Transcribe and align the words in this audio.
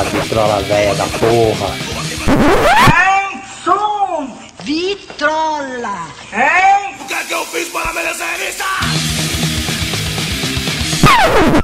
Vitrola 0.00 0.62
velha 0.62 0.94
da 0.94 1.04
porra. 1.04 1.68
Hein? 2.26 3.42
Som! 3.62 4.26
Vitrola! 4.64 6.06
Hein? 6.32 6.96
O 6.98 7.04
que 7.04 7.14
é 7.14 7.24
que 7.24 7.34
eu 7.34 7.44
fiz 7.44 7.68
para 7.68 7.92
merecer 7.92 8.48
isso? 8.48 8.64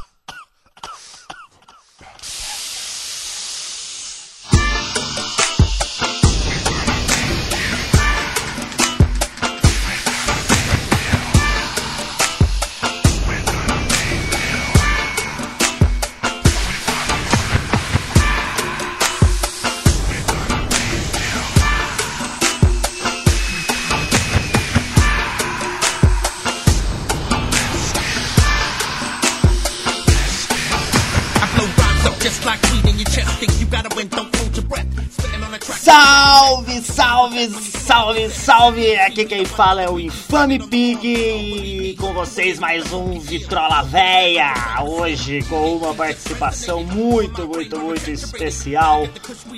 salve! 38.79 38.95
Aqui 38.99 39.25
quem 39.25 39.45
fala 39.45 39.81
é 39.81 39.89
o 39.89 39.99
Infame 39.99 40.59
Pig 40.59 41.05
e 41.05 41.95
com 41.99 42.13
vocês 42.13 42.59
mais 42.59 42.91
um 42.93 43.19
Vitrola 43.19 43.83
Véia. 43.83 44.53
Hoje 44.83 45.43
com 45.43 45.75
uma 45.77 45.93
participação 45.93 46.83
muito, 46.83 47.47
muito, 47.47 47.77
muito 47.79 48.09
especial 48.09 49.07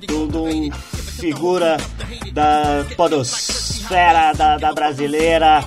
de 0.08 0.14
um 0.14 0.72
figura 1.20 1.78
da 2.34 2.86
podosfera 2.96 4.34
da, 4.34 4.58
da 4.58 4.74
brasileira 4.74 5.64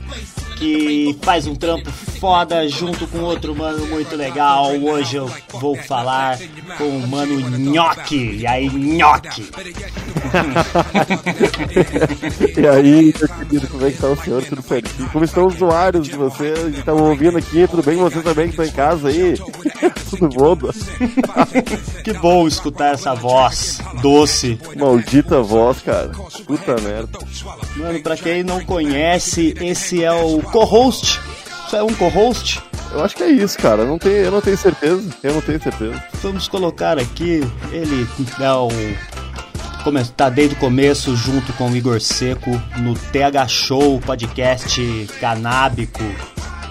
que 0.57 1.17
faz 1.23 1.47
um 1.47 1.55
trampo 1.55 1.91
foda 2.21 2.69
junto 2.69 3.07
com 3.07 3.19
outro 3.19 3.55
mano 3.55 3.87
muito 3.87 4.17
legal. 4.17 4.73
Hoje 4.73 5.17
eu 5.17 5.31
vou 5.65 5.77
falar 5.77 6.39
com 6.77 6.85
o 6.85 7.09
mano 7.09 7.41
Nhoque. 7.59 8.37
E 8.41 8.47
aí, 8.47 8.69
Nhoque? 8.69 9.51
E 12.57 12.67
aí, 12.67 13.15
meu 13.19 13.29
querido, 13.29 13.69
como 13.69 13.87
é 13.87 13.91
que 13.91 13.99
tá 13.99 14.09
o 14.09 14.17
senhor? 14.17 14.43
Tudo 14.45 14.63
certinho? 14.63 15.09
Como 15.11 15.25
estão 15.25 15.47
os 15.47 15.55
usuários 15.55 16.07
de 16.07 16.17
vocês 16.17 16.59
que 16.59 16.79
estão 16.79 16.97
ouvindo 16.99 17.39
aqui? 17.39 17.67
Tudo 17.67 17.83
bem 17.83 17.97
com 17.97 18.05
vocês 18.05 18.23
também 18.23 18.47
que 18.47 18.51
estão 18.51 18.65
em 18.65 18.71
casa 18.71 19.09
aí? 19.09 19.35
Tudo 20.11 20.29
bom? 20.29 20.57
Que 22.03 22.13
bom 22.15 22.47
escutar 22.47 22.95
essa 22.95 23.15
voz 23.15 23.81
doce. 24.03 24.59
Maldita 24.77 25.41
voz, 25.43 25.81
cara. 25.81 26.11
Puta 26.47 26.77
merda. 26.81 27.19
Mano, 27.77 28.01
pra 28.03 28.17
quem 28.17 28.43
não 28.43 28.65
conhece, 28.65 29.55
esse 29.61 30.05
é 30.05 30.13
o 30.13 30.41
co-host. 30.43 31.21
Isso 31.67 31.77
é 31.77 31.83
um 31.83 31.95
co-host? 31.95 32.63
Eu 32.95 33.05
acho 33.05 33.17
que 33.17 33.25
é 33.25 33.29
isso, 33.29 33.59
cara. 33.59 33.83
Eu 33.83 33.89
não 33.89 33.99
tenho, 33.99 34.15
eu 34.15 34.31
não 34.31 34.41
tenho 34.41 34.57
certeza. 34.57 35.03
Eu 35.21 35.35
não 35.35 35.41
tenho 35.41 35.61
certeza. 35.61 36.01
Vamos 36.23 36.47
colocar 36.47 36.97
aqui, 36.97 37.41
ele 37.73 38.07
é 38.41 38.53
o. 38.53 38.69
Tá 40.17 40.31
desde 40.31 40.55
o 40.55 40.59
começo 40.59 41.15
junto 41.15 41.53
com 41.55 41.71
o 41.71 41.77
Igor 41.77 42.01
Seco 42.01 42.51
no 42.79 42.95
TH 42.95 43.49
Show, 43.49 44.01
podcast 44.01 45.09
canábico. 45.21 46.03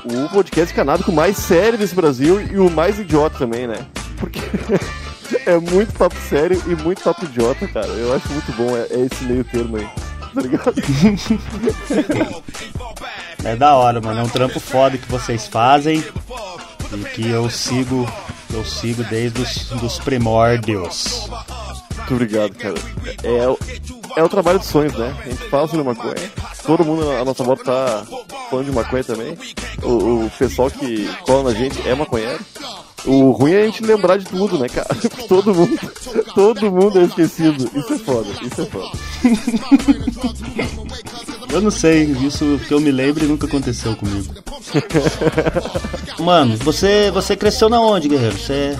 O 0.05 0.27
podcast 0.29 0.73
canábico 0.73 1.11
mais 1.11 1.37
sério 1.37 1.77
desse 1.77 1.93
Brasil 1.93 2.41
e 2.41 2.57
o 2.57 2.71
mais 2.71 2.97
idiota 2.97 3.37
também, 3.37 3.67
né? 3.67 3.85
Porque 4.17 4.39
é 5.45 5.59
muito 5.59 5.93
papo 5.93 6.15
sério 6.27 6.59
e 6.65 6.75
muito 6.75 7.03
papo 7.03 7.25
idiota, 7.25 7.67
cara. 7.67 7.87
Eu 7.87 8.15
acho 8.15 8.27
muito 8.29 8.51
bom 8.53 8.75
é, 8.75 8.87
é 8.89 9.07
esse 9.11 9.23
meio 9.25 9.43
termo 9.43 9.77
aí. 9.77 9.87
Tá 10.33 10.41
ligado? 10.41 10.73
É 13.43 13.55
da 13.55 13.75
hora, 13.75 13.99
mano. 14.01 14.19
É 14.19 14.23
um 14.23 14.29
trampo 14.29 14.59
foda 14.59 14.97
que 14.97 15.09
vocês 15.09 15.47
fazem 15.47 16.03
e 16.93 17.03
que 17.15 17.27
eu 17.29 17.49
sigo, 17.49 18.07
eu 18.53 18.63
sigo 18.65 19.03
desde 19.05 19.41
os 19.41 19.69
dos 19.79 19.99
primórdios. 19.99 21.27
Muito 21.97 22.13
obrigado, 22.13 22.53
cara. 22.55 22.75
É, 23.23 23.47
o- 23.47 23.57
é 24.15 24.23
o 24.23 24.29
trabalho 24.29 24.59
de 24.59 24.65
sonhos, 24.65 24.93
né? 24.93 25.15
A 25.25 25.29
gente 25.29 25.49
fala 25.49 25.67
sobre 25.67 25.83
maconha. 25.85 26.15
Todo 26.65 26.85
mundo 26.85 27.09
à 27.11 27.25
nossa 27.25 27.43
volta 27.43 27.63
tá 27.63 28.05
falando 28.49 28.65
de 28.65 28.71
maconha 28.71 29.03
também. 29.03 29.37
O, 29.81 30.25
o 30.25 30.31
pessoal 30.37 30.69
que 30.71 31.07
cola 31.25 31.51
na 31.51 31.57
gente 31.57 31.81
é 31.87 31.95
maconheiro. 31.95 32.39
O 33.05 33.31
ruim 33.31 33.51
é 33.53 33.63
a 33.63 33.65
gente 33.65 33.83
lembrar 33.83 34.17
de 34.17 34.25
tudo, 34.25 34.57
né, 34.57 34.69
cara? 34.69 34.87
Todo 35.27 35.53
mundo, 35.53 35.77
todo 36.33 36.71
mundo 36.71 36.99
é 37.01 37.03
esquecido. 37.03 37.69
Isso 37.75 37.93
é 37.95 37.99
foda, 37.99 38.29
isso 38.41 38.61
é 38.61 38.65
foda. 38.65 38.91
Eu 41.53 41.61
não 41.61 41.69
sei, 41.69 42.03
isso 42.03 42.59
que 42.67 42.73
eu 42.73 42.79
me 42.79 42.91
lembro 42.91 43.27
nunca 43.27 43.45
aconteceu 43.45 43.95
comigo. 43.95 44.33
Mano, 46.17 46.57
você, 46.57 47.11
você 47.11 47.35
cresceu 47.35 47.69
na 47.69 47.79
onde, 47.79 48.09
guerreiro? 48.09 48.35
Você 48.35 48.75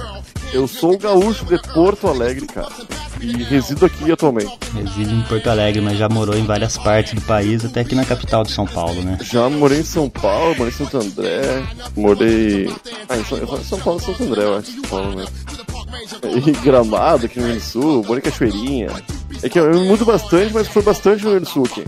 Eu 0.52 0.68
sou 0.68 0.98
gaúcho 0.98 1.46
de 1.46 1.62
Porto 1.72 2.08
Alegre, 2.08 2.48
cara. 2.48 2.74
E 3.22 3.44
resido 3.44 3.86
aqui 3.86 4.12
atualmente. 4.12 4.52
reside 4.74 5.14
em 5.14 5.22
Porto 5.22 5.48
Alegre, 5.52 5.82
mas 5.82 6.00
já 6.00 6.10
morou 6.10 6.36
em 6.36 6.46
várias 6.46 6.76
partes 6.76 7.14
do 7.14 7.22
país, 7.22 7.64
até 7.64 7.82
aqui 7.82 7.94
na 7.94 8.04
capital 8.04 8.44
de 8.44 8.52
São 8.52 8.66
Paulo, 8.66 9.02
né? 9.04 9.20
Já 9.22 9.48
morei 9.52 9.80
em 9.80 9.86
São 9.86 10.10
Paulo, 10.10 10.56
morei 10.58 10.74
em 10.74 10.76
Santo 10.76 10.98
André, 10.98 11.64
morei. 11.96 12.74
Ah, 13.08 13.18
em 13.18 13.24
São, 13.24 13.64
São 13.64 13.80
Paulo 13.80 14.00
Santo 14.00 14.24
André, 14.24 14.44
eu 14.44 14.58
acho 14.58 14.72
mesmo. 15.16 15.32
E 16.48 16.52
Gramado, 16.64 17.28
aqui 17.28 17.40
no 17.40 17.46
Rio 17.46 17.56
do 17.56 17.62
Sul, 17.62 18.04
morei 18.04 18.20
em 18.20 18.24
Cachoeirinha. 18.24 18.88
É 19.44 19.50
que 19.50 19.60
eu, 19.60 19.72
eu 19.72 19.84
mudo 19.86 20.06
bastante, 20.06 20.54
mas 20.54 20.68
foi 20.68 20.82
bastante 20.82 21.24
no 21.24 21.32
Rio 21.32 21.40
Grande 21.40 21.46
do 21.46 21.52
Sul 21.52 21.66
aqui. 21.66 21.86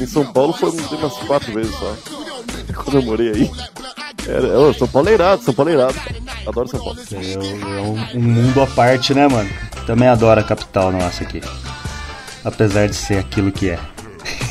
Em 0.00 0.06
São 0.06 0.24
Paulo 0.32 0.52
foi 0.52 0.70
umas 0.70 1.14
quatro 1.18 1.52
vezes 1.52 1.74
só. 1.74 1.96
Quando 2.74 2.98
eu 2.98 3.02
morei 3.02 3.32
aí. 3.32 3.50
Era, 4.28 4.58
ô, 4.58 4.72
São 4.72 4.86
Paulo 4.88 5.08
é 5.08 5.14
irado, 5.14 5.42
São 5.42 5.52
Paulo 5.52 5.70
é 5.70 5.74
irado. 5.74 5.96
Adoro 6.46 6.68
São 6.68 6.80
Paulo. 6.80 6.98
É, 7.12 7.32
é 7.32 7.82
um, 7.82 8.18
um 8.18 8.22
mundo 8.22 8.60
à 8.60 8.66
parte, 8.68 9.12
né, 9.14 9.26
mano? 9.26 9.50
Também 9.86 10.08
adoro 10.08 10.40
a 10.40 10.44
capital 10.44 10.92
nossa 10.92 11.24
aqui. 11.24 11.40
Apesar 12.44 12.88
de 12.88 12.94
ser 12.94 13.18
aquilo 13.18 13.50
que 13.50 13.70
é. 13.70 13.80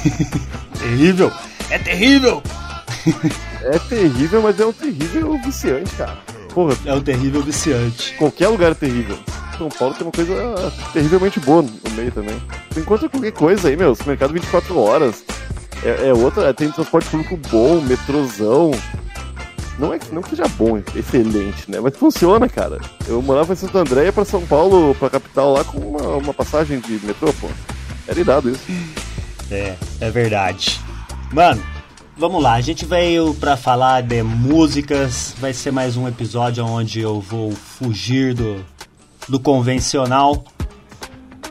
terrível! 0.77 1.31
É 1.69 1.79
terrível! 1.79 2.43
É 3.65 3.79
terrível, 3.79 4.43
mas 4.43 4.59
é 4.59 4.65
um 4.65 4.71
terrível 4.71 5.41
viciante, 5.43 5.89
cara. 5.95 6.19
Porra, 6.55 6.73
É 6.85 6.93
um 6.93 7.01
terrível 7.01 7.41
viciante. 7.41 8.15
qualquer 8.17 8.47
lugar 8.47 8.71
é 8.71 8.75
terrível. 8.75 9.19
São 9.57 9.67
Paulo 9.67 9.93
tem 9.93 10.07
uma 10.07 10.11
coisa 10.11 10.73
terrivelmente 10.93 11.37
boa 11.41 11.61
no 11.61 11.91
meio 11.91 12.11
também. 12.13 12.41
Tu 12.73 12.79
encontra 12.79 13.09
qualquer 13.09 13.33
coisa 13.33 13.67
aí, 13.67 13.75
meu. 13.75 13.91
Esse 13.91 14.07
mercado 14.07 14.33
24 14.33 14.79
horas. 14.79 15.23
É, 15.83 16.07
é 16.07 16.13
outra. 16.13 16.53
Tem 16.53 16.71
transporte 16.71 17.09
público 17.09 17.37
bom, 17.49 17.81
metrozão. 17.81 18.71
Não 19.77 19.93
é 19.93 19.99
não 20.13 20.21
que 20.21 20.29
seja 20.29 20.47
bom, 20.57 20.81
excelente, 20.95 21.69
né? 21.69 21.81
Mas 21.81 21.97
funciona, 21.97 22.47
cara. 22.47 22.79
Eu 23.05 23.21
morava 23.21 23.51
em 23.51 23.57
Santo 23.57 23.77
André 23.77 24.03
e 24.03 24.05
ia 24.05 24.13
pra 24.13 24.23
São 24.23 24.45
Paulo, 24.45 24.95
pra 24.95 25.09
capital 25.09 25.51
lá, 25.51 25.65
com 25.65 25.77
uma, 25.77 26.15
uma 26.15 26.33
passagem 26.33 26.79
de 26.79 27.05
metrô, 27.05 27.33
pô. 27.33 27.49
Era 28.07 28.17
irado 28.17 28.49
isso. 28.49 28.63
É, 29.51 29.75
é 29.99 30.09
verdade. 30.09 30.79
Mano, 31.33 31.61
vamos 32.17 32.41
lá. 32.41 32.53
A 32.53 32.61
gente 32.61 32.85
veio 32.85 33.33
pra 33.35 33.57
falar 33.57 34.01
de 34.01 34.21
músicas. 34.23 35.35
Vai 35.39 35.53
ser 35.53 35.71
mais 35.71 35.97
um 35.97 36.07
episódio 36.07 36.65
onde 36.65 36.99
eu 37.01 37.19
vou 37.19 37.51
fugir 37.51 38.33
do, 38.33 38.63
do 39.27 39.39
convencional. 39.39 40.43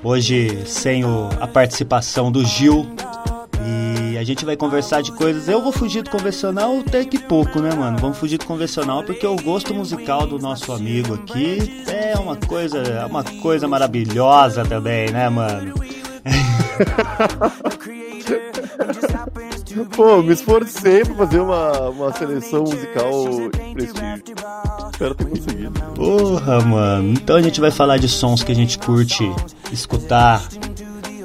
Hoje 0.02 0.64
sem 0.66 1.04
o- 1.04 1.28
a 1.40 1.46
participação 1.46 2.30
do 2.30 2.44
Gil. 2.44 2.86
E 3.66 4.18
a 4.18 4.24
gente 4.24 4.44
vai 4.44 4.56
conversar 4.56 5.00
de 5.02 5.10
coisas. 5.12 5.48
Eu 5.48 5.62
vou 5.62 5.72
fugir 5.72 6.02
do 6.02 6.10
convencional 6.10 6.78
até 6.80 7.02
que 7.04 7.18
pouco, 7.18 7.60
né, 7.60 7.74
mano? 7.74 7.96
Vamos 7.98 8.18
fugir 8.18 8.36
do 8.36 8.44
convencional 8.44 9.02
porque 9.02 9.26
o 9.26 9.36
gosto 9.36 9.72
musical 9.74 10.26
do 10.26 10.38
nosso 10.38 10.70
amigo 10.72 11.14
aqui 11.14 11.82
é 11.88 12.14
uma 12.18 12.36
coisa, 12.36 12.78
é 12.78 13.06
uma 13.06 13.24
coisa 13.24 13.66
maravilhosa 13.66 14.62
também, 14.66 15.10
né, 15.10 15.30
mano? 15.30 15.72
Pô, 19.96 20.22
me 20.22 20.32
esforcei 20.32 21.04
pra 21.04 21.14
fazer 21.14 21.40
uma, 21.40 21.88
uma 21.88 22.12
seleção 22.12 22.62
musical 22.62 23.10
prestígio. 23.72 24.22
Espero 24.92 25.14
ter 25.14 25.24
conseguido. 25.26 25.80
Porra, 25.94 26.60
mano. 26.60 27.12
Então 27.12 27.36
a 27.36 27.42
gente 27.42 27.60
vai 27.60 27.70
falar 27.70 27.98
de 27.98 28.08
sons 28.08 28.42
que 28.42 28.52
a 28.52 28.54
gente 28.54 28.78
curte 28.78 29.24
escutar 29.72 30.42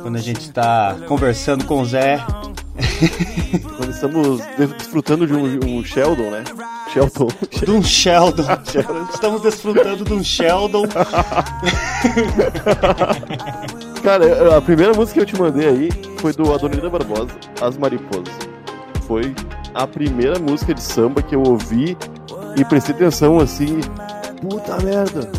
quando 0.01 0.15
a 0.15 0.21
gente 0.21 0.51
tá 0.51 0.97
conversando 1.07 1.65
com 1.65 1.81
o 1.81 1.85
Zé. 1.85 2.19
Quando 3.77 3.91
estamos 3.91 4.41
desfrutando 4.57 5.27
de 5.27 5.33
um, 5.33 5.77
um 5.79 5.83
Sheldon, 5.83 6.31
né? 6.31 6.43
Sheldon. 6.93 7.27
De 7.65 7.71
um 7.71 7.83
Sheldon. 7.83 8.43
Estamos 9.13 9.41
desfrutando 9.41 10.03
de 10.03 10.13
um 10.13 10.23
Sheldon. 10.23 10.85
Cara, 14.03 14.57
a 14.57 14.61
primeira 14.61 14.93
música 14.93 15.13
que 15.15 15.19
eu 15.19 15.25
te 15.25 15.39
mandei 15.39 15.67
aí 15.67 15.89
foi 16.17 16.33
do 16.33 16.53
Adonida 16.53 16.89
Barbosa, 16.89 17.31
As 17.61 17.77
Mariposas. 17.77 18.33
Foi 19.03 19.35
a 19.73 19.85
primeira 19.85 20.39
música 20.39 20.73
de 20.73 20.81
samba 20.81 21.21
que 21.21 21.35
eu 21.35 21.43
ouvi 21.43 21.97
e 22.57 22.65
prestei 22.65 22.95
atenção 22.95 23.39
assim. 23.39 23.81
Puta 24.41 24.77
merda! 24.83 25.29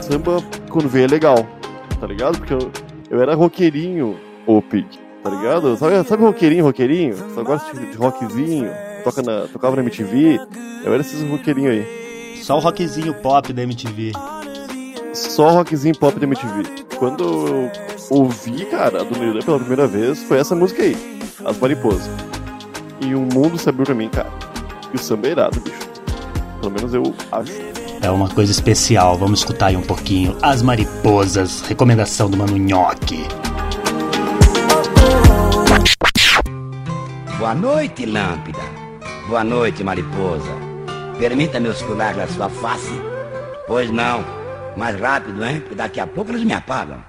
Samba 0.00 0.42
quando 0.70 0.88
veio 0.88 1.04
é 1.06 1.08
legal, 1.08 1.46
tá 2.00 2.06
ligado? 2.06 2.38
Porque 2.38 2.54
eu, 2.54 2.70
eu 3.10 3.20
era 3.20 3.34
roqueirinho, 3.34 4.16
ô 4.46 4.62
Pig, 4.62 4.86
tá 5.22 5.30
ligado? 5.30 5.76
Sabe, 5.76 6.04
sabe 6.04 6.22
roqueirinho, 6.22 6.64
roqueirinho? 6.64 7.16
Só 7.34 7.42
gosta 7.42 7.76
de, 7.76 7.90
de 7.90 7.96
rockzinho, 7.96 8.70
toca 9.06 9.22
na, 9.22 9.46
tocava 9.46 9.76
na 9.76 9.82
MTV. 9.82 10.40
Eu 10.84 10.92
era 10.92 11.00
esses 11.00 11.22
roqueirinhos 11.28 11.72
aí. 11.72 12.42
Só 12.42 12.56
o 12.56 12.60
rockzinho 12.60 13.14
pop 13.14 13.52
da 13.52 13.62
MTV. 13.62 14.12
Só 15.14 15.50
rockzinho 15.50 15.96
pop 15.96 16.18
da 16.18 16.26
MTV. 16.26 16.84
Quando 16.98 17.24
eu 17.24 17.70
ouvi, 18.10 18.64
cara, 18.66 19.02
a 19.02 19.04
do 19.04 19.18
Nirvana 19.18 19.44
pela 19.44 19.58
primeira 19.58 19.86
vez, 19.86 20.22
foi 20.24 20.38
essa 20.38 20.54
música 20.54 20.82
aí, 20.82 20.96
As 21.44 21.58
Mariposas. 21.58 22.10
E 23.00 23.14
o 23.14 23.20
mundo 23.20 23.58
se 23.58 23.68
abriu 23.68 23.84
pra 23.84 23.94
mim, 23.94 24.08
cara. 24.08 24.30
E 24.92 24.96
o 24.96 24.98
samba 24.98 25.28
é 25.28 25.30
irado, 25.30 25.60
bicho. 25.60 25.76
Pelo 26.60 26.72
menos 26.72 26.94
eu 26.94 27.14
acho. 27.30 27.52
É 28.02 28.10
uma 28.10 28.28
coisa 28.28 28.50
especial, 28.50 29.16
vamos 29.16 29.40
escutar 29.40 29.66
aí 29.66 29.76
um 29.76 29.82
pouquinho. 29.82 30.36
As 30.42 30.62
Mariposas, 30.62 31.62
recomendação 31.62 32.28
do 32.30 32.36
Mano 32.36 32.56
Nhoque. 32.56 33.24
Boa 37.38 37.54
noite, 37.54 38.06
lâmpada. 38.06 38.85
Boa 39.28 39.42
noite, 39.42 39.82
mariposa. 39.82 40.52
Permita-me 41.18 41.68
oscular 41.68 42.16
a 42.20 42.28
sua 42.28 42.48
face. 42.48 42.92
Pois 43.66 43.90
não. 43.90 44.24
Mais 44.76 45.00
rápido, 45.00 45.44
hein? 45.44 45.58
Porque 45.58 45.74
daqui 45.74 45.98
a 45.98 46.06
pouco 46.06 46.30
eles 46.30 46.44
me 46.44 46.52
apagam. 46.52 47.02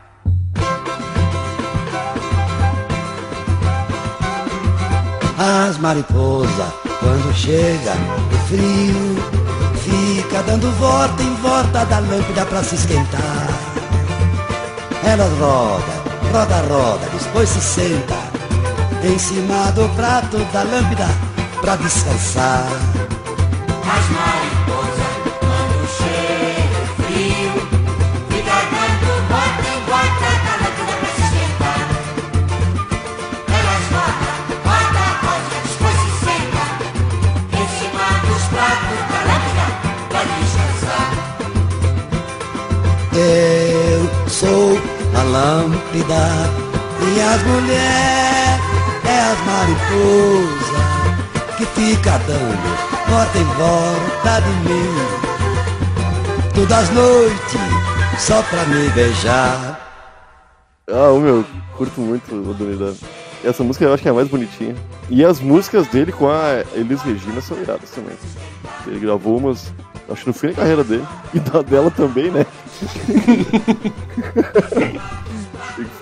As 5.37 5.77
mariposas, 5.77 6.73
quando 6.99 7.35
chega 7.35 7.93
o 8.33 8.47
frio, 8.47 9.15
fica 9.75 10.41
dando 10.41 10.71
volta 10.79 11.21
em 11.21 11.35
volta 11.35 11.85
da 11.85 11.99
lâmpada 11.99 12.45
pra 12.47 12.63
se 12.63 12.73
esquentar. 12.73 13.47
Elas 15.03 15.31
roda, 15.37 15.83
roda, 16.33 16.61
roda, 16.61 17.05
depois 17.13 17.47
se 17.47 17.61
senta 17.61 18.15
em 19.03 19.19
cima 19.19 19.71
do 19.73 19.87
prato 19.95 20.37
da 20.51 20.63
lâmpada 20.63 21.26
pra 21.61 21.75
descansar. 21.75 22.67
As 23.89 24.05
mariposas, 24.09 25.15
quando 25.39 25.87
chega 25.97 26.77
o 26.81 26.87
frio, 27.03 27.53
fica 28.29 28.57
dando 28.71 29.09
volta 29.29 29.67
em 29.67 29.79
volta 29.85 30.27
da 30.45 30.53
lâmpada 30.61 30.93
pra 30.99 31.09
se 31.15 31.21
esquentar. 31.23 31.85
Elas 33.57 33.85
rodam, 33.93 34.35
rodam, 34.65 35.11
rodam, 35.23 35.51
depois 35.63 35.97
se 36.01 36.11
sentam 36.25 36.69
em 37.53 37.67
cima 37.77 38.07
dos 38.27 38.43
pratos 38.53 39.01
da 39.09 39.19
lâmpada 39.27 39.65
pra 40.09 40.21
descansar. 40.37 41.09
Eu 43.13 44.01
sou 44.29 44.67
a 45.15 45.23
lâmpada 45.23 46.25
e 47.01 47.21
as 47.21 47.41
mulheres 47.43 48.61
é 49.05 49.17
as 49.31 49.39
mariposas 49.45 50.56
fica 51.77 52.17
dando 52.25 52.87
volta 53.07 53.37
em 53.37 53.43
volta 53.43 54.41
de 54.41 54.49
mim. 54.67 54.89
Todas 56.55 56.71
as 56.71 56.89
noites 56.89 57.61
só 58.17 58.41
pra 58.41 58.65
me 58.65 58.89
beijar. 58.89 59.79
Ah, 60.89 61.11
o 61.11 61.19
meu, 61.19 61.45
curto 61.77 62.01
muito 62.01 62.33
o 62.33 62.53
Donidano. 62.53 62.97
Essa 63.43 63.63
música 63.63 63.85
eu 63.85 63.93
acho 63.93 64.01
que 64.01 64.09
é 64.09 64.11
a 64.11 64.15
mais 64.15 64.27
bonitinha. 64.27 64.75
E 65.09 65.23
as 65.23 65.39
músicas 65.39 65.85
dele 65.87 66.11
com 66.11 66.27
a 66.27 66.63
Elis 66.73 67.03
Regina 67.03 67.39
são 67.41 67.61
iradas 67.61 67.91
também. 67.91 68.17
Ele 68.87 68.99
gravou 68.99 69.37
umas, 69.37 69.71
acho 70.09 70.21
que 70.21 70.27
no 70.27 70.33
fim 70.33 70.47
da 70.47 70.53
carreira 70.53 70.83
dele. 70.83 71.05
E 71.33 71.39
da 71.39 71.61
dela 71.61 71.91
também, 71.91 72.31
né? 72.31 72.43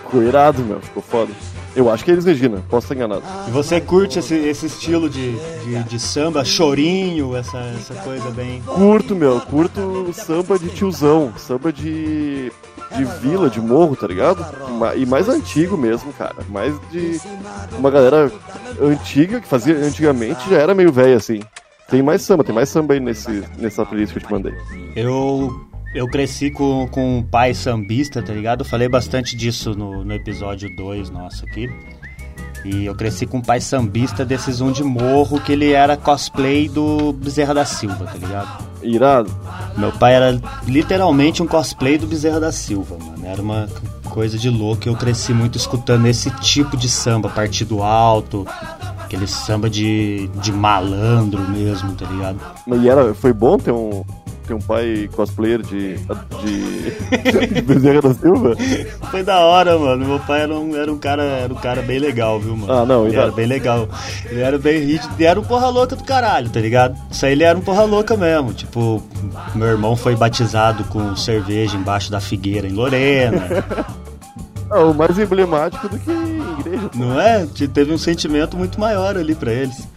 ficou 0.01 0.23
irado, 0.23 0.63
meu, 0.63 0.79
ficou 0.79 1.03
foda. 1.03 1.33
Eu 1.75 1.91
acho 1.91 2.05
que 2.05 2.11
é 2.11 2.13
Elis 2.13 2.25
Regina, 2.25 2.63
posso 2.69 2.85
estar 2.85 2.95
enganado. 2.95 3.23
E 3.47 3.51
você 3.51 3.81
curte 3.81 4.19
esse, 4.19 4.33
esse 4.33 4.65
estilo 4.67 5.09
de, 5.09 5.33
de, 5.63 5.83
de 5.83 5.99
samba, 5.99 6.45
chorinho, 6.45 7.35
essa, 7.35 7.57
essa 7.57 7.93
coisa 7.95 8.29
bem. 8.31 8.61
Curto, 8.61 9.13
meu, 9.15 9.41
curto 9.41 10.11
samba 10.13 10.57
de 10.57 10.69
tiozão, 10.69 11.33
samba 11.37 11.73
de. 11.73 12.51
de 12.95 13.05
vila, 13.21 13.49
de 13.49 13.59
morro, 13.59 13.95
tá 13.95 14.07
ligado? 14.07 14.45
E 14.95 15.05
mais 15.05 15.27
antigo 15.27 15.77
mesmo, 15.77 16.13
cara. 16.13 16.35
Mais 16.49 16.73
de. 16.91 17.19
Uma 17.77 17.91
galera 17.91 18.31
antiga, 18.81 19.41
que 19.41 19.47
fazia 19.47 19.75
antigamente, 19.75 20.49
já 20.49 20.57
era 20.57 20.73
meio 20.73 20.91
velha 20.91 21.17
assim. 21.17 21.41
Tem 21.89 22.01
mais 22.01 22.21
samba, 22.21 22.43
tem 22.43 22.55
mais 22.55 22.69
samba 22.69 22.93
aí 22.93 22.99
nesse, 22.99 23.43
nessa 23.57 23.85
playlist 23.85 24.13
que 24.13 24.19
eu 24.19 24.27
te 24.27 24.31
mandei. 24.31 24.53
Eu, 24.95 25.67
eu 25.95 26.07
cresci 26.09 26.51
com, 26.51 26.85
com 26.91 27.19
um 27.19 27.23
pai 27.23 27.53
sambista, 27.53 28.21
tá 28.21 28.33
ligado? 28.33 28.61
Eu 28.61 28.65
falei 28.65 28.89
bastante 28.89 29.33
disso 29.33 29.73
no, 29.73 30.03
no 30.03 30.13
episódio 30.13 30.69
2 30.75 31.09
nosso 31.09 31.45
aqui. 31.45 31.69
E 32.65 32.85
eu 32.85 32.93
cresci 32.93 33.25
com 33.25 33.37
um 33.37 33.41
pai 33.41 33.61
sambista 33.61 34.25
desses 34.25 34.59
um 34.59 34.73
de 34.73 34.83
morro, 34.83 35.39
que 35.39 35.53
ele 35.53 35.71
era 35.71 35.95
cosplay 35.95 36.67
do 36.67 37.13
Bezerra 37.13 37.53
da 37.53 37.63
Silva, 37.63 38.05
tá 38.05 38.17
ligado? 38.17 38.65
Irado. 38.83 39.33
Meu 39.77 39.93
pai 39.93 40.15
era 40.15 40.41
literalmente 40.67 41.41
um 41.41 41.47
cosplay 41.47 41.97
do 41.97 42.07
Bezerra 42.07 42.41
da 42.41 42.51
Silva, 42.51 42.97
mano. 42.97 43.25
Era 43.25 43.41
uma 43.41 43.69
coisa 44.09 44.37
de 44.37 44.49
louco. 44.49 44.89
Eu 44.89 44.97
cresci 44.97 45.33
muito 45.33 45.57
escutando 45.57 46.07
esse 46.07 46.29
tipo 46.41 46.75
de 46.75 46.89
samba, 46.89 47.29
partido 47.29 47.81
alto, 47.81 48.45
aquele 48.99 49.27
samba 49.27 49.69
de, 49.69 50.27
de 50.41 50.51
malandro 50.51 51.41
mesmo, 51.49 51.93
tá 51.93 52.05
ligado? 52.05 52.39
E 52.81 52.89
era, 52.89 53.13
foi 53.13 53.31
bom 53.31 53.57
ter 53.57 53.71
um, 53.71 54.03
ter 54.47 54.53
um 54.53 54.59
pai 54.59 55.09
cosplayer 55.15 55.61
de. 55.61 55.95
de. 55.97 57.47
de 57.53 57.61
Bezerra 57.61 58.01
da 58.01 58.13
Silva? 58.13 58.55
Foi 59.11 59.23
da 59.23 59.39
hora, 59.39 59.77
mano. 59.77 60.05
Meu 60.05 60.19
pai 60.19 60.41
era 60.41 60.53
um, 60.53 60.75
era 60.75 60.91
um 60.91 60.97
cara, 60.97 61.23
era 61.23 61.53
um 61.53 61.57
cara 61.57 61.81
bem 61.81 61.99
legal, 61.99 62.39
viu, 62.39 62.55
mano? 62.55 62.71
Ah, 62.71 62.85
não, 62.85 63.07
ele 63.07 63.15
era 63.15 63.31
bem 63.31 63.45
legal. 63.45 63.87
Ele 64.29 64.41
era 64.41 64.57
bem 64.57 64.79
rígido, 64.79 65.13
ele 65.17 65.25
era 65.25 65.39
um 65.39 65.43
porra 65.43 65.67
louca 65.69 65.95
do 65.95 66.03
caralho, 66.03 66.49
tá 66.49 66.59
ligado? 66.59 66.95
Isso 67.11 67.25
aí 67.25 67.31
ele 67.31 67.43
era 67.43 67.57
um 67.57 67.61
porra 67.61 67.83
louca 67.83 68.15
mesmo. 68.17 68.53
Tipo, 68.53 69.01
meu 69.53 69.67
irmão 69.67 69.95
foi 69.95 70.15
batizado 70.15 70.83
com 70.85 71.15
cerveja 71.15 71.75
embaixo 71.77 72.11
da 72.11 72.19
figueira 72.19 72.67
em 72.67 72.71
Lorena. 72.73 73.63
Ah, 74.69 74.79
o 74.83 74.93
mais 74.93 75.17
emblemático 75.19 75.87
do 75.87 75.97
que 75.99 76.09
igreja. 76.09 76.89
Não 76.95 77.21
é? 77.21 77.45
Te- 77.45 77.67
Teve 77.67 77.93
um 77.93 77.97
sentimento 77.97 78.57
muito 78.57 78.79
maior 78.79 79.15
ali 79.15 79.35
pra 79.35 79.51
eles. 79.53 79.87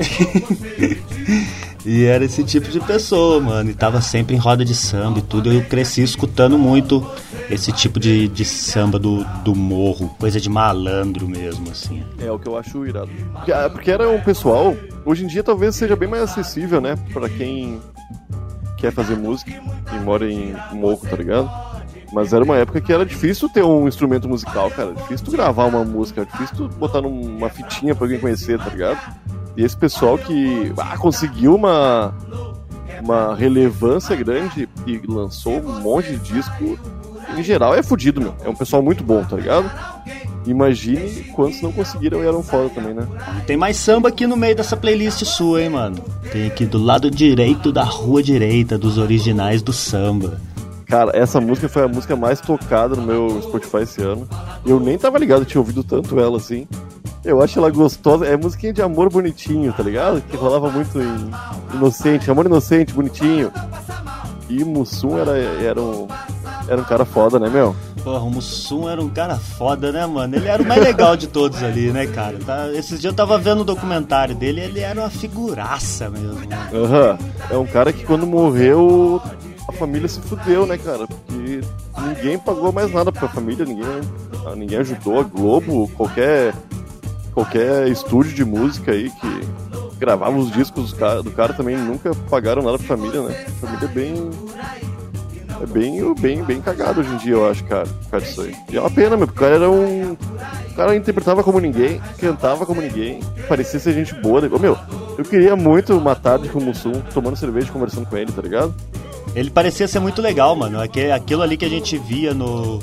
e 1.84 2.04
era 2.04 2.24
esse 2.24 2.44
tipo 2.44 2.68
de 2.68 2.80
pessoa, 2.80 3.40
mano. 3.40 3.70
E 3.70 3.74
tava 3.74 4.00
sempre 4.00 4.34
em 4.34 4.38
roda 4.38 4.64
de 4.64 4.74
samba 4.74 5.18
e 5.18 5.22
tudo. 5.22 5.52
Eu 5.52 5.64
cresci 5.64 6.02
escutando 6.02 6.58
muito 6.58 7.06
esse 7.48 7.72
tipo 7.72 7.98
de, 7.98 8.28
de 8.28 8.44
samba 8.44 8.98
do, 8.98 9.24
do 9.42 9.54
morro, 9.54 10.14
coisa 10.18 10.40
de 10.40 10.48
malandro 10.48 11.28
mesmo, 11.28 11.70
assim. 11.70 12.04
É 12.18 12.30
o 12.30 12.38
que 12.38 12.48
eu 12.48 12.56
acho 12.56 12.86
irado. 12.86 13.10
Porque, 13.32 13.52
ah, 13.90 13.94
era 13.94 14.08
um 14.08 14.20
pessoal, 14.20 14.76
hoje 15.04 15.24
em 15.24 15.26
dia 15.26 15.42
talvez 15.42 15.74
seja 15.74 15.96
bem 15.96 16.08
mais 16.08 16.22
acessível, 16.22 16.80
né? 16.80 16.96
Pra 17.12 17.28
quem 17.28 17.80
quer 18.76 18.92
fazer 18.92 19.16
música 19.16 19.50
e 19.92 19.98
mora 19.98 20.30
em 20.30 20.54
morro, 20.72 21.00
tá 21.08 21.16
ligado? 21.16 21.50
Mas 22.12 22.32
era 22.32 22.44
uma 22.44 22.56
época 22.56 22.80
que 22.80 22.92
era 22.92 23.06
difícil 23.06 23.48
ter 23.48 23.62
um 23.62 23.86
instrumento 23.86 24.28
musical, 24.28 24.70
cara. 24.70 24.92
Difícil 24.92 25.26
tu 25.26 25.32
gravar 25.32 25.66
uma 25.66 25.84
música, 25.84 26.26
difícil 26.26 26.56
tu 26.56 26.68
botar 26.68 27.00
numa 27.00 27.48
fitinha 27.48 27.94
pra 27.94 28.04
alguém 28.04 28.18
conhecer, 28.18 28.58
tá 28.58 28.68
ligado? 28.68 28.98
E 29.56 29.64
esse 29.64 29.76
pessoal 29.76 30.16
que 30.16 30.72
ah, 30.78 30.96
conseguiu 30.96 31.54
uma, 31.54 32.14
uma 33.02 33.34
relevância 33.34 34.14
grande 34.16 34.68
e 34.86 35.00
lançou 35.06 35.54
um 35.54 35.80
monte 35.80 36.10
de 36.10 36.34
disco, 36.34 36.78
em 37.36 37.42
geral 37.42 37.74
é 37.74 37.82
fudido, 37.82 38.20
meu. 38.20 38.34
É 38.44 38.48
um 38.48 38.54
pessoal 38.54 38.82
muito 38.82 39.02
bom, 39.02 39.24
tá 39.24 39.36
ligado? 39.36 39.70
Imagine 40.46 41.24
quantos 41.34 41.60
não 41.60 41.70
conseguiram 41.70 42.22
e 42.22 42.26
eram 42.26 42.42
foda 42.42 42.70
também, 42.70 42.94
né? 42.94 43.06
Tem 43.46 43.56
mais 43.56 43.76
samba 43.76 44.08
aqui 44.08 44.26
no 44.26 44.36
meio 44.36 44.56
dessa 44.56 44.76
playlist 44.76 45.22
sua, 45.24 45.62
hein, 45.62 45.68
mano? 45.70 46.02
Tem 46.32 46.46
aqui 46.46 46.64
do 46.64 46.78
lado 46.78 47.10
direito 47.10 47.70
da 47.70 47.84
rua 47.84 48.22
direita, 48.22 48.78
dos 48.78 48.96
originais 48.96 49.62
do 49.62 49.72
samba. 49.72 50.40
Cara, 50.86 51.12
essa 51.14 51.40
música 51.40 51.68
foi 51.68 51.84
a 51.84 51.88
música 51.88 52.16
mais 52.16 52.40
tocada 52.40 52.96
no 52.96 53.02
meu 53.02 53.40
Spotify 53.42 53.82
esse 53.82 54.02
ano. 54.02 54.26
Eu 54.66 54.80
nem 54.80 54.98
tava 54.98 55.18
ligado, 55.18 55.44
tinha 55.44 55.60
ouvido 55.60 55.84
tanto 55.84 56.18
ela 56.18 56.38
assim. 56.38 56.66
Eu 57.24 57.42
acho 57.42 57.58
ela 57.58 57.70
gostosa, 57.70 58.24
é 58.26 58.36
musiquinha 58.36 58.72
de 58.72 58.80
amor 58.82 59.10
bonitinho, 59.10 59.72
tá 59.72 59.82
ligado? 59.82 60.22
Que 60.22 60.36
rolava 60.36 60.70
muito 60.70 60.98
em 61.00 61.30
inocente, 61.74 62.30
amor 62.30 62.46
inocente, 62.46 62.94
bonitinho. 62.94 63.52
E 64.48 64.64
Mussum 64.64 65.18
era, 65.18 65.36
era, 65.36 65.80
um, 65.80 66.08
era 66.66 66.80
um 66.80 66.84
cara 66.84 67.04
foda, 67.04 67.38
né, 67.38 67.48
meu? 67.48 67.76
Porra, 68.02 68.20
o 68.24 68.30
Mussum 68.30 68.88
era 68.88 69.00
um 69.02 69.08
cara 69.10 69.36
foda, 69.36 69.92
né, 69.92 70.06
mano? 70.06 70.34
Ele 70.34 70.48
era 70.48 70.62
o 70.62 70.66
mais 70.66 70.82
legal 70.82 71.14
de 71.14 71.26
todos 71.26 71.62
ali, 71.62 71.92
né, 71.92 72.06
cara? 72.06 72.38
Tá- 72.44 72.68
Esses 72.72 72.98
dias 73.00 73.12
eu 73.12 73.16
tava 73.16 73.36
vendo 73.38 73.60
o 73.60 73.64
documentário 73.64 74.34
dele 74.34 74.62
ele 74.62 74.80
era 74.80 74.98
uma 74.98 75.10
figuraça 75.10 76.08
mesmo, 76.08 76.40
né? 76.48 76.70
Aham. 76.72 77.18
É 77.50 77.56
um 77.58 77.66
cara 77.66 77.92
que 77.92 78.02
quando 78.04 78.26
morreu, 78.26 79.20
a 79.68 79.72
família 79.72 80.08
se 80.08 80.20
fudeu, 80.20 80.64
né, 80.66 80.78
cara? 80.78 81.06
Porque 81.06 81.60
ninguém 82.00 82.38
pagou 82.38 82.72
mais 82.72 82.90
nada 82.92 83.12
pra 83.12 83.28
família, 83.28 83.66
ninguém, 83.66 84.00
ninguém 84.56 84.78
ajudou 84.78 85.20
a 85.20 85.22
Globo, 85.22 85.86
qualquer, 85.96 86.54
qualquer 87.32 87.88
estúdio 87.88 88.34
de 88.34 88.44
música 88.44 88.92
aí 88.92 89.10
que 89.10 89.40
gravava 89.98 90.36
os 90.36 90.50
discos 90.50 90.92
do 90.92 90.96
cara, 90.96 91.22
do 91.22 91.30
cara 91.30 91.52
também 91.52 91.76
nunca 91.76 92.14
pagaram 92.28 92.62
nada 92.62 92.78
pra 92.78 92.86
família, 92.86 93.20
né? 93.22 93.44
A 93.46 93.66
família 93.66 93.84
é 93.84 93.88
bem. 93.88 94.30
é 95.60 95.66
bem, 95.66 96.14
bem, 96.14 96.42
bem 96.42 96.60
cagado 96.60 97.00
hoje 97.00 97.12
em 97.12 97.16
dia, 97.18 97.32
eu 97.34 97.48
acho, 97.48 97.62
cara, 97.64 97.86
por 97.86 98.10
causa 98.10 98.26
disso 98.26 98.40
aí. 98.40 98.56
E 98.70 98.76
é 98.76 98.80
uma 98.80 98.90
pena, 98.90 99.16
meu, 99.16 99.26
porque 99.26 99.38
o 99.38 99.42
cara 99.42 99.56
era 99.56 99.70
um. 99.70 100.12
O 100.12 100.74
cara 100.74 100.96
interpretava 100.96 101.42
como 101.44 101.60
ninguém, 101.60 102.00
cantava 102.18 102.64
como 102.64 102.80
ninguém, 102.80 103.20
parecia 103.46 103.78
ser 103.78 103.92
gente 103.92 104.14
boa. 104.14 104.40
Ô, 104.50 104.58
meu, 104.58 104.76
eu 105.18 105.24
queria 105.24 105.54
muito 105.54 105.96
uma 105.96 106.14
tarde 106.14 106.48
com 106.48 106.58
o 106.58 106.62
Mussum, 106.62 106.92
tomando 107.12 107.36
cerveja 107.36 107.70
conversando 107.70 108.06
com 108.06 108.16
ele, 108.16 108.32
tá 108.32 108.40
ligado? 108.40 108.74
Ele 109.34 109.50
parecia 109.50 109.86
ser 109.86 110.00
muito 110.00 110.22
legal, 110.22 110.56
mano. 110.56 110.80
Aquilo 110.80 111.42
ali 111.42 111.56
que 111.56 111.64
a 111.64 111.68
gente 111.68 111.98
via 111.98 112.32
no, 112.32 112.80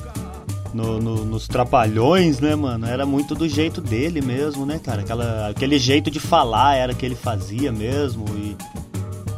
no- 0.74 1.00
no- 1.00 1.26
nos 1.26 1.48
trapalhões, 1.48 2.40
né, 2.40 2.56
mano? 2.56 2.86
Era 2.86 3.06
muito 3.06 3.34
do 3.36 3.48
jeito 3.48 3.82
dele 3.82 4.22
mesmo, 4.22 4.66
né, 4.66 4.80
cara? 4.84 5.02
Aquela, 5.02 5.50
aquele 5.50 5.78
jeito 5.80 6.10
de 6.12 6.20
falar 6.20 6.76
era 6.76 6.94
que 6.94 7.06
ele 7.06 7.16
fazia 7.16 7.72
mesmo. 7.72 8.26
E, 8.36 8.56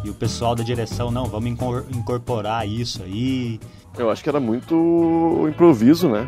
e 0.05 0.09
o 0.09 0.13
pessoal 0.13 0.55
da 0.55 0.63
direção, 0.63 1.11
não, 1.11 1.25
vamos 1.25 1.49
incor- 1.49 1.83
incorporar 1.93 2.67
isso 2.67 3.03
aí. 3.03 3.59
Eu 3.97 4.09
acho 4.09 4.23
que 4.23 4.29
era 4.29 4.39
muito 4.39 5.45
improviso, 5.49 6.07
né? 6.09 6.27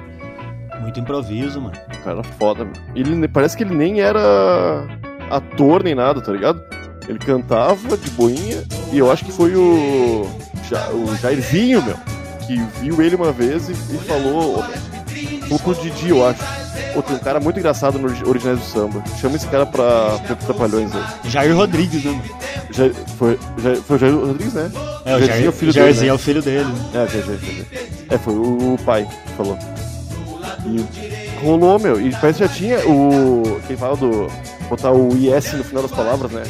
Muito 0.82 1.00
improviso, 1.00 1.62
mano. 1.62 1.76
O 1.94 2.04
cara 2.04 2.24
foda. 2.24 2.68
Ele 2.96 3.28
parece 3.28 3.56
que 3.56 3.64
ele 3.64 3.76
nem 3.76 4.02
era 4.02 4.20
ator 5.30 5.84
nem 5.84 5.94
nada, 5.96 6.22
tá 6.22 6.32
ligado? 6.32 6.62
Ele 7.08 7.20
cantava 7.20 7.96
de 7.98 8.10
boinha 8.12 8.64
e 8.92 8.98
eu 8.98 9.12
acho 9.12 9.26
que 9.26 9.32
foi 9.32 9.56
o, 9.56 10.28
Ja- 10.70 10.90
o 10.92 11.16
Jairzinho, 11.18 11.82
meu, 11.84 11.96
que 12.46 12.58
viu 12.82 13.02
ele 13.02 13.16
uma 13.16 13.32
vez 13.32 13.70
e, 13.70 13.74
e 13.74 13.98
falou, 14.00 14.64
pro 15.60 15.76
Didi, 15.76 16.10
eu 16.10 16.26
acho. 16.28 16.40
Pô, 16.94 17.02
tem 17.02 17.16
um 17.16 17.20
cara 17.20 17.40
muito 17.40 17.58
engraçado 17.60 17.98
no 17.98 18.08
Origi- 18.08 18.26
Originais 18.26 18.60
do 18.60 18.66
Samba. 18.66 19.04
Chama 19.20 19.36
esse 19.38 19.48
cara 19.48 19.66
pra, 19.66 20.18
pra 20.26 20.36
Trapalhões 20.36 20.92
aí. 20.94 21.30
Jair 21.30 21.56
Rodrigues, 21.56 22.04
né, 22.04 22.12
mano? 22.12 22.24
Já, 22.72 22.84
foi, 23.18 23.40
foi 23.88 23.96
o 23.96 24.00
Jair 24.00 24.16
Rodrigues, 24.16 24.54
né? 24.54 24.72
É, 25.06 25.16
o 25.16 25.20
Jairzinho 25.20 25.28
Jair, 25.28 25.46
é 25.46 25.50
o 25.50 25.52
filho 25.52 25.72
Jairzinho 25.72 25.96
dele, 25.96 26.06
é 26.06 26.10
né? 26.10 26.14
o 26.14 26.18
filho 26.20 26.42
dele. 26.42 26.66
né? 26.66 26.90
É, 26.94 27.08
já, 27.08 27.22
já. 27.22 28.16
É, 28.16 28.18
foi 28.18 28.34
o, 28.34 28.74
o 28.74 28.78
pai 28.86 29.08
que 29.28 29.34
falou. 29.34 29.58
E 30.66 31.44
rolou, 31.44 31.80
meu. 31.80 32.00
E 32.00 32.12
parece 32.12 32.40
que 32.40 32.48
já 32.48 32.54
tinha 32.54 32.80
o. 32.88 33.60
Quem 33.68 33.76
fala 33.78 33.96
do. 33.96 34.28
Botar 34.72 34.92
o 34.94 35.10
IS 35.18 35.52
no 35.52 35.64
final 35.66 35.84
das 35.84 35.92
palavras, 35.92 36.32
né? 36.32 36.44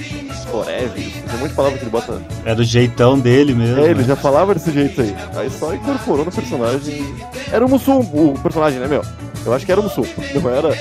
Forever. 0.52 0.92
Tem 0.94 1.36
um 1.36 1.40
monte 1.40 1.50
de 1.50 1.56
palavra 1.56 1.78
que 1.80 1.84
ele 1.84 1.90
bota. 1.92 2.22
É 2.46 2.54
do 2.54 2.64
jeitão 2.64 3.18
dele 3.18 3.56
mesmo. 3.56 3.82
É, 3.82 3.86
ele 3.90 4.02
né? 4.02 4.08
já 4.10 4.16
falava 4.16 4.54
desse 4.54 4.72
jeito 4.72 5.02
aí. 5.02 5.16
Aí 5.36 5.50
só 5.50 5.74
incorporou 5.74 6.24
no 6.24 6.32
personagem. 6.32 7.16
Era 7.52 7.66
o 7.66 7.70
Mussum, 7.70 8.00
o 8.00 8.38
personagem, 8.44 8.80
né, 8.80 8.88
meu? 8.88 9.02
Eu 9.44 9.52
acho 9.56 9.66
que 9.66 9.72
era 9.72 9.82
o 9.82 9.84
Mussum. 9.84 10.06
Não 10.36 10.50
era. 10.52 10.78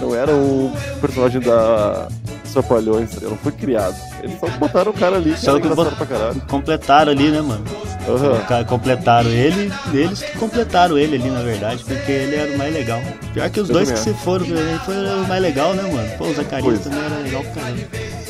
Não 0.00 0.14
era 0.14 0.32
o 0.32 0.70
personagem 1.00 1.40
da. 1.40 2.06
Trapalhões, 2.52 3.16
ele 3.16 3.26
não 3.30 3.36
foi 3.36 3.50
criado. 3.50 3.96
Eles 4.22 4.38
só 4.38 4.46
botaram 4.58 4.92
o 4.92 4.94
cara 4.94 5.16
ali, 5.16 5.32
que 5.32 5.40
Só 5.40 5.50
era 5.50 5.60
que 5.60 5.66
engraçado 5.66 5.90
bot- 5.90 5.96
pra 5.96 6.06
caralho. 6.06 6.40
Completaram 6.48 7.10
ali, 7.10 7.28
né, 7.28 7.40
mano? 7.40 7.64
Colocar- 8.04 8.64
Completaram 8.64 9.30
ele, 9.30 9.72
eles 9.92 10.22
que 10.22 10.38
completaram 10.38 10.96
ele 10.98 11.16
ali, 11.16 11.30
na 11.30 11.42
verdade, 11.42 11.82
porque 11.84 12.10
ele 12.12 12.36
era 12.36 12.52
o 12.52 12.58
mais 12.58 12.72
legal. 12.74 13.00
Pior 13.32 13.50
que 13.50 13.60
os 13.60 13.68
Eu 13.68 13.74
dois 13.74 13.90
que 13.90 13.98
se 13.98 14.14
foram, 14.14 14.46
ele 14.46 14.78
foi 14.84 14.94
o 14.96 15.26
mais 15.26 15.42
legal, 15.42 15.74
né, 15.74 15.82
mano? 15.82 16.08
Pô, 16.18 16.26
o 16.26 16.34
Zacarias 16.34 16.80
também 16.80 17.00
era 17.04 17.16
legal 17.18 17.42
pra 17.42 17.62
caramba. 17.62 17.80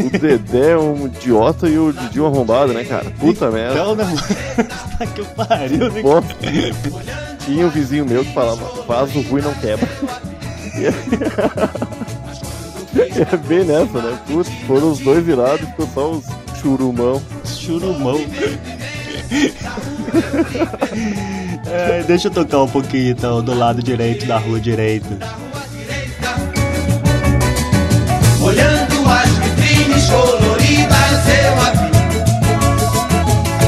O 0.01 0.11
Dedé 0.19 0.71
é 0.73 0.79
um 0.79 1.07
idiota 1.07 1.69
e 1.69 1.79
o 1.79 1.93
Didi 1.93 2.21
um 2.21 2.27
arrombado, 2.27 2.73
né, 2.73 2.85
cara? 2.85 3.05
Puta 3.19 3.51
merda. 3.51 3.75
Então, 3.75 3.95
né, 3.95 4.05
mano? 4.05 4.19
tá 4.99 5.07
que 5.07 5.23
pariu, 5.25 5.91
né? 5.91 6.03
Tinha 7.45 7.67
um 7.67 7.71
vizinho 7.71 8.05
meu 8.07 8.25
que 8.25 8.33
falava, 8.33 8.65
faz 8.85 9.15
o 9.15 9.21
ruim 9.23 9.43
não 9.43 9.55
quebra. 9.55 9.89
É... 10.77 10.89
é 13.33 13.37
bem 13.37 13.63
nessa, 13.65 14.03
né? 14.03 14.19
Putz, 14.27 14.51
foram 14.67 14.91
os 14.91 14.99
dois 14.99 15.25
virados 15.25 15.61
e 15.63 15.67
ficou 15.67 15.89
só 15.95 16.11
os 16.11 16.25
churumão. 16.61 17.23
Churumão. 17.45 18.19
É, 21.67 22.03
deixa 22.03 22.29
eu 22.29 22.33
tocar 22.33 22.63
um 22.63 22.69
pouquinho 22.69 23.11
então 23.11 23.43
do 23.43 23.55
lado 23.55 23.83
direito 23.83 24.27
da 24.27 24.39
rua 24.39 24.61
direita. 24.61 25.19
Olhando 28.41 29.09
as 29.09 29.31
vitrines 29.31 30.07
coloridas 30.11 31.29
eu 31.29 31.61
a 31.61 31.71
vi 31.71 31.91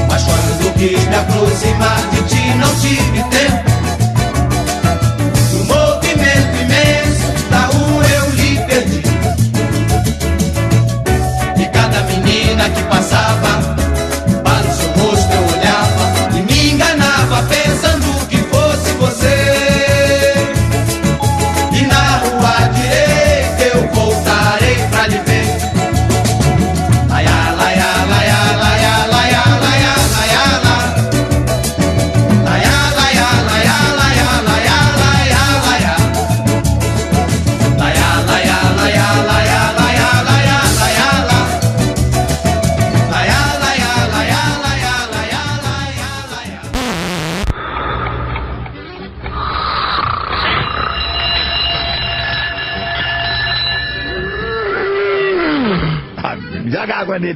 Mas 0.08 0.22
quando 0.22 0.74
quis 0.74 1.08
me 1.08 1.14
aproximar 1.16 2.10
de 2.10 2.22
ti 2.28 2.45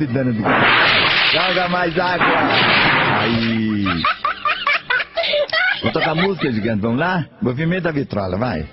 Joga 0.01 0.07
água 0.07 0.07
nele, 0.07 0.07
dano 0.07 0.33
do... 0.33 0.43
Joga 1.33 1.69
mais 1.69 1.99
água. 1.99 2.27
Aí. 3.21 3.85
Vou 5.83 5.93
tocar 5.93 6.15
música, 6.15 6.51
gigante. 6.51 6.81
Vamos 6.81 6.99
lá? 6.99 7.27
Movimento 7.43 7.85
da 7.85 7.93
vitrola, 7.93 8.37
vai. 8.37 8.67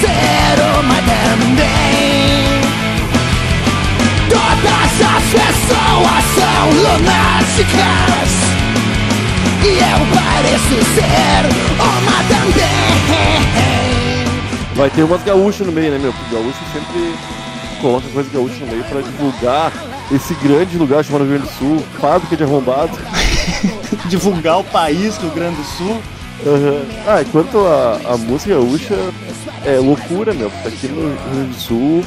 Ser 0.00 0.56
uma 0.78 0.96
também 0.96 2.60
Todas 4.28 4.92
as 5.00 5.24
pessoas 5.32 6.24
são 6.34 6.64
lunáticas 6.70 8.28
E 9.64 9.66
eu 9.78 10.00
pareço 10.14 10.78
ser 10.94 11.42
uma 11.78 12.18
também 12.28 12.78
Vai 14.74 14.90
ter 14.90 15.02
umas 15.02 15.22
gaúchas 15.24 15.66
no 15.66 15.72
meio, 15.72 15.90
né, 15.90 15.98
meu? 15.98 16.12
Porque 16.12 16.34
o 16.34 16.38
gaúcho 16.38 16.58
sempre 16.72 17.14
coloca 17.80 18.08
coisa 18.10 18.30
gaúcha 18.32 18.56
no 18.60 18.66
meio 18.68 18.84
pra 18.84 19.00
divulgar 19.00 19.72
esse 20.10 20.34
grande 20.34 20.76
lugar 20.78 21.04
chamado 21.04 21.24
Rio 21.24 21.32
Grande 21.32 21.46
do 21.48 21.58
Sul, 21.58 21.84
fábrica 22.00 22.36
de 22.36 22.44
arrombado. 22.44 22.96
Divulgar 24.08 24.60
o 24.60 24.64
país 24.64 25.16
Rio 25.18 25.30
Grande 25.30 25.56
do 25.56 25.64
Sul. 25.64 26.00
Aham. 26.46 26.82
Ah, 27.06 27.22
enquanto 27.22 27.58
a, 27.58 28.12
a 28.12 28.16
música 28.16 28.54
gaúcha 28.54 28.94
é 29.68 29.78
loucura, 29.78 30.32
meu, 30.32 30.50
porque 30.50 30.68
aqui 30.68 30.88
no 30.88 31.08
Rio 31.08 31.18
Grande 31.32 31.50
do 31.50 31.60
Sul, 31.60 32.04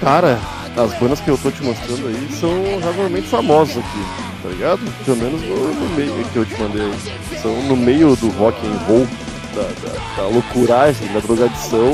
cara, 0.00 0.38
as 0.76 0.98
bandas 0.98 1.20
que 1.20 1.28
eu 1.28 1.38
tô 1.38 1.50
te 1.50 1.62
mostrando 1.62 2.08
aí 2.08 2.28
são 2.32 2.50
razoavelmente 2.80 3.28
famosas 3.28 3.76
aqui, 3.76 4.04
tá 4.42 4.48
ligado? 4.48 4.80
Pelo 5.04 5.16
menos 5.18 5.42
no, 5.42 5.74
no 5.74 5.96
meio 5.96 6.24
que 6.32 6.36
eu 6.36 6.44
te 6.44 6.60
mandei 6.60 6.82
aí. 6.82 7.40
São 7.40 7.54
no 7.64 7.76
meio 7.76 8.16
do 8.16 8.28
rock 8.30 8.58
and 8.66 8.78
roll, 8.86 9.06
da, 9.54 9.62
da, 9.62 10.22
da 10.22 10.28
loucuragem, 10.28 11.12
da 11.12 11.20
drogadição, 11.20 11.92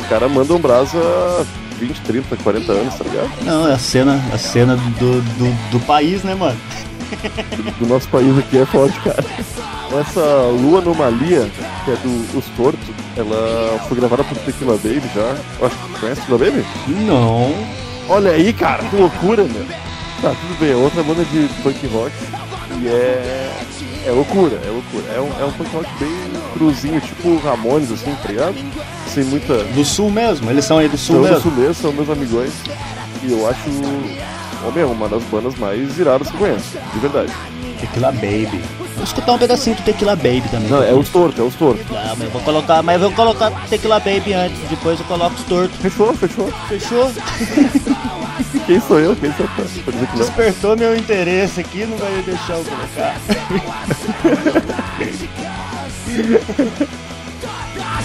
os 0.00 0.06
caras 0.08 0.30
mandam 0.30 0.58
brasa 0.58 0.98
há 0.98 1.44
20, 1.78 2.00
30, 2.02 2.36
40 2.36 2.72
anos, 2.72 2.94
tá 2.94 3.04
ligado? 3.04 3.30
Não, 3.44 3.68
é 3.68 3.74
a 3.74 3.78
cena, 3.78 4.22
a 4.32 4.38
cena 4.38 4.76
do, 4.76 5.20
do, 5.20 5.70
do 5.72 5.80
país, 5.80 6.22
né, 6.22 6.34
mano? 6.34 6.58
Do 7.78 7.86
nosso 7.86 8.08
país 8.08 8.38
aqui 8.38 8.58
é 8.58 8.66
forte, 8.66 8.98
cara. 9.00 9.24
Essa 10.00 10.20
Lua 10.60 10.78
Anomalia, 10.80 11.50
que 11.84 11.90
é 11.90 11.96
do 11.96 12.38
Os 12.38 12.44
Tortos, 12.56 12.88
ela 13.16 13.78
foi 13.88 13.96
gravada 13.98 14.22
por 14.24 14.38
Tequila 14.38 14.76
Baby 14.76 15.02
já. 15.14 15.36
Conhece 16.00 16.20
Tequila 16.20 16.38
Baby? 16.38 16.64
Não. 17.06 17.52
Olha 18.08 18.30
aí, 18.32 18.52
cara, 18.52 18.84
que 18.84 18.96
loucura, 18.96 19.44
meu. 19.44 19.66
Tá, 20.22 20.30
tudo 20.30 20.58
bem, 20.60 20.72
é 20.72 20.76
outra 20.76 21.02
banda 21.02 21.24
de 21.24 21.48
punk 21.62 21.86
rock. 21.88 22.12
E 22.80 22.86
é. 22.88 23.50
É 24.06 24.10
loucura, 24.12 24.58
é 24.64 24.70
loucura. 24.70 25.04
É 25.14 25.20
um, 25.20 25.42
é 25.42 25.44
um 25.44 25.52
punk 25.52 25.70
rock 25.74 25.88
bem 25.98 26.10
cruzinho, 26.54 27.00
tipo 27.00 27.36
Ramones, 27.38 27.90
assim, 27.92 28.14
tá 28.22 28.28
ligado? 28.28 28.54
Sem 29.08 29.24
muita. 29.24 29.64
Do 29.64 29.84
sul 29.84 30.10
mesmo, 30.10 30.50
eles 30.50 30.64
são 30.64 30.78
aí 30.78 30.88
do 30.88 30.96
sul 30.96 31.16
São 31.16 31.22
do 31.24 31.28
mesmo. 31.28 31.42
sul 31.42 31.52
mesmo, 31.52 31.74
são 31.74 31.92
meus 31.92 32.08
amigões. 32.10 32.52
E 33.22 33.32
eu 33.32 33.48
acho, 33.48 33.68
ô 34.66 34.70
meu, 34.70 34.90
uma 34.90 35.08
das 35.08 35.22
bandas 35.24 35.56
mais 35.56 35.98
iradas 35.98 36.28
que 36.28 36.34
eu 36.34 36.38
conheço, 36.38 36.78
de 36.92 36.98
verdade. 36.98 37.32
Tequila 37.80 38.12
Baby. 38.12 38.60
Vou 38.94 39.04
escutar 39.04 39.32
um 39.32 39.38
pedacinho 39.38 39.76
do 39.76 39.82
Tequila 39.82 40.14
Baby 40.14 40.44
também. 40.50 40.68
Não, 40.68 40.82
é 40.82 40.92
os 40.92 41.08
tortos, 41.08 41.40
é 41.40 41.42
os 41.42 41.54
tortos. 41.54 41.86
Ah, 41.90 42.14
mas 42.16 42.26
eu 42.26 42.30
vou 42.30 42.42
colocar, 42.42 42.82
mas 42.82 43.00
eu 43.00 43.08
vou 43.08 43.16
colocar 43.16 43.50
Tequila 43.68 43.98
Baby 43.98 44.34
antes, 44.34 44.58
depois 44.68 45.00
eu 45.00 45.06
coloco 45.06 45.34
os 45.34 45.44
tortos. 45.44 45.76
Fechou, 45.78 46.14
fechou. 46.14 46.52
Fechou? 46.68 47.10
Quem 48.66 48.80
sou 48.80 48.98
eu? 49.00 49.16
Quem 49.16 49.32
sou 49.32 49.46
eu? 49.46 49.52
Pra 49.52 49.64
dizer 49.64 49.82
que 50.06 50.16
não. 50.18 50.26
Despertou 50.26 50.76
meu 50.76 50.96
interesse 50.96 51.60
aqui, 51.60 51.86
não 51.86 51.96
vai 51.96 52.22
deixar 52.22 52.54
eu 52.54 52.64
colocar. 52.64 53.16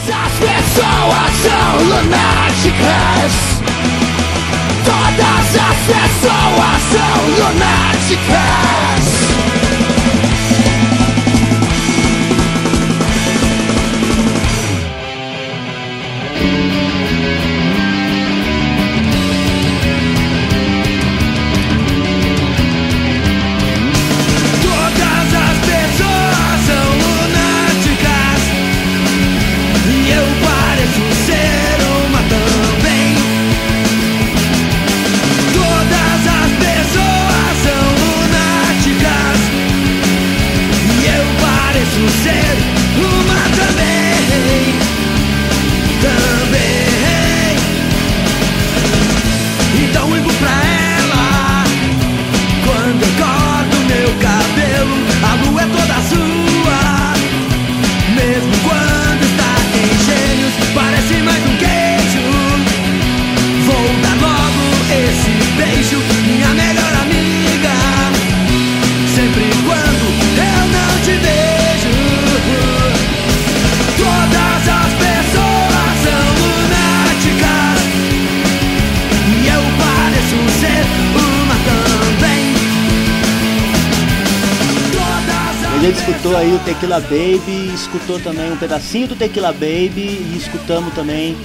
As 0.08 0.32
pessoas 0.40 1.32
são 1.42 1.78
lunáticas. 1.84 3.65
As 5.58 5.78
pessoas 5.88 6.82
são 6.92 7.48
lunáticas. 7.48 9.15
Escutou 86.26 86.38
aí 86.38 86.56
o 86.56 86.60
Tequila 86.60 87.00
Baby, 87.02 87.72
escutou 87.76 88.20
também 88.20 88.52
um 88.52 88.58
pedacinho 88.58 89.08
do 89.10 89.16
Tequila 89.16 89.52
Baby 89.52 90.26
e 90.32 90.34
escutamos 90.36 90.92
também 90.96 91.38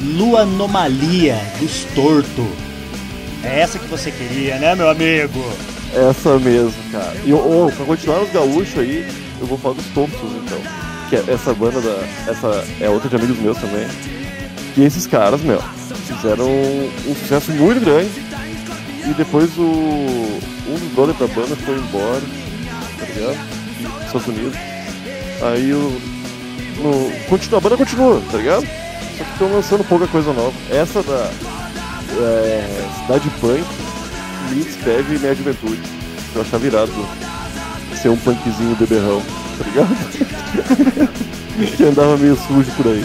Lua 0.00 0.42
Anomalia 0.42 1.36
dos 1.58 1.82
Torto. 1.96 2.46
É 3.42 3.58
essa 3.60 3.76
que 3.76 3.86
você 3.86 4.12
queria, 4.12 4.56
né, 4.58 4.76
meu 4.76 4.88
amigo? 4.88 5.44
Essa 5.92 6.38
mesmo, 6.38 6.80
cara. 6.92 7.16
E 7.24 7.32
oh, 7.32 7.72
pra 7.76 7.84
continuar 7.84 8.22
os 8.22 8.30
gaúchos 8.30 8.78
aí, 8.78 9.04
eu 9.40 9.46
vou 9.48 9.58
falar 9.58 9.74
dos 9.74 9.86
Thompsons 9.86 10.32
então. 10.44 10.58
Que 11.08 11.16
é 11.16 11.34
essa 11.34 11.52
banda 11.52 11.80
da. 11.80 11.98
Essa 12.30 12.64
é 12.80 12.88
outra 12.88 13.08
de 13.08 13.16
amigos 13.16 13.36
meus 13.36 13.58
também. 13.58 13.88
Que 14.76 14.84
esses 14.84 15.08
caras, 15.08 15.40
meu, 15.40 15.60
fizeram 16.06 16.48
um 16.48 17.16
sucesso 17.20 17.50
muito 17.50 17.84
grande. 17.84 18.10
E 19.10 19.14
depois 19.14 19.50
o. 19.58 19.62
Um 19.62 20.78
dos 20.78 20.92
brothers 20.94 21.18
da 21.18 21.26
banda 21.26 21.56
foi 21.56 21.74
embora, 21.74 22.22
tá 22.96 23.06
ligado? 23.06 23.59
Estados 24.10 24.26
Unidos. 24.26 24.58
Aí 25.42 25.72
o. 25.72 26.00
No, 26.82 27.10
continua, 27.28 27.58
a 27.58 27.60
banda 27.60 27.76
continua, 27.76 28.22
tá 28.30 28.38
ligado? 28.38 28.66
Só 29.18 29.24
que 29.24 29.32
estão 29.32 29.52
lançando 29.52 29.84
pouca 29.84 30.06
coisa 30.06 30.32
nova. 30.32 30.52
Essa 30.70 31.02
da. 31.02 31.30
É, 32.18 32.88
Cidade 33.02 33.30
Punk 33.40 33.64
me 34.50 34.62
descreve 34.64 35.18
minha 35.18 35.34
juventude. 35.34 35.80
Eu 36.34 36.42
achava 36.42 36.58
virado 36.58 36.92
ser 38.00 38.08
um 38.08 38.16
punkzinho 38.16 38.74
beberrão, 38.76 39.22
tá 39.58 39.64
ligado? 39.64 41.10
que 41.76 41.84
andava 41.84 42.16
meio 42.16 42.36
sujo 42.36 42.70
por 42.72 42.86
aí. 42.86 43.04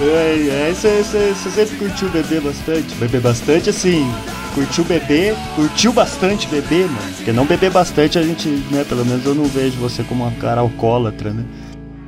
Ai, 0.00 0.64
ai, 0.66 0.74
você, 0.74 1.02
você, 1.02 1.34
você 1.34 1.50
sempre 1.50 1.76
curtiu 1.76 2.08
beber 2.08 2.40
bastante? 2.40 2.94
Beber 2.96 3.20
bastante, 3.20 3.70
assim, 3.70 4.10
curtiu 4.54 4.84
beber, 4.84 5.34
curtiu 5.54 5.92
bastante 5.92 6.46
beber, 6.48 6.86
mano. 6.86 7.12
Porque 7.16 7.32
não 7.32 7.46
beber 7.46 7.70
bastante 7.70 8.18
a 8.18 8.22
gente, 8.22 8.48
né, 8.70 8.84
pelo 8.88 9.04
menos 9.04 9.24
eu 9.24 9.34
não 9.34 9.44
vejo 9.44 9.78
você 9.78 10.02
como 10.02 10.24
uma 10.24 10.32
cara 10.32 10.60
alcoólatra, 10.60 11.30
né? 11.32 11.44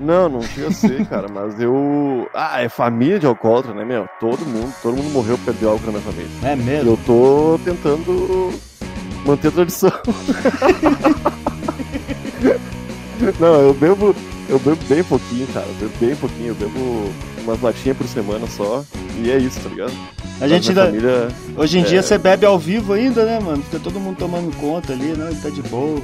Não, 0.00 0.28
não 0.28 0.40
tinha 0.40 0.70
ser, 0.72 1.06
cara, 1.06 1.28
mas 1.28 1.60
eu. 1.60 2.28
Ah, 2.34 2.60
é 2.60 2.68
família 2.68 3.20
de 3.20 3.26
alcoólatra, 3.26 3.72
né, 3.72 3.84
meu? 3.84 4.08
Todo 4.18 4.44
mundo, 4.44 4.74
todo 4.82 4.96
mundo 4.96 5.10
morreu 5.12 5.38
por 5.38 5.44
perder 5.44 5.66
álcool 5.66 5.86
na 5.86 5.92
minha 5.92 6.02
família. 6.02 6.30
É 6.42 6.54
E 6.54 6.56
mesmo? 6.56 6.90
eu 6.90 6.98
tô 7.06 7.60
tentando 7.64 8.50
manter 9.24 9.48
a 9.48 9.52
tradição. 9.52 9.92
não, 13.38 13.54
eu 13.60 13.74
bebo. 13.74 14.14
Eu 14.48 14.58
bebo 14.58 14.78
bem 14.88 15.04
pouquinho, 15.04 15.46
cara. 15.48 15.66
Eu 15.66 15.74
bebo 15.74 15.92
bem 16.00 16.16
pouquinho. 16.16 16.48
Eu 16.48 16.54
bebo 16.56 17.12
umas 17.44 17.60
latinhas 17.60 17.96
por 17.96 18.08
semana 18.08 18.46
só. 18.48 18.84
E 19.22 19.30
é 19.30 19.38
isso, 19.38 19.60
tá 19.60 19.68
ligado? 19.68 19.92
A 20.42 20.48
gente 20.48 20.68
ainda. 20.70 20.86
família. 20.86 21.28
Hoje 21.56 21.78
em 21.78 21.82
dia 21.84 22.00
é- 22.00 22.02
você 22.02 22.18
bebe 22.18 22.44
ao 22.44 22.58
vivo 22.58 22.92
ainda, 22.92 23.24
né, 23.24 23.38
mano? 23.40 23.62
Fica 23.62 23.78
todo 23.78 24.00
mundo 24.00 24.16
tomando 24.18 24.54
conta 24.56 24.92
ali, 24.92 25.16
né? 25.16 25.30
Tá 25.42 25.48
de 25.48 25.62
boa. 25.62 26.00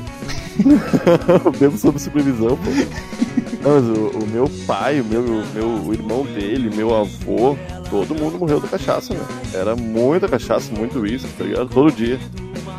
eu 1.44 1.52
bebo 1.52 1.76
sob 1.76 1.98
supervisão, 2.00 2.56
pô. 2.56 2.70
Não, 3.62 3.80
mas 3.80 3.98
o, 3.98 4.18
o 4.18 4.26
meu 4.28 4.48
pai, 4.66 5.00
o 5.00 5.04
meu, 5.04 5.22
meu 5.52 5.68
o 5.84 5.92
irmão 5.92 6.24
dele, 6.24 6.74
meu 6.74 6.94
avô, 6.94 7.56
todo 7.90 8.14
mundo 8.14 8.38
morreu 8.38 8.60
da 8.60 8.68
cachaça, 8.68 9.12
né? 9.14 9.20
Era 9.52 9.74
muita 9.74 10.28
cachaça, 10.28 10.72
muito 10.72 11.00
uísque, 11.00 11.28
tá 11.36 11.44
ligado? 11.44 11.68
Todo 11.68 11.90
dia. 11.90 12.18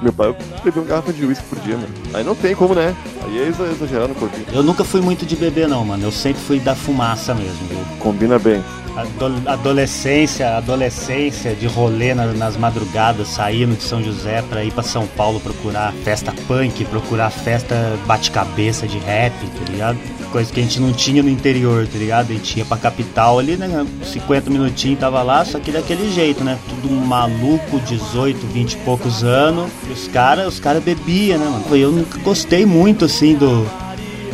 Meu 0.01 0.13
pai 0.13 0.33
bebia 0.63 0.81
uma 0.81 0.87
garrafa 0.87 1.11
de 1.11 1.25
uísque 1.25 1.43
por 1.49 1.59
dia, 1.59 1.75
mano. 1.75 1.89
Aí 2.13 2.23
não 2.23 2.33
tem 2.33 2.55
como, 2.55 2.73
né? 2.73 2.95
Aí 3.25 3.39
é 3.39 3.47
exa- 3.47 3.65
exagerar 3.67 4.07
no 4.07 4.15
corpinho. 4.15 4.45
Eu 4.53 4.63
nunca 4.63 4.83
fui 4.85 5.01
muito 5.01 5.25
de 5.25 5.35
beber, 5.35 5.67
não, 5.67 5.83
mano. 5.83 6.03
Eu 6.05 6.11
sempre 6.11 6.41
fui 6.41 6.59
da 6.59 6.73
fumaça 6.73 7.33
mesmo, 7.35 7.67
viu? 7.67 7.79
Combina 7.99 8.39
bem. 8.39 8.63
Ado- 8.95 9.41
adolescência, 9.45 10.57
adolescência 10.57 11.53
de 11.53 11.67
rolê 11.67 12.13
na- 12.13 12.27
nas 12.33 12.55
madrugadas, 12.57 13.27
saindo 13.27 13.75
de 13.75 13.83
São 13.83 14.01
José 14.03 14.41
pra 14.49 14.63
ir 14.63 14.71
pra 14.71 14.83
São 14.83 15.05
Paulo 15.05 15.39
procurar 15.39 15.93
festa 16.03 16.33
punk, 16.47 16.83
procurar 16.85 17.29
festa 17.29 17.75
bate-cabeça 18.07 18.87
de 18.87 18.97
rap, 18.99 19.33
tá 19.33 19.71
ligado? 19.71 19.97
Coisa 20.31 20.53
que 20.53 20.59
a 20.59 20.63
gente 20.63 20.79
não 20.79 20.93
tinha 20.93 21.23
no 21.23 21.29
interior, 21.29 21.87
tá 21.87 21.97
ligado? 21.97 22.31
A 22.31 22.33
gente 22.33 22.59
ia 22.59 22.65
pra 22.65 22.77
capital 22.77 23.39
ali, 23.39 23.57
né? 23.57 23.85
50 24.03 24.49
minutinhos 24.49 24.99
tava 24.99 25.23
lá, 25.23 25.43
só 25.43 25.59
que 25.59 25.71
daquele 25.71 26.11
jeito, 26.11 26.43
né? 26.43 26.57
Tudo 26.69 26.93
maluco, 26.93 27.79
18, 27.79 28.37
20 28.47 28.73
e 28.73 28.77
poucos 28.77 29.23
anos. 29.23 29.71
E 29.89 29.93
os 29.93 30.07
caras, 30.07 30.47
os 30.47 30.59
caras 30.59 30.83
bebiam, 30.83 31.39
né, 31.39 31.45
mano? 31.45 31.75
Eu 31.75 31.91
nunca 31.91 32.19
gostei 32.19 32.65
muito 32.65 33.05
assim 33.05 33.35
do. 33.35 33.65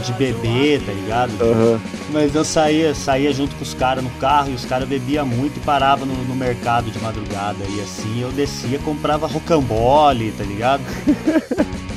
De 0.06 0.14
beber, 0.14 0.82
tá 0.82 0.92
ligado? 0.92 1.32
Aham. 1.42 1.80
Mas 2.12 2.36
eu 2.36 2.46
saía, 2.46 2.94
saía 2.94 3.34
junto 3.34 3.56
com 3.56 3.64
os 3.64 3.74
caras 3.74 4.04
no 4.04 4.10
carro 4.12 4.52
e 4.52 4.54
os 4.54 4.64
caras 4.64 4.88
bebiam 4.88 5.26
muito 5.26 5.58
e 5.58 5.60
parava 5.62 6.06
no, 6.06 6.14
no 6.14 6.36
mercado 6.36 6.92
de 6.92 7.00
madrugada. 7.00 7.58
E 7.68 7.82
assim 7.82 8.22
eu 8.22 8.32
descia, 8.32 8.78
comprava 8.80 9.26
rocambole, 9.26 10.32
tá 10.38 10.44
ligado? 10.44 10.84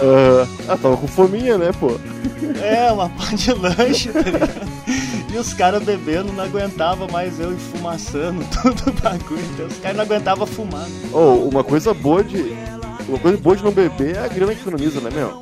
Ah, 0.00 0.46
ah, 0.68 0.76
tava 0.76 0.96
com 0.96 1.06
fominha, 1.06 1.58
né, 1.58 1.70
pô? 1.78 1.98
É, 2.62 2.90
uma 2.92 3.08
pá 3.08 3.34
de 3.34 3.52
lanche, 3.52 4.10
tá 4.10 4.20
ligado? 4.20 4.72
E 5.32 5.38
os 5.38 5.54
caras 5.54 5.82
bebendo, 5.82 6.32
não 6.32 6.44
aguentava 6.44 7.06
mais 7.08 7.40
eu 7.40 7.52
enfumaçando 7.52 8.44
todo 8.62 8.88
o 8.88 8.92
bagulho. 9.00 9.42
Então 9.54 9.66
os 9.66 9.78
caras 9.78 9.96
não 9.96 10.04
aguentavam 10.04 10.46
fumar. 10.46 10.82
né? 10.82 11.08
Oh, 11.12 11.48
uma 11.50 11.64
coisa 11.64 11.94
boa 11.94 12.22
de. 12.22 12.54
Uma 13.08 13.18
coisa 13.18 13.36
boa 13.36 13.56
de 13.56 13.64
não 13.64 13.72
beber 13.72 14.16
é 14.16 14.24
a 14.24 14.28
grana 14.28 14.54
que 14.54 14.60
economiza, 14.60 15.00
né, 15.00 15.10
meu? 15.12 15.40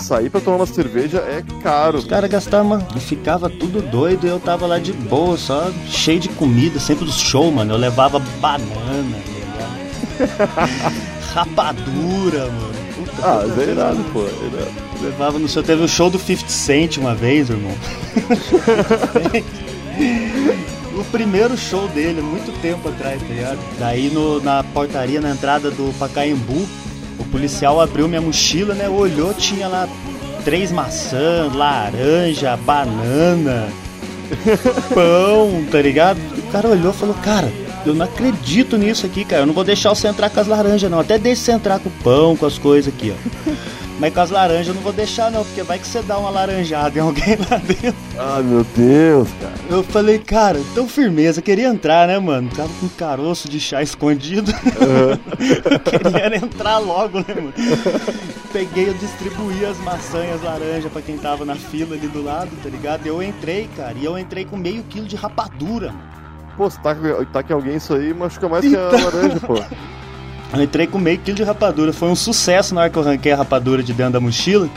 Sair 0.00 0.30
pra 0.30 0.40
tomar 0.40 0.56
uma 0.58 0.66
cerveja 0.66 1.18
é 1.18 1.42
caro. 1.62 1.98
Os 1.98 2.04
caras 2.04 2.30
gastavam 2.30 2.86
e 2.96 3.00
ficava 3.00 3.48
tudo 3.50 3.82
doido 3.82 4.26
e 4.26 4.30
eu 4.30 4.38
tava 4.38 4.66
lá 4.66 4.78
de 4.78 4.92
boa, 4.92 5.36
só 5.36 5.70
cheio 5.88 6.20
de 6.20 6.28
comida, 6.30 6.78
sempre 6.78 7.04
do 7.04 7.12
show, 7.12 7.50
mano. 7.50 7.74
Eu 7.74 7.78
levava 7.78 8.18
banana, 8.40 9.16
tá 9.26 10.28
ligado? 10.28 11.00
Rapadura, 11.34 12.46
mano. 12.46 12.79
Ah, 13.22 13.42
puta, 13.44 13.62
é 13.62 13.70
irado, 13.70 14.04
pô. 14.12 14.20
É 14.20 14.46
irado. 14.46 14.70
Levava 15.02 15.38
no 15.38 15.48
seu. 15.48 15.62
Teve 15.62 15.82
o 15.82 15.88
show 15.88 16.10
do 16.10 16.18
50 16.18 16.48
Cent 16.48 16.96
uma 16.96 17.14
vez, 17.14 17.50
irmão. 17.50 17.72
o 20.94 21.04
primeiro 21.04 21.56
show 21.56 21.88
dele, 21.88 22.20
muito 22.20 22.52
tempo 22.60 22.88
atrás, 22.88 23.20
tá 23.20 23.28
ligado? 23.28 23.58
Daí 23.78 24.10
no, 24.10 24.40
na 24.40 24.62
portaria, 24.62 25.20
na 25.20 25.30
entrada 25.30 25.70
do 25.70 25.96
Pacaembu, 25.98 26.66
o 27.18 27.24
policial 27.24 27.80
abriu 27.80 28.08
minha 28.08 28.20
mochila, 28.20 28.74
né? 28.74 28.88
Olhou, 28.88 29.32
tinha 29.34 29.68
lá 29.68 29.88
três 30.44 30.72
maçãs, 30.72 31.54
laranja, 31.54 32.56
banana, 32.56 33.68
pão, 34.94 35.64
tá 35.70 35.80
ligado? 35.80 36.18
O 36.38 36.52
cara 36.52 36.68
olhou 36.68 36.92
e 36.92 36.96
falou, 36.96 37.14
cara, 37.16 37.50
eu 37.86 37.94
não 37.94 38.04
acredito 38.04 38.76
nisso 38.76 39.06
aqui, 39.06 39.24
cara. 39.24 39.42
Eu 39.42 39.46
não 39.46 39.54
vou 39.54 39.64
deixar 39.64 39.90
você 39.90 40.08
entrar 40.08 40.30
com 40.30 40.40
as 40.40 40.46
laranjas, 40.46 40.90
não. 40.90 41.00
Até 41.00 41.18
deixa 41.18 41.42
você 41.42 41.52
entrar 41.52 41.78
com 41.78 41.88
o 41.88 41.92
pão, 42.02 42.36
com 42.36 42.46
as 42.46 42.58
coisas 42.58 42.92
aqui, 42.92 43.12
ó. 43.12 43.50
Mas 44.00 44.14
com 44.14 44.20
as 44.20 44.30
laranjas 44.30 44.68
eu 44.68 44.74
não 44.74 44.80
vou 44.80 44.94
deixar, 44.94 45.30
não, 45.30 45.44
porque 45.44 45.62
vai 45.62 45.78
que 45.78 45.86
você 45.86 46.00
dá 46.00 46.16
uma 46.16 46.30
laranjada 46.30 46.98
em 46.98 47.02
alguém 47.02 47.36
lá 47.50 47.58
dentro. 47.58 47.94
Ah, 48.18 48.40
meu 48.42 48.64
Deus, 48.74 49.28
cara. 49.38 49.52
Eu 49.68 49.82
falei, 49.82 50.18
cara, 50.18 50.58
tão 50.74 50.88
firmeza, 50.88 51.42
queria 51.42 51.68
entrar, 51.68 52.08
né, 52.08 52.18
mano? 52.18 52.48
Tava 52.48 52.70
com 52.80 52.86
um 52.86 52.88
caroço 52.88 53.46
de 53.46 53.60
chá 53.60 53.82
escondido. 53.82 54.52
queria 55.84 56.34
entrar 56.34 56.78
logo, 56.78 57.18
né, 57.18 57.34
mano? 57.34 57.52
Peguei, 58.50 58.88
eu 58.88 58.94
distribuí 58.94 59.66
as 59.66 59.76
maçãs 59.80 60.34
as 60.34 60.42
laranjas 60.42 60.90
pra 60.90 61.02
quem 61.02 61.18
tava 61.18 61.44
na 61.44 61.54
fila 61.54 61.94
ali 61.94 62.08
do 62.08 62.24
lado, 62.24 62.50
tá 62.62 62.70
ligado? 62.70 63.06
Eu 63.06 63.22
entrei, 63.22 63.68
cara, 63.76 63.94
e 64.00 64.04
eu 64.06 64.18
entrei 64.18 64.46
com 64.46 64.56
meio 64.56 64.82
quilo 64.84 65.06
de 65.06 65.14
rapadura, 65.14 65.92
mano. 65.92 66.19
Pô, 66.60 66.68
se 66.68 66.78
taca, 66.80 67.26
taca 67.32 67.50
em 67.54 67.56
alguém 67.56 67.76
isso 67.76 67.94
aí, 67.94 68.12
machuca 68.12 68.46
mais 68.46 68.62
que 68.62 68.76
a 68.76 68.90
Então. 68.92 69.02
laranja, 69.04 69.40
pô. 69.40 69.54
Eu 70.52 70.62
entrei 70.62 70.86
com 70.86 70.98
meio 70.98 71.16
quilo 71.18 71.34
de 71.34 71.42
rapadura. 71.42 71.90
Foi 71.90 72.10
um 72.10 72.14
sucesso 72.14 72.74
na 72.74 72.82
hora 72.82 72.90
que 72.90 72.98
eu 72.98 73.02
arranquei 73.02 73.32
a 73.32 73.36
rapadura 73.36 73.82
de 73.82 73.94
dentro 73.94 74.12
da 74.14 74.20
mochila. 74.20 74.68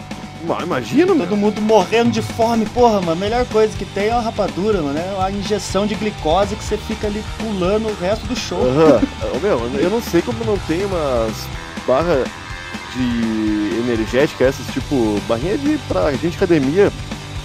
Mas 0.47 0.63
imagina. 0.63 1.07
Todo 1.07 1.35
mundo 1.35 1.59
morrendo 1.61 2.09
de 2.09 2.21
fome. 2.21 2.65
Porra, 2.67 3.01
mano, 3.01 3.11
a 3.11 3.15
melhor 3.15 3.45
coisa 3.47 3.75
que 3.77 3.83
tem 3.83 4.07
é 4.07 4.13
uma 4.13 4.21
rapadura, 4.21 4.81
mano. 4.81 4.97
É 4.97 5.13
uma 5.17 5.29
injeção 5.31 5.85
de 5.85 5.95
glicose 5.95 6.55
que 6.55 6.63
você 6.63 6.77
fica 6.77 7.07
ali 7.07 7.21
pulando 7.37 7.89
o 7.89 7.95
resto 7.99 8.25
do 8.27 8.35
show. 8.35 8.59
Ô, 9.35 9.39
Meu, 9.41 9.59
eu 9.77 9.89
não 9.89 10.01
sei 10.01 10.21
como 10.21 10.41
não 10.45 10.57
tem 10.59 10.85
umas 10.85 11.33
barras 11.85 12.25
de 12.95 13.79
energética, 13.89 14.45
essas 14.45 14.65
tipo, 14.67 15.19
barrinha 15.27 15.57
de 15.57 15.77
pra 15.89 16.11
gente 16.11 16.29
de 16.29 16.37
academia, 16.37 16.91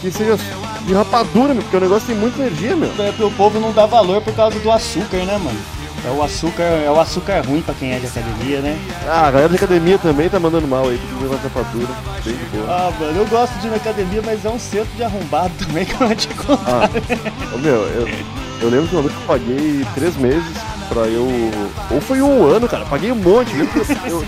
que 0.00 0.10
seja 0.10 0.36
de 0.84 0.94
rapadura, 0.94 1.54
meu, 1.54 1.62
porque 1.62 1.76
o 1.76 1.80
negócio 1.80 2.06
tem 2.06 2.16
muita 2.16 2.40
energia, 2.40 2.76
meu. 2.76 2.90
É, 2.98 3.24
o 3.24 3.30
povo 3.32 3.60
não 3.60 3.72
dá 3.72 3.86
valor 3.86 4.22
por 4.22 4.34
causa 4.34 4.58
do 4.58 4.70
açúcar, 4.70 5.18
né, 5.18 5.38
mano? 5.38 5.58
É 6.06 6.10
o 6.10 6.22
açúcar, 6.22 6.62
é 6.62 6.90
o 6.90 6.98
açúcar 6.98 7.44
ruim 7.44 7.60
pra 7.60 7.74
quem 7.74 7.92
é 7.92 7.98
de 7.98 8.06
academia, 8.06 8.60
né? 8.60 8.78
Ah, 9.06 9.26
a 9.26 9.30
galera 9.30 9.48
de 9.48 9.56
academia 9.56 9.98
também 9.98 10.28
tá 10.28 10.38
mandando 10.38 10.68
mal 10.68 10.88
aí, 10.88 10.96
porque 10.98 11.36
de 11.36 11.42
rapadura. 11.42 11.88
Bem 12.24 12.34
de 12.34 12.44
boa. 12.56 12.66
Ah, 12.68 12.92
mano, 12.98 13.18
eu 13.18 13.26
gosto 13.26 13.52
de 13.58 13.66
ir 13.66 13.70
na 13.70 13.76
academia, 13.76 14.22
mas 14.24 14.44
é 14.44 14.48
um 14.48 14.58
centro 14.58 14.94
de 14.96 15.02
arrombado 15.02 15.52
também 15.58 15.84
que 15.86 15.92
eu 15.92 16.06
vou 16.06 16.16
te 16.16 16.28
contar. 16.28 16.84
Ah, 16.84 17.58
meu, 17.58 17.82
eu, 17.88 18.08
eu 18.62 18.70
lembro 18.70 18.88
que 18.88 18.94
uma 18.94 19.02
vez 19.02 19.14
eu 19.14 19.26
paguei 19.26 19.86
três 19.94 20.16
meses 20.16 20.56
pra 20.88 21.02
eu. 21.02 21.28
Ou 21.90 22.00
foi 22.00 22.22
um 22.22 22.46
ano, 22.46 22.68
cara, 22.68 22.84
paguei 22.86 23.10
um 23.10 23.16
monte. 23.16 23.52
Eu, 23.58 23.66
eu, 24.06 24.24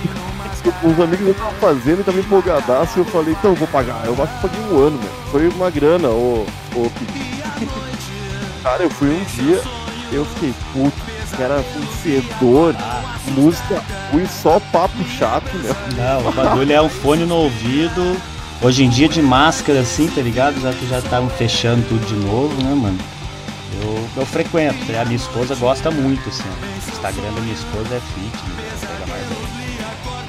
os 0.68 1.00
amigos 1.00 1.26
eu 1.28 1.34
tava 1.34 1.52
fazendo 1.52 2.04
tava 2.04 2.20
empolgadaço 2.20 2.98
eu 2.98 3.04
falei, 3.04 3.32
então 3.32 3.50
eu 3.50 3.56
vou 3.56 3.68
pagar. 3.68 4.02
Eu 4.04 4.12
acho 4.22 4.34
que 4.34 4.48
paguei 4.48 4.60
um 4.60 4.78
ano, 4.78 4.98
meu. 4.98 5.10
Foi 5.30 5.48
uma 5.48 5.70
grana, 5.70 6.08
ô, 6.08 6.46
ô. 6.74 6.90
Cara, 8.62 8.82
eu 8.82 8.90
fui 8.90 9.08
um 9.08 9.24
dia, 9.24 9.62
eu 10.12 10.24
fiquei 10.24 10.54
puto. 10.72 11.10
Era 11.38 11.58
um 11.58 11.86
fedor, 12.02 12.74
música 13.28 13.82
ruim, 14.12 14.26
só 14.26 14.60
papo 14.72 15.02
chato, 15.04 15.48
meu. 15.54 15.74
Não, 15.96 16.28
o 16.28 16.32
bagulho 16.32 16.72
é 16.72 16.82
um 16.82 16.88
fone 16.88 17.24
no 17.24 17.36
ouvido. 17.36 18.20
Hoje 18.60 18.84
em 18.84 18.90
dia 18.90 19.08
de 19.08 19.22
máscara 19.22 19.80
assim, 19.80 20.06
tá 20.08 20.20
ligado? 20.20 20.60
Já 20.60 20.70
que 20.72 20.86
já 20.86 20.98
estavam 20.98 21.30
fechando 21.30 21.82
tudo 21.88 22.04
de 22.04 22.14
novo, 22.14 22.62
né, 22.62 22.74
mano? 22.74 22.98
Eu, 23.82 24.08
eu 24.18 24.26
frequento, 24.26 24.78
tá 24.80 24.84
ligado? 24.86 25.06
Minha 25.06 25.16
esposa 25.16 25.54
gosta 25.54 25.90
muito, 25.90 26.28
assim. 26.28 26.42
O 26.42 26.90
Instagram 26.90 27.32
da 27.32 27.40
minha 27.40 27.54
esposa 27.54 27.94
é 27.94 28.00
fitness, 28.00 28.80
pega 28.80 29.06
mais. 29.06 29.39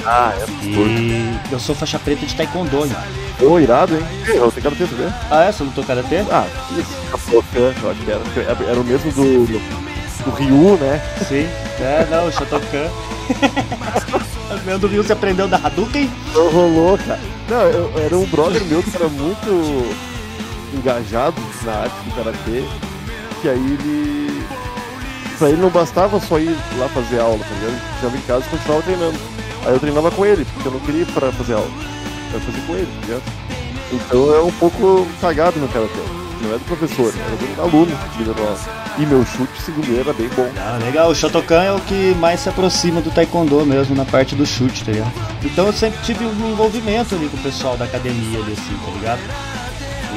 Ah, 0.05 0.33
é 0.35 0.65
E 0.65 1.39
eu 1.51 1.59
sou 1.59 1.75
faixa 1.75 1.99
preta 1.99 2.25
de 2.25 2.35
taekwondo, 2.35 2.79
mano. 2.79 2.95
Ô, 3.41 3.59
irado, 3.59 3.95
hein? 3.95 4.03
Eu 4.27 4.51
tenho 4.51 4.63
karatê, 4.63 4.85
sabe? 4.85 5.13
Ah, 5.29 5.43
é? 5.43 5.51
Você 5.51 5.63
lutou 5.63 5.83
karatê? 5.83 6.17
Ah, 6.31 6.45
isso, 6.77 6.91
eu 7.31 7.91
acho 7.91 8.01
que 8.01 8.11
era, 8.39 8.69
era, 8.69 8.79
o 8.79 8.83
mesmo 8.83 9.11
do, 9.11 9.45
do, 9.45 10.25
do 10.25 10.31
Ryu, 10.31 10.77
né? 10.77 11.01
Sim. 11.27 11.47
É, 11.79 12.07
não, 12.09 12.27
o 12.27 12.31
Shotokan. 12.31 12.89
O 14.51 14.65
meu 14.65 14.77
do 14.77 14.87
Rio 14.87 15.01
você 15.01 15.13
aprendeu 15.13 15.47
da 15.47 15.55
Hadouken? 15.55 16.11
Não 16.33 16.51
rolou, 16.51 16.97
cara. 16.97 17.21
Não, 17.49 17.61
eu, 17.61 17.91
era 17.97 18.17
um 18.17 18.25
brother 18.25 18.61
meu 18.65 18.83
que 18.83 18.93
era 18.95 19.07
muito 19.07 19.95
engajado 20.73 21.41
na 21.63 21.71
arte 21.71 21.95
do 22.03 22.15
karatê, 22.15 22.63
que 23.41 23.47
aí 23.47 23.57
ele. 23.57 24.43
Pra 25.39 25.49
ele 25.49 25.61
não 25.61 25.69
bastava 25.69 26.19
só 26.19 26.37
ir 26.37 26.55
lá 26.77 26.87
fazer 26.89 27.21
aula, 27.21 27.39
tá 27.39 27.55
ligado? 27.55 27.71
Ele 27.71 27.81
chegava 27.95 28.17
em 28.17 28.21
casa 28.21 28.45
e 28.45 28.49
continuava 28.49 28.81
treinando. 28.83 29.17
Aí 29.65 29.73
eu 29.73 29.79
treinava 29.79 30.11
com 30.11 30.25
ele, 30.25 30.45
porque 30.45 30.67
eu 30.67 30.71
não 30.71 30.79
queria 30.79 31.01
ir 31.01 31.07
pra 31.07 31.31
fazer 31.31 31.53
aula. 31.53 31.69
Eu 32.33 32.39
fazia 32.39 32.61
com 32.63 32.73
ele, 32.73 32.87
tá 32.87 33.05
ligado? 33.05 33.23
Então 33.93 34.35
é 34.35 34.41
um 34.41 34.51
pouco 34.51 35.07
cagado 35.19 35.59
no 35.59 35.67
karatê. 35.67 35.99
Não 36.41 36.55
é 36.55 36.57
do 36.57 36.65
professor, 36.65 37.13
era 37.13 37.35
do 37.35 37.61
aluno 37.61 37.91
que 38.13 38.23
me 38.23 38.29
aula. 38.29 38.57
E 38.97 39.05
meu 39.05 39.23
chute, 39.25 39.61
segundo 39.61 39.87
ele, 39.87 39.99
era 39.99 40.13
bem 40.13 40.27
bom. 40.29 40.49
Ah, 40.57 40.79
legal. 40.83 41.09
O 41.11 41.15
Shotokan 41.15 41.63
é 41.63 41.71
o 41.71 41.79
que 41.81 42.15
mais 42.15 42.39
se 42.39 42.49
aproxima 42.49 42.99
do 42.99 43.11
Taekwondo 43.11 43.65
mesmo, 43.65 43.95
na 43.95 44.05
parte 44.05 44.35
do 44.35 44.45
chute, 44.45 44.83
tá 44.83 44.91
ligado? 44.91 45.11
Então 45.43 45.67
eu 45.67 45.73
sempre 45.73 45.99
tive 46.03 46.25
um 46.25 46.51
envolvimento 46.51 47.15
ali 47.15 47.29
com 47.29 47.37
o 47.37 47.41
pessoal 47.41 47.77
da 47.77 47.85
academia 47.85 48.39
ali, 48.39 48.53
assim, 48.53 48.77
tá 48.85 48.91
ligado? 48.91 49.21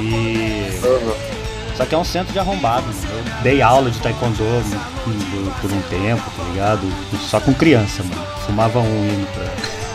E. 0.00 1.43
Só 1.76 1.84
que 1.84 1.94
é 1.94 1.98
um 1.98 2.04
centro 2.04 2.32
de 2.32 2.38
arrombado. 2.38 2.86
Eu 2.88 3.42
dei 3.42 3.60
aula 3.60 3.90
de 3.90 3.98
Taekwondo 4.00 4.42
hum, 4.44 5.50
por 5.60 5.72
um 5.72 5.80
tempo, 5.82 6.22
tá 6.36 6.44
ligado? 6.44 6.80
Só 7.28 7.40
com 7.40 7.52
criança, 7.52 8.02
mano. 8.04 8.26
Fumava 8.46 8.78
um 8.78 9.04
indo 9.08 9.26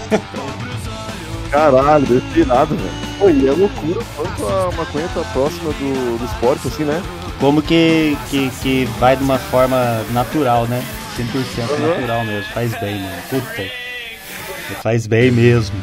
pra. 0.09 0.19
Caralho, 1.51 2.21
nada, 2.45 2.75
velho. 2.75 2.91
Pô, 3.17 3.29
e 3.29 3.47
é 3.47 3.51
loucura 3.51 4.01
quanto 4.15 4.47
a 4.47 4.71
maconha 4.77 5.07
tá 5.13 5.21
próxima 5.33 5.71
do, 5.73 6.17
do 6.19 6.25
esporte, 6.25 6.67
assim, 6.67 6.83
né? 6.83 7.01
Como 7.39 7.61
que, 7.61 8.17
que, 8.29 8.49
que 8.61 8.85
vai 8.99 9.15
de 9.15 9.23
uma 9.23 9.39
forma 9.39 10.03
natural, 10.11 10.65
né? 10.67 10.83
100% 11.17 11.69
Uhum. 11.71 11.87
natural 11.97 12.23
mesmo. 12.25 12.53
Faz 12.53 12.71
bem, 12.79 12.99
mano. 13.01 13.21
Puta. 13.29 13.63
Faz 14.83 15.07
bem 15.07 15.31
mesmo. 15.31 15.75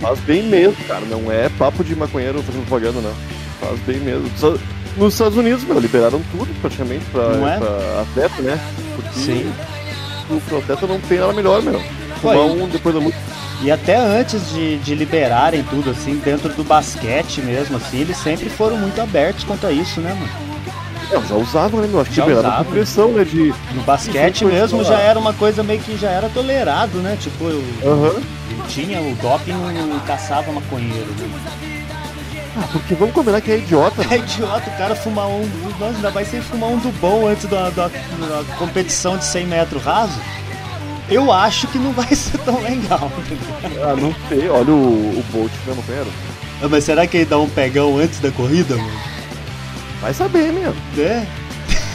Faz 0.00 0.18
bem 0.20 0.42
mesmo, 0.42 0.76
cara. 0.84 1.02
Não 1.06 1.30
é 1.30 1.48
papo 1.50 1.84
de 1.84 1.94
maconheiro 1.94 2.42
fazendo 2.42 2.66
propaganda, 2.66 3.00
não. 3.00 3.14
Faz 3.60 3.78
bem 3.80 3.98
mesmo. 4.00 4.28
Só- 4.36 4.56
Nos 4.96 5.14
Estados 5.14 5.38
Unidos, 5.38 5.64
meu, 5.64 5.78
liberaram 5.78 6.20
tudo 6.32 6.48
praticamente 6.60 7.04
pra, 7.06 7.22
é? 7.22 7.58
pra 7.58 8.02
atleta, 8.02 8.42
né? 8.42 8.60
Porque 8.96 9.18
Sim. 9.20 9.52
o 10.28 10.40
pro 10.40 10.58
atleta 10.58 10.86
não 10.86 11.00
tem 11.00 11.18
nada 11.18 11.32
melhor, 11.32 11.62
meu. 11.62 11.80
Fumar 12.20 12.36
e- 12.36 12.40
um 12.40 12.68
depois 12.68 12.94
da. 12.94 13.00
E 13.62 13.70
até 13.70 13.96
antes 13.96 14.50
de, 14.50 14.78
de 14.78 14.94
liberarem 14.94 15.62
tudo, 15.64 15.90
assim, 15.90 16.16
dentro 16.24 16.48
do 16.54 16.64
basquete 16.64 17.40
mesmo, 17.42 17.76
assim, 17.76 18.00
eles 18.00 18.16
sempre 18.16 18.48
foram 18.48 18.76
muito 18.78 19.00
abertos 19.00 19.44
quanto 19.44 19.66
a 19.66 19.72
isso, 19.72 20.00
né, 20.00 20.14
mano? 20.14 20.50
Não, 21.12 21.26
já 21.26 21.34
usavam, 21.34 21.80
né, 21.80 21.88
meu? 21.88 22.00
Acho 22.00 22.10
que 22.10 22.20
liberaram 22.20 22.64
por 22.64 22.72
pressão, 22.72 23.12
né? 23.12 23.24
De. 23.24 23.52
No 23.74 23.82
basquete 23.82 24.44
mesmo 24.44 24.84
já 24.84 24.98
era 24.98 25.18
uma 25.18 25.32
coisa 25.34 25.62
meio 25.62 25.80
que 25.80 25.96
já 25.96 26.08
era 26.10 26.28
tolerado, 26.28 26.98
né? 26.98 27.16
Tipo, 27.20 27.44
eu, 27.44 27.62
ele 28.50 28.62
tinha 28.68 29.00
o 29.00 29.14
doping 29.16 29.52
não 29.52 30.00
caçava 30.00 30.52
maconheiro, 30.52 31.08
né? 31.18 31.79
Ah, 32.56 32.68
porque 32.72 32.94
vamos 32.94 33.14
combinar 33.14 33.40
que 33.40 33.52
é 33.52 33.58
idiota, 33.58 34.02
É 34.10 34.18
idiota 34.18 34.68
o 34.70 34.76
cara 34.76 34.94
fumar 34.96 35.26
um. 35.28 35.48
Nossa, 35.78 35.94
ainda 35.96 36.10
vai 36.10 36.24
ser 36.24 36.42
fumar 36.42 36.70
um 36.70 36.78
do 36.78 36.90
bom 37.00 37.26
antes 37.28 37.46
da, 37.48 37.70
da, 37.70 37.86
da 37.88 38.44
competição 38.58 39.16
de 39.16 39.24
100 39.24 39.46
metros 39.46 39.82
raso. 39.82 40.18
Eu 41.08 41.32
acho 41.32 41.66
que 41.68 41.78
não 41.78 41.92
vai 41.92 42.06
ser 42.14 42.38
tão 42.38 42.60
legal. 42.60 43.10
Ah, 43.82 43.94
não 43.96 44.14
sei. 44.28 44.48
Olha 44.48 44.72
o, 44.72 45.18
o 45.18 45.24
Bolt, 45.32 45.50
né, 45.66 45.74
maconheiro? 45.76 46.10
Ah, 46.62 46.68
Mas 46.68 46.84
será 46.84 47.06
que 47.06 47.18
ele 47.18 47.26
dá 47.26 47.38
um 47.38 47.48
pegão 47.48 47.98
antes 47.98 48.18
da 48.20 48.30
corrida, 48.32 48.76
mano? 48.76 49.00
Vai 50.00 50.12
saber, 50.14 50.52
mesmo. 50.52 50.76
É? 50.98 51.24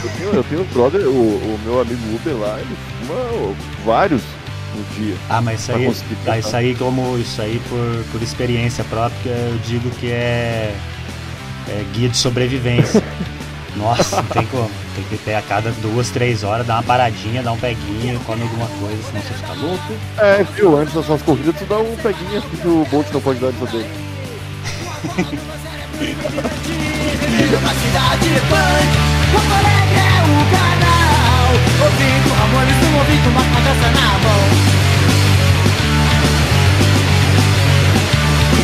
Eu 0.02 0.10
tenho, 0.18 0.30
eu 0.34 0.44
tenho 0.44 0.60
um 0.62 0.64
brother, 0.66 1.00
o, 1.06 1.10
o 1.10 1.60
meu 1.64 1.80
amigo 1.80 2.00
Uber 2.14 2.36
lá, 2.36 2.58
ele 2.60 2.76
fuma 3.00 3.54
vários 3.84 4.22
no 4.76 4.84
dia. 4.94 5.16
Ah, 5.28 5.40
mas 5.40 5.60
isso 5.60 5.72
aí, 5.72 5.92
tá, 6.24 6.38
isso 6.38 6.56
aí 6.56 6.74
como 6.74 7.18
isso 7.18 7.40
aí 7.40 7.60
por, 7.68 8.04
por 8.12 8.22
experiência 8.22 8.84
própria, 8.84 9.30
eu 9.30 9.58
digo 9.64 9.90
que 9.90 10.10
é, 10.10 10.74
é 11.68 11.84
guia 11.94 12.08
de 12.08 12.16
sobrevivência. 12.16 13.02
Nossa, 13.76 14.16
não 14.16 14.28
tem 14.28 14.46
como. 14.46 14.70
Tem 14.94 15.04
que 15.04 15.18
ter 15.18 15.34
a 15.34 15.42
cada 15.42 15.70
duas, 15.82 16.08
três 16.10 16.42
horas, 16.42 16.66
dar 16.66 16.76
uma 16.76 16.82
paradinha, 16.82 17.42
dar 17.42 17.52
um 17.52 17.58
peguinho, 17.58 18.18
come 18.20 18.42
alguma 18.42 18.66
coisa, 18.80 18.96
senão 19.02 19.20
você 19.22 19.34
fica 19.34 19.52
louco. 19.52 19.92
É, 20.16 20.42
viu? 20.54 20.78
Antes 20.78 20.94
das 20.94 21.04
suas 21.04 21.20
corridas, 21.22 21.54
tu 21.58 21.66
dá 21.66 21.78
um 21.78 21.94
peguinha 21.96 22.40
porque 22.40 22.66
o 22.66 22.86
Bolt 22.90 23.06
não 23.12 23.20
pode 23.20 23.38
dar 23.38 23.48
antes 23.48 23.70
dele. 23.70 23.90
Uma 27.36 27.74
cidade 27.74 28.28
punk, 28.48 28.92
Porto 29.32 29.52
Alegre 29.52 29.98
é 29.98 30.22
o 30.24 30.40
canal. 30.50 30.96
Ramones 32.46 32.76
no 32.76 32.98
ouvido, 32.98 33.28
uma 33.30 33.42
cabeça 33.42 33.88
na 33.90 34.06
mão. 34.22 34.42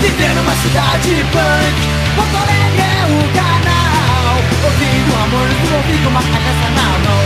Viver 0.01 0.35
numa 0.37 0.55
cidade 0.55 1.27
punk, 1.33 1.79
Porto 2.15 2.37
é 2.47 3.07
o 3.07 3.23
canal. 3.35 4.37
Ouvindo 4.65 5.13
amor, 5.25 5.49
não 5.49 5.77
ouvi 5.79 5.99
com 5.99 6.11
uma 6.11 6.23
cabeça 6.23 6.69
na 6.77 6.89
mão 7.03 7.23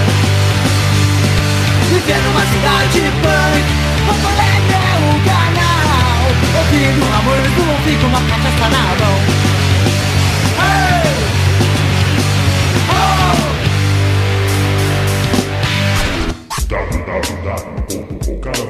Viver 1.91 2.23
numa 2.23 2.41
cidade 2.47 3.01
punk 3.23 3.67
Porto 4.07 4.29
é 4.41 4.55
o 4.97 5.21
canal 5.29 6.21
Ouvindo 6.57 7.05
amor, 7.19 7.43
não 7.59 7.73
ouvi 7.75 7.97
com 7.97 8.07
uma 8.07 8.21
cabeça 8.21 8.69
na 8.71 9.05
mão 9.05 9.46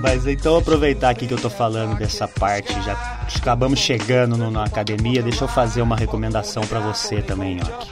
mas 0.00 0.26
então 0.26 0.56
aproveitar 0.56 1.10
aqui 1.10 1.26
que 1.26 1.34
eu 1.34 1.38
tô 1.40 1.50
falando 1.50 1.96
dessa 1.96 2.26
parte, 2.28 2.72
já 2.82 2.92
acabamos 3.36 3.78
chegando 3.78 4.36
no- 4.36 4.50
na 4.50 4.64
academia, 4.64 5.22
deixa 5.22 5.44
eu 5.44 5.48
fazer 5.48 5.82
uma 5.82 5.96
recomendação 5.96 6.62
pra 6.66 6.80
você 6.80 7.20
também, 7.22 7.56
Nhoque. 7.56 7.90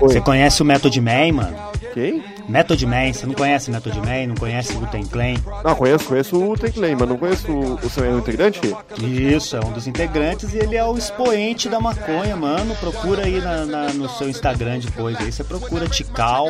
Você 0.00 0.20
conhece 0.20 0.62
o 0.62 0.64
Method 0.64 1.00
Man, 1.00 1.32
mano? 1.32 1.56
Quem? 1.94 2.22
Method 2.48 2.86
Man, 2.86 3.12
você 3.12 3.26
não 3.26 3.34
conhece 3.34 3.70
Method 3.70 3.98
Man, 4.00 4.26
não 4.28 4.34
conhece 4.36 4.72
o 4.76 4.86
Ten 4.86 5.04
Clan? 5.04 5.34
Não, 5.64 5.74
conheço, 5.74 6.04
conheço 6.06 6.36
o 6.36 6.56
Teclay, 6.56 6.94
mas 6.98 7.08
não 7.08 7.16
conheço 7.16 7.50
o, 7.50 7.74
o 7.74 7.90
seu 7.90 8.18
integrante? 8.18 8.60
Isso, 9.02 9.56
é 9.56 9.60
um 9.60 9.72
dos 9.72 9.86
integrantes 9.86 10.54
e 10.54 10.58
ele 10.58 10.76
é 10.76 10.84
o 10.84 10.96
expoente 10.96 11.68
da 11.68 11.80
maconha, 11.80 12.36
mano. 12.36 12.74
Procura 12.76 13.24
aí 13.24 13.40
na- 13.40 13.64
na- 13.66 13.92
no 13.92 14.08
seu 14.08 14.28
Instagram 14.28 14.78
depois. 14.78 15.16
Aí 15.18 15.30
você 15.32 15.42
procura 15.44 15.88
Tikal, 15.88 16.48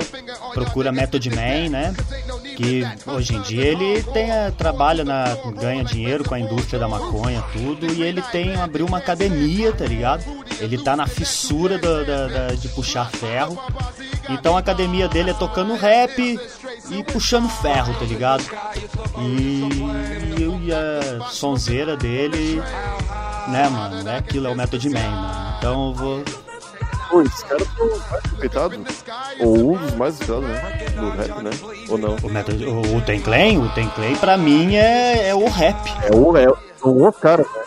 procura 0.54 0.92
Method 0.92 1.30
Man, 1.30 1.68
né? 1.70 1.94
Que 2.56 2.86
hoje 3.06 3.34
em 3.36 3.40
dia 3.42 3.64
ele 3.64 4.02
tem, 4.12 4.30
a- 4.30 4.52
trabalha 4.88 5.04
na. 5.04 5.36
ganha 5.60 5.84
dinheiro 5.84 6.24
com 6.24 6.34
a 6.34 6.40
indústria 6.40 6.78
da 6.78 6.88
maconha, 6.88 7.42
tudo, 7.52 7.86
e 7.92 8.02
ele 8.02 8.22
tem 8.22 8.54
abriu 8.56 8.86
uma 8.86 8.98
academia, 8.98 9.72
tá 9.72 9.84
ligado? 9.84 10.24
Ele 10.60 10.78
tá 10.78 10.96
na 10.96 11.06
fissura 11.06 11.78
da- 11.78 12.02
da- 12.02 12.26
da- 12.26 12.54
de 12.54 12.68
puxar 12.68 13.10
ferro. 13.10 13.58
Então 14.30 14.56
a 14.56 14.60
academia 14.60 15.08
dele 15.08 15.30
é 15.30 15.34
tocando 15.34 15.74
rap 15.74 16.38
e 16.90 17.04
puxando 17.04 17.48
ferro, 17.48 17.94
tá 17.94 18.04
ligado? 18.04 18.44
E, 19.18 19.68
e 20.66 20.72
a 20.72 21.24
sonzeira 21.30 21.96
dele, 21.96 22.62
né, 23.48 23.68
mano? 23.68 24.08
É 24.08 24.16
aquilo, 24.18 24.46
é 24.46 24.50
o 24.50 24.56
Method 24.56 24.88
Man, 24.90 25.00
mano. 25.10 25.54
Então 25.58 25.88
eu 25.88 25.94
vou. 25.94 26.24
Pô, 27.10 27.22
esses 27.22 27.42
caras 27.42 27.66
são 27.76 27.88
mais 27.88 28.22
respeitados. 28.22 28.78
Ou 29.40 29.72
um 29.74 29.76
dos 29.78 29.94
mais 29.94 30.18
respeitados, 30.18 30.48
né? 30.48 30.86
Do 30.96 31.10
rap, 31.10 31.42
né? 31.42 31.50
Ou 31.88 31.98
não? 31.98 32.16
O, 32.22 32.28
Method, 32.30 32.64
o, 32.66 32.96
o 32.96 33.00
Ten 33.02 33.20
Clan, 33.20 33.60
o 33.60 33.68
Ten 33.70 33.88
Clan 33.90 34.14
pra 34.16 34.36
mim 34.36 34.76
é, 34.76 35.28
é 35.28 35.34
o 35.34 35.48
rap. 35.48 35.76
É 36.10 36.14
o, 36.14 36.36
é, 36.36 36.46
são 36.80 37.08
os 37.08 37.16
caras, 37.16 37.46
né? 37.46 37.62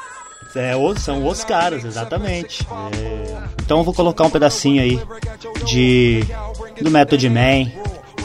É, 0.54 0.76
o- 0.76 1.00
são 1.00 1.26
os 1.26 1.44
caras, 1.46 1.86
exatamente. 1.86 2.68
É, 2.98 3.38
Então 3.64 3.78
eu 3.80 3.84
vou 3.86 3.94
colocar 3.94 4.26
um 4.26 4.30
pedacinho 4.30 4.82
aí 4.84 5.00
de 5.66 6.26
do 6.82 6.92
Method 6.92 7.30
Man, 7.30 7.72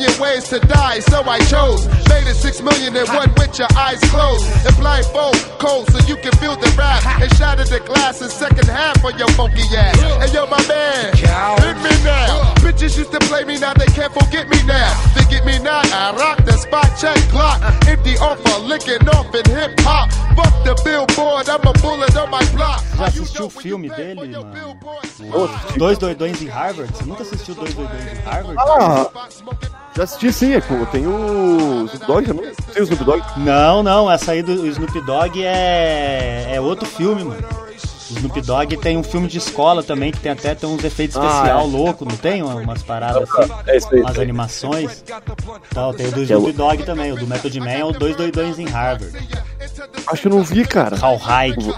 ways 0.00 0.48
to 0.48 0.58
die, 0.60 1.00
so 1.00 1.22
I 1.22 1.38
chose. 1.40 1.86
Made 2.08 2.26
it 2.26 2.36
six 2.36 2.62
million 2.62 2.96
and 2.96 3.08
one 3.08 3.32
with 3.36 3.58
your 3.58 3.68
eyes 3.76 4.00
closed. 4.08 4.46
And 4.66 4.76
blindfold, 4.76 5.36
cold, 5.58 5.90
so 5.92 5.98
you 6.06 6.16
can 6.16 6.32
feel 6.38 6.56
the 6.56 6.72
rap. 6.78 7.04
And 7.20 7.30
shatter 7.36 7.64
the 7.64 7.80
glass 7.80 8.22
in 8.22 8.28
second 8.28 8.68
half 8.68 9.04
of 9.04 9.18
your 9.18 9.28
funky 9.32 9.62
ass. 9.76 10.00
And 10.22 10.32
yo, 10.32 10.46
my 10.46 10.60
man, 10.66 11.12
hit 11.14 11.76
me 11.84 11.92
now. 12.04 12.54
Bitches 12.64 12.96
used 12.96 13.12
to 13.12 13.18
play 13.28 13.44
me, 13.44 13.58
now 13.58 13.74
they 13.74 13.86
can't 13.86 14.12
forget 14.12 14.48
me 14.48 14.62
now. 14.64 14.92
They 15.14 15.24
get 15.30 15.44
me 15.44 15.58
now, 15.58 15.82
I 15.84 16.14
rock 16.16 16.44
the 16.44 16.52
spot, 16.52 16.90
check 16.98 17.18
block. 17.30 17.60
Empty 17.86 18.16
offer, 18.18 18.58
licking 18.60 19.06
off 19.10 19.34
in 19.34 19.44
hip 19.50 19.78
hop. 19.80 20.10
Fuck 20.36 20.64
the 20.64 20.74
billboard, 20.84 21.48
I'm 21.48 21.60
a 21.66 21.72
bullet 21.80 22.16
on 22.16 22.30
my 22.30 22.44
block. 22.52 22.82
Já 22.96 23.06
assistiu 23.06 23.46
o 23.46 23.50
filme 23.50 23.90
dele, 23.90 24.28
mano? 24.28 24.78
O 25.20 25.78
Dois 25.78 25.98
Doidões 25.98 26.40
em 26.40 26.46
Harvard? 26.46 26.92
Você 26.94 27.04
nunca 27.04 27.22
assistiu 27.22 27.54
Dois 27.54 27.74
Doidões 27.74 28.06
em 28.06 28.22
Harvard? 28.22 28.56
Ah, 28.58 29.10
já 29.96 30.04
assisti 30.04 30.32
sim, 30.32 30.54
é, 30.54 30.60
tem 30.90 31.06
o 31.06 31.84
Snoop 31.86 32.06
Dogg 32.06 32.26
também. 32.26 32.52
Tem 32.72 32.82
o 32.82 32.84
Snoop 32.84 33.04
Dogg? 33.04 33.22
Não, 33.38 33.82
não, 33.82 34.10
essa 34.10 34.32
aí 34.32 34.42
do 34.42 34.66
Snoop 34.66 35.00
Dogg 35.02 35.42
é, 35.44 36.54
é 36.54 36.60
outro 36.60 36.86
filme, 36.86 37.24
mano. 37.24 37.46
O 38.10 38.14
Snoop 38.14 38.40
Dogg 38.42 38.76
tem 38.76 38.96
um 38.98 39.02
filme 39.02 39.26
de 39.26 39.38
escola 39.38 39.82
também, 39.82 40.12
que 40.12 40.20
tem 40.20 40.32
até 40.32 40.54
tem 40.54 40.68
uns 40.68 40.84
efeitos 40.84 41.16
Ah, 41.16 41.24
especial 41.26 41.60
é. 41.60 41.64
louco, 41.64 42.04
não 42.04 42.16
tem? 42.16 42.42
Umas 42.42 42.82
paradas 42.82 43.28
assim, 43.30 43.52
É 43.66 43.76
isso 43.76 43.88
aí, 43.92 44.00
umas 44.00 44.16
aí. 44.16 44.22
animações. 44.22 45.04
Então, 45.70 45.92
tem 45.94 46.06
o 46.08 46.12
do 46.12 46.20
é 46.20 46.24
Snoop 46.24 46.52
Dogg 46.52 46.82
também, 46.84 47.12
o 47.12 47.16
do 47.16 47.26
Method 47.26 47.60
Man 47.60 47.70
é 47.70 47.84
o 47.84 47.92
Dois 47.92 48.16
Doidões 48.16 48.58
em 48.58 48.66
Harvard. 48.66 49.16
Acho 50.06 50.22
que 50.22 50.28
eu 50.28 50.32
não 50.32 50.42
vi, 50.42 50.66
cara. 50.66 50.96
How 51.04 51.16
Hike. 51.16 51.74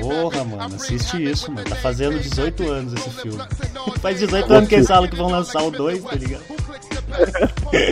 Porra, 0.00 0.44
mano, 0.44 0.74
assiste 0.74 1.22
isso, 1.22 1.52
mano. 1.52 1.68
Tá 1.68 1.76
fazendo 1.76 2.18
18 2.18 2.68
anos 2.68 2.92
esse 2.94 3.10
filme. 3.10 3.42
Faz 4.00 4.18
18 4.18 4.52
anos 4.52 4.68
que 4.68 4.74
eles 4.74 4.88
falam 4.88 5.08
que 5.08 5.16
vão 5.16 5.28
lançar 5.30 5.62
o 5.62 5.70
2, 5.70 6.02
tá 6.02 6.16
ligado? 6.16 6.42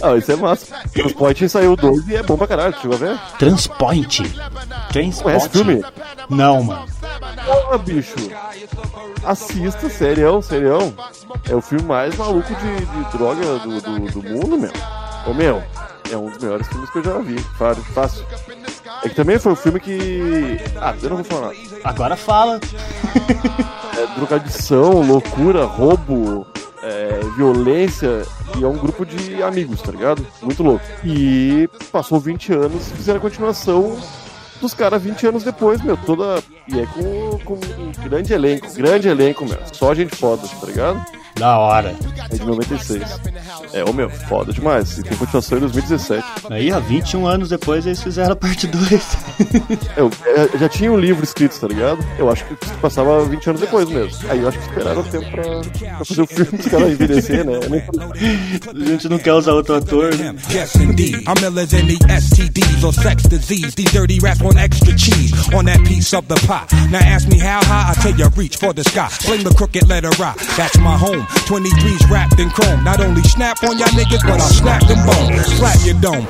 Ah, 0.03 0.17
isso 0.17 0.33
é 0.33 0.37
massa. 0.37 0.75
Transporte 0.93 1.49
saiu 1.49 1.77
12 1.77 2.13
e 2.13 2.17
é 2.17 2.23
bom 2.23 2.37
pra 2.37 2.47
caralho, 2.47 2.75
chegou 2.81 2.97
a 2.97 2.99
ver? 2.99 3.19
Transpoint. 3.39 4.23
Transport. 4.93 5.23
Conhece 5.23 5.49
filme? 5.51 5.85
Não, 6.31 6.63
mano. 6.63 6.87
Porra, 7.45 7.79
bicho. 7.79 8.15
Assista, 9.25 9.89
serião, 9.89 10.43
serião. 10.43 10.95
É 11.49 11.55
o 11.55 11.61
filme 11.61 11.85
mais 11.85 12.17
maluco 12.17 12.49
de, 12.55 12.87
de 12.87 13.19
droga 13.19 13.59
do, 13.59 13.81
do, 13.81 14.21
do 14.21 14.23
mundo, 14.23 14.59
meu. 14.59 14.73
Ô, 15.27 15.35
meu, 15.35 15.63
é 16.11 16.17
um 16.17 16.29
dos 16.29 16.39
melhores 16.39 16.67
filmes 16.69 16.91
que 16.91 16.99
eu 16.99 17.05
já 17.05 17.19
vi. 17.19 17.39
Fácil. 17.59 17.85
fácil. 17.85 18.27
É 19.03 19.09
que 19.09 19.15
também 19.15 19.39
foi 19.39 19.53
um 19.53 19.57
filme 19.57 19.81
que. 19.81 20.59
Ah, 20.81 20.95
eu 21.03 21.11
não 21.11 21.17
vou 21.17 21.25
falar. 21.25 21.53
Agora 21.83 22.17
fala. 22.17 22.61
É 23.97 24.07
drogadição, 24.17 25.03
loucura, 25.03 25.65
roubo, 25.67 26.47
é, 26.85 27.21
violência. 27.37 28.23
E 28.59 28.63
é 28.63 28.69
um 28.69 28.77
grupo 28.77 29.05
de 29.05 29.43
amigos, 29.43 29.81
tá 29.81 29.91
ligado? 29.91 30.25
Muito 30.43 30.63
louco. 30.63 30.85
E 31.03 31.69
passou 31.91 32.21
20 32.21 32.53
anos 32.53 32.93
fizeram 32.93 33.19
a 33.19 33.23
continuação 33.23 33.99
dos 34.61 34.75
caras 34.75 35.03
20 35.03 35.27
anos 35.27 35.45
depois, 35.45 35.83
meu. 35.83 35.97
Toda. 35.97 36.43
E 36.69 36.79
é 36.79 36.87
com, 36.87 37.39
com 37.45 37.55
um 37.55 38.09
grande 38.09 38.33
elenco, 38.33 38.73
grande 38.75 39.09
elenco, 39.09 39.45
meu. 39.47 39.59
Só 39.73 39.95
gente 39.95 40.15
foda, 40.15 40.47
tá 40.47 40.67
ligado? 40.67 41.05
Da 41.37 41.59
hora. 41.59 41.95
É 42.31 42.37
de 42.37 42.45
96. 42.45 43.03
É, 43.73 43.85
ô 43.85 43.93
meu, 43.93 44.09
foda 44.09 44.53
demais. 44.53 44.99
E 44.99 45.03
tem 45.03 45.17
continuação 45.17 45.59
em 45.59 45.63
2017. 45.63 46.25
Aí, 46.51 46.73
ó, 46.73 46.79
21 46.81 47.27
anos 47.27 47.49
depois 47.49 47.85
eles 47.87 48.03
fizeram 48.03 48.33
a 48.33 48.37
parte 48.37 48.67
2. 48.67 49.17
Eu, 49.97 50.11
é, 50.27 50.59
já 50.59 50.69
tinha 50.69 50.93
um 50.93 50.99
livro 50.99 51.25
escrito, 51.25 51.59
tá 51.59 51.67
ligado? 51.67 52.05
Eu 52.19 52.31
acho 52.31 52.45
que 52.45 52.55
passava 52.81 53.25
20 53.25 53.51
anos 53.51 53.61
depois 53.61 53.89
mesmo. 53.89 54.31
Aí 54.31 54.41
eu 54.41 54.49
acho 54.49 54.59
que 54.59 54.65
esperaram 54.69 55.01
o 55.01 55.05
tempo 55.05 55.31
pra, 55.31 55.43
pra 55.97 56.05
fazer 56.05 56.23
o 56.23 56.27
filme 56.27 56.51
dos 56.53 56.67
caras 56.67 56.93
envelhecer, 56.93 57.45
né? 57.45 57.59
A 58.69 58.89
gente 58.89 59.09
não 59.09 59.19
quer 59.19 59.33
usar 59.33 59.53
outro 59.53 59.75
ator, 59.77 60.15
né? 60.17 60.35
Yes, 60.51 60.75
indeed. 60.77 61.25
I'm 61.27 61.43
ill 61.43 61.59
as 61.59 61.75
any 61.75 61.97
STDs 61.99 62.85
or 62.85 62.93
sex 62.93 63.23
disease. 63.25 63.75
These 63.75 63.93
dirty 63.93 64.19
rats 64.21 64.41
want 64.41 64.57
extra 64.57 64.97
cheese 64.97 65.33
on 65.55 65.65
that 65.65 65.83
piece 65.85 66.15
of 66.15 66.27
the 66.29 66.37
pie. 66.47 66.67
Now 66.91 67.01
ask 67.01 67.29
me 67.29 67.39
how 67.39 67.61
high, 67.65 67.91
I 67.91 67.95
tell 67.95 68.15
you 68.15 68.29
reach 68.37 68.57
for 68.57 68.73
the 68.73 68.85
sky. 68.85 69.09
Fling 69.09 69.45
the 69.45 69.55
crooked 69.55 69.89
letter 69.89 70.11
I. 70.23 70.35
That's 70.57 70.79
my 70.79 70.97
home. 70.97 71.24
23's 71.47 72.09
wrapped 72.11 72.39
in 72.39 72.51
chrome. 72.51 72.85
Not 72.85 73.01
only 73.01 73.23
snap 73.23 73.63
on 73.65 73.79
y'all 73.79 73.89
niggas, 73.89 74.23
but 74.23 74.41
I'll 74.41 74.49
snap 74.49 74.87
them 74.87 75.05
bones. 75.07 75.47
Slap 75.57 75.79
your 75.85 76.01
dome. 76.01 76.27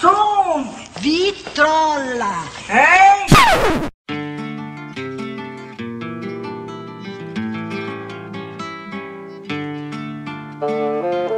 Som 0.00 0.68
vitrola. 1.00 2.44
Hein? 2.68 3.14
Deixe-me 10.64 11.24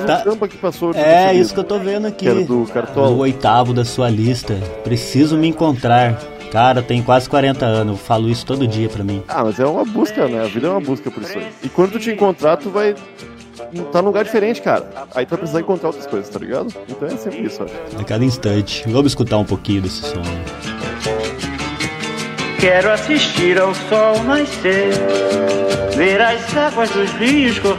Mais 0.00 0.20
um 0.20 0.24
Tá. 0.24 0.30
samba 0.30 0.48
que 0.48 0.56
passou. 0.56 0.92
É, 0.94 1.34
isso 1.34 1.52
que 1.54 1.60
eu 1.60 1.64
tô 1.64 1.78
vendo 1.78 2.06
aqui. 2.06 2.26
Que 2.26 2.44
do 2.44 2.64
Cartola. 2.72 3.08
O 3.10 3.18
oitavo 3.18 3.72
da 3.72 3.84
sua 3.84 4.08
lista. 4.10 4.54
Preciso 4.84 5.36
me 5.36 5.48
encontrar. 5.48 6.18
Cara, 6.50 6.82
tem 6.82 7.00
quase 7.02 7.28
40 7.28 7.64
anos. 7.64 7.98
Eu 7.98 8.04
falo 8.04 8.28
isso 8.28 8.44
todo 8.44 8.66
dia 8.66 8.88
pra 8.88 9.04
mim. 9.04 9.22
Ah, 9.28 9.44
mas 9.44 9.60
é 9.60 9.66
uma 9.66 9.84
busca, 9.84 10.26
né? 10.26 10.42
A 10.42 10.46
vida 10.46 10.66
é 10.66 10.70
uma 10.70 10.80
busca 10.80 11.10
por 11.10 11.22
isso 11.22 11.38
aí. 11.38 11.46
E 11.62 11.68
quando 11.68 11.92
tu 11.92 11.98
te 12.00 12.10
encontrar, 12.10 12.56
tu 12.56 12.70
vai 12.70 12.94
tá 13.92 14.00
num 14.02 14.08
lugar 14.08 14.24
diferente, 14.24 14.60
cara. 14.60 14.84
Aí 15.14 15.24
tu 15.24 15.30
vai 15.30 15.38
precisar 15.38 15.60
encontrar 15.60 15.90
outras 15.90 16.06
coisas, 16.06 16.28
tá 16.28 16.38
ligado? 16.40 16.74
Então 16.88 17.06
é 17.06 17.16
sempre 17.16 17.40
isso, 17.46 17.62
ó. 17.62 18.00
A 18.00 18.04
cada 18.04 18.24
instante. 18.24 18.82
Vamos 18.88 19.12
escutar 19.12 19.36
um 19.38 19.44
pouquinho 19.44 19.82
desse 19.82 20.00
som. 20.02 20.22
Quero 22.58 22.90
assistir 22.90 23.58
ao 23.58 23.74
sol 23.74 24.22
nascer, 24.24 24.92
ver 25.96 26.20
as 26.20 26.54
águas 26.56 26.90
dos 26.90 27.10
rios 27.12 27.58
correr, 27.58 27.78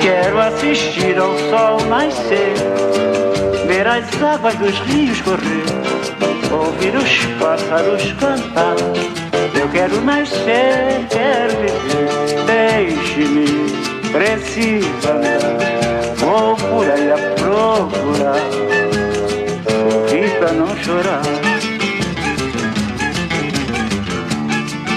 Quero 0.00 0.40
assistir 0.40 1.18
ao 1.18 1.36
sol 1.50 1.86
nascer, 1.86 2.54
ver 3.66 3.86
as 3.86 4.22
águas 4.22 4.54
dos 4.54 4.78
rios 4.80 5.20
correr, 5.20 5.64
ouvir 6.50 6.96
os 6.96 7.26
pássaros 7.38 8.12
cantar. 8.12 8.76
Eu 9.54 9.68
quero 9.68 10.00
nascer, 10.00 11.06
quero 11.10 11.54
viver, 11.60 12.44
deixe-me, 12.46 13.70
preciso 14.10 14.88
andar. 15.06 15.80
Vou 16.16 16.56
por 16.56 16.90
aí 16.90 17.12
a 17.12 17.16
procurar, 17.34 18.40
sorrir 19.68 20.30
pra 20.38 20.52
não 20.52 20.76
chorar. 20.78 21.22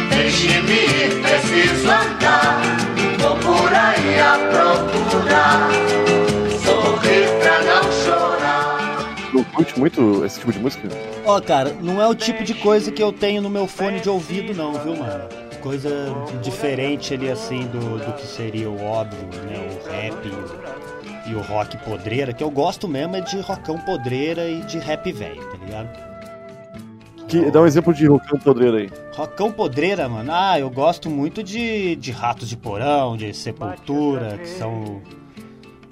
Deixe-me 0.10 1.22
preciso 1.22 1.90
andar. 1.90 2.73
Por 3.44 3.74
aí 3.74 4.20
a 4.20 4.38
procurar. 4.50 5.70
Sorrir 6.64 7.28
pra 7.40 7.62
não 7.64 7.92
chorar. 7.92 9.16
Não 9.34 9.44
curte 9.44 9.80
muito 9.80 10.24
esse 10.26 10.40
tipo 10.40 10.52
de 10.52 10.60
música? 10.60 10.88
Ó, 11.26 11.40
cara, 11.42 11.74
não 11.82 12.02
é 12.02 12.08
o 12.08 12.16
tipo 12.16 12.44
de 12.44 12.54
coisa 12.54 12.92
que 12.92 13.02
eu 13.02 13.12
tenho 13.12 13.42
no 13.42 13.50
meu 13.50 13.68
fone 13.68 14.00
de 14.00 14.10
ouvido, 14.10 14.54
não, 14.54 14.74
viu, 14.74 14.96
mano? 14.96 15.28
Coisa 15.62 15.90
diferente 16.42 17.14
ali, 17.14 17.30
assim, 17.32 17.62
do, 17.68 17.98
do 17.98 18.14
que 18.14 18.28
seria 18.28 18.70
o 18.70 18.84
óbvio, 18.84 19.26
né? 19.44 19.56
O 19.58 19.90
rap 19.90 20.28
e 20.28 21.30
o, 21.30 21.32
e 21.32 21.36
o 21.36 21.42
rock 21.42 21.78
podreira, 21.78 22.34
que 22.34 22.44
eu 22.44 22.52
gosto 22.52 22.88
mesmo 22.88 23.16
é 23.16 23.22
de 23.22 23.40
rockão 23.40 23.78
podreira 23.80 24.48
e 24.48 24.62
de 24.62 24.78
rap 24.78 25.12
velho, 25.12 25.42
tá 25.52 25.58
ligado? 25.58 26.13
Que, 27.34 27.50
dá 27.50 27.62
um 27.62 27.66
exemplo 27.66 27.92
de 27.92 28.06
rockão 28.06 28.38
podreiro 28.38 28.78
aí. 28.78 28.92
Rockão 29.16 29.52
podreira, 29.52 30.08
mano. 30.08 30.32
Ah, 30.32 30.60
eu 30.60 30.70
gosto 30.70 31.10
muito 31.10 31.42
de, 31.42 31.96
de 31.96 32.12
Ratos 32.12 32.48
de 32.48 32.56
Porão, 32.56 33.18
de 33.18 33.34
Sepultura, 33.34 34.38
que 34.38 34.48
são. 34.48 35.02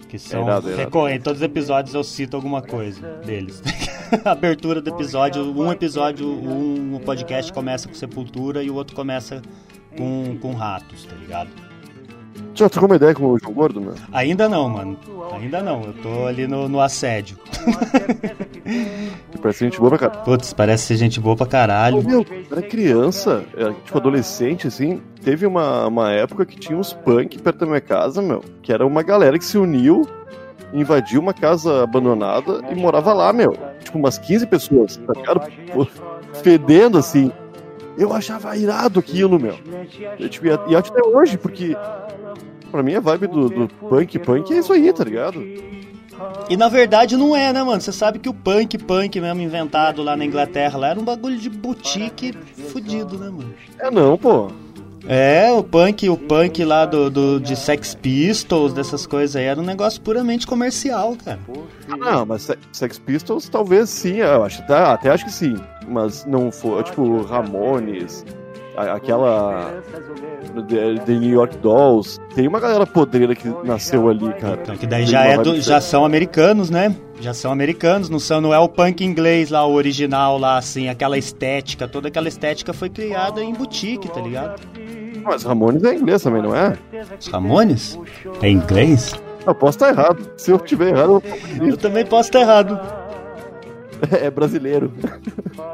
Que 0.08 0.20
são. 0.20 0.44
irado, 0.44 0.68
irado. 0.68 0.80
recorrem. 0.80 1.18
Em 1.18 1.20
todos 1.20 1.42
os 1.42 1.44
episódios 1.44 1.96
eu 1.96 2.04
cito 2.04 2.36
alguma 2.36 2.62
coisa 2.62 3.02
deles. 3.26 3.64
Abertura 4.24 4.82
do 4.82 4.92
episódio, 4.92 5.42
um 5.44 5.72
episódio, 5.72 6.28
um 6.28 7.00
podcast 7.04 7.52
começa 7.52 7.88
com 7.88 7.96
Sepultura 7.96 8.62
e 8.62 8.70
o 8.70 8.76
outro 8.76 8.96
começa 8.96 9.42
com, 9.98 10.38
com 10.40 10.54
Ratos, 10.54 11.06
tá 11.06 11.16
ligado? 11.16 11.71
Já 12.54 12.70
trocou 12.70 12.90
uma 12.90 12.96
ideia 12.96 13.14
com 13.14 13.26
o 13.26 13.40
João 13.40 13.54
Gordo, 13.54 13.82
meu? 13.82 13.94
Ainda 14.12 14.50
não, 14.50 14.70
mano. 14.70 14.98
Ainda 15.34 15.62
não. 15.62 15.84
Eu 15.84 15.94
tô 15.94 16.26
ali 16.26 16.48
no, 16.48 16.68
no 16.68 16.82
assédio. 16.82 17.38
Parece 19.42 19.66
gente 19.66 19.80
boa 19.80 19.90
pra 19.90 19.98
caralho. 19.98 20.24
Putz, 20.24 20.54
parece 20.54 20.86
ser 20.86 20.96
gente 20.98 21.20
boa 21.20 21.36
pra 21.36 21.48
caralho. 21.48 21.98
Ô, 21.98 22.04
meu, 22.04 22.26
era 22.52 22.62
criança, 22.62 23.44
era, 23.58 23.74
tipo 23.74 23.98
adolescente, 23.98 24.68
assim, 24.68 25.02
teve 25.24 25.46
uma, 25.48 25.88
uma 25.88 26.12
época 26.12 26.46
que 26.46 26.60
tinha 26.60 26.78
uns 26.78 26.94
punk 26.94 27.40
perto 27.40 27.60
da 27.60 27.66
minha 27.66 27.82
casa, 27.82 28.22
meu, 28.22 28.44
que 28.62 28.72
era 28.72 28.86
uma 28.86 29.02
galera 29.02 29.40
que 29.40 29.46
se 29.46 29.58
uniu, 29.58 30.08
invadiu 30.72 31.20
uma 31.20 31.34
casa 31.34 31.84
abandonada 31.84 32.62
e 32.70 32.76
morava 32.76 33.14
lá, 33.14 33.34
meu. 33.34 33.58
Tipo, 33.84 33.98
umas 33.98 34.18
15 34.20 34.46
pessoas, 34.46 34.98
tá 34.98 35.14
ligado? 35.14 35.42
Fedendo, 36.44 36.98
assim. 36.98 37.32
Eu 37.98 38.14
achava 38.14 38.56
irado 38.56 39.00
aquilo, 39.00 39.40
meu. 39.40 39.58
Eu, 40.20 40.30
tipo, 40.30 40.48
e 40.48 40.50
e 40.72 40.76
até 40.76 41.02
hoje, 41.06 41.38
porque 41.38 41.76
pra 42.72 42.82
mim 42.82 42.96
a 42.96 43.00
vibe 43.00 43.28
do, 43.28 43.50
do 43.50 43.68
punk, 43.68 44.20
punk 44.20 44.54
é 44.54 44.58
isso 44.58 44.72
aí, 44.74 44.92
tá 44.94 45.04
ligado? 45.04 45.44
E 46.50 46.56
na 46.56 46.68
verdade 46.70 47.18
não 47.18 47.36
é, 47.36 47.52
né, 47.52 47.64
mano? 47.64 47.82
Você 47.82 47.92
sabe 47.92 48.20
que 48.20 48.30
o 48.30 48.34
punk, 48.34 48.78
punk 48.78 49.20
mesmo 49.20 49.42
inventado 49.42 50.04
lá 50.04 50.16
na 50.16 50.26
Inglaterra, 50.26 50.78
lá 50.78 50.90
era 50.90 51.00
um 51.00 51.04
bagulho 51.04 51.38
de 51.38 51.50
boutique 51.50 52.34
fudido, 52.70 53.18
né, 53.18 53.30
mano? 53.30 53.54
É 53.80 53.90
não, 53.90 54.18
pô. 54.18 54.52
É, 55.08 55.52
o 55.52 55.64
punk, 55.64 56.08
o 56.10 56.16
punk 56.18 56.64
lá 56.64 56.86
do, 56.86 57.10
do 57.10 57.40
de 57.40 57.56
Sex 57.56 57.96
Pistols, 57.96 58.72
dessas 58.74 59.08
coisas 59.08 59.36
aí, 59.36 59.46
era 59.46 59.60
um 59.60 59.64
negócio 59.64 60.00
puramente 60.02 60.46
comercial, 60.46 61.18
cara. 61.26 61.40
Ah, 61.90 61.98
não, 61.98 62.26
mas 62.26 62.44
Se- 62.44 62.58
Sex 62.72 63.00
Pistols 63.00 63.50
talvez 63.50 63.90
sim, 63.90 64.18
eu 64.18 64.44
acho, 64.44 64.66
tá, 64.68 64.94
até 64.94 65.10
acho 65.10 65.26
que 65.26 65.32
sim. 65.32 65.56
Mas 65.88 66.24
não 66.26 66.52
foi, 66.52 66.84
tipo, 66.84 67.22
Ramones, 67.24 68.24
aquela 68.76 69.72
The, 70.68 70.96
The 71.06 71.14
New 71.14 71.30
York 71.32 71.58
Dolls, 71.58 72.20
tem 72.36 72.48
uma 72.48 72.60
galera 72.60 72.86
podreira 72.86 73.36
que 73.36 73.48
nasceu 73.64 74.10
ali, 74.10 74.32
cara. 74.34 74.60
Então, 74.62 74.78
que 74.78 74.88
daí 74.88 75.06
já, 75.06 75.24
é 75.26 75.38
do- 75.38 75.60
já 75.62 75.80
são 75.82 76.04
americanos, 76.06 76.70
né? 76.70 76.96
Já 77.20 77.34
são 77.34 77.52
americanos, 77.52 78.10
não, 78.10 78.20
são, 78.20 78.42
não 78.42 78.54
é 78.54 78.60
o 78.60 78.68
punk 78.68 79.04
inglês 79.04 79.50
lá, 79.52 79.66
o 79.66 79.74
original 79.74 80.38
lá, 80.38 80.58
assim, 80.58 80.88
aquela 80.90 81.18
estética, 81.18 81.88
toda 81.88 82.08
aquela 82.08 82.28
estética 82.28 82.74
foi 82.74 82.90
criada 82.90 83.44
em 83.44 83.54
boutique, 83.54 84.10
tá 84.10 84.20
ligado? 84.20 84.62
Mas 85.24 85.44
Ramones 85.44 85.84
é 85.84 85.94
inglês 85.94 86.24
também, 86.24 86.42
não 86.42 86.56
é? 86.56 86.76
Os 87.20 87.28
Ramones? 87.28 88.00
É 88.42 88.50
inglês? 88.50 89.14
Eu 89.46 89.54
posso 89.56 89.78
estar 89.78 89.90
errado. 89.90 90.32
Se 90.38 90.52
eu 90.52 90.56
estiver 90.58 90.90
errado, 90.90 91.22
eu... 91.60 91.68
eu 91.70 91.78
também 91.78 92.06
posso 92.06 92.30
estar 92.30 92.42
errado. 92.42 92.80
É 94.22 94.30
brasileiro. 94.30 94.92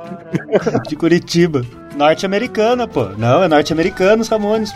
De 0.87 0.95
Curitiba. 0.95 1.61
Norte-americana, 1.95 2.87
pô. 2.87 3.05
Não, 3.17 3.43
é 3.43 3.47
norte-americano 3.47 4.21
os 4.21 4.27
Ramones. 4.27 4.71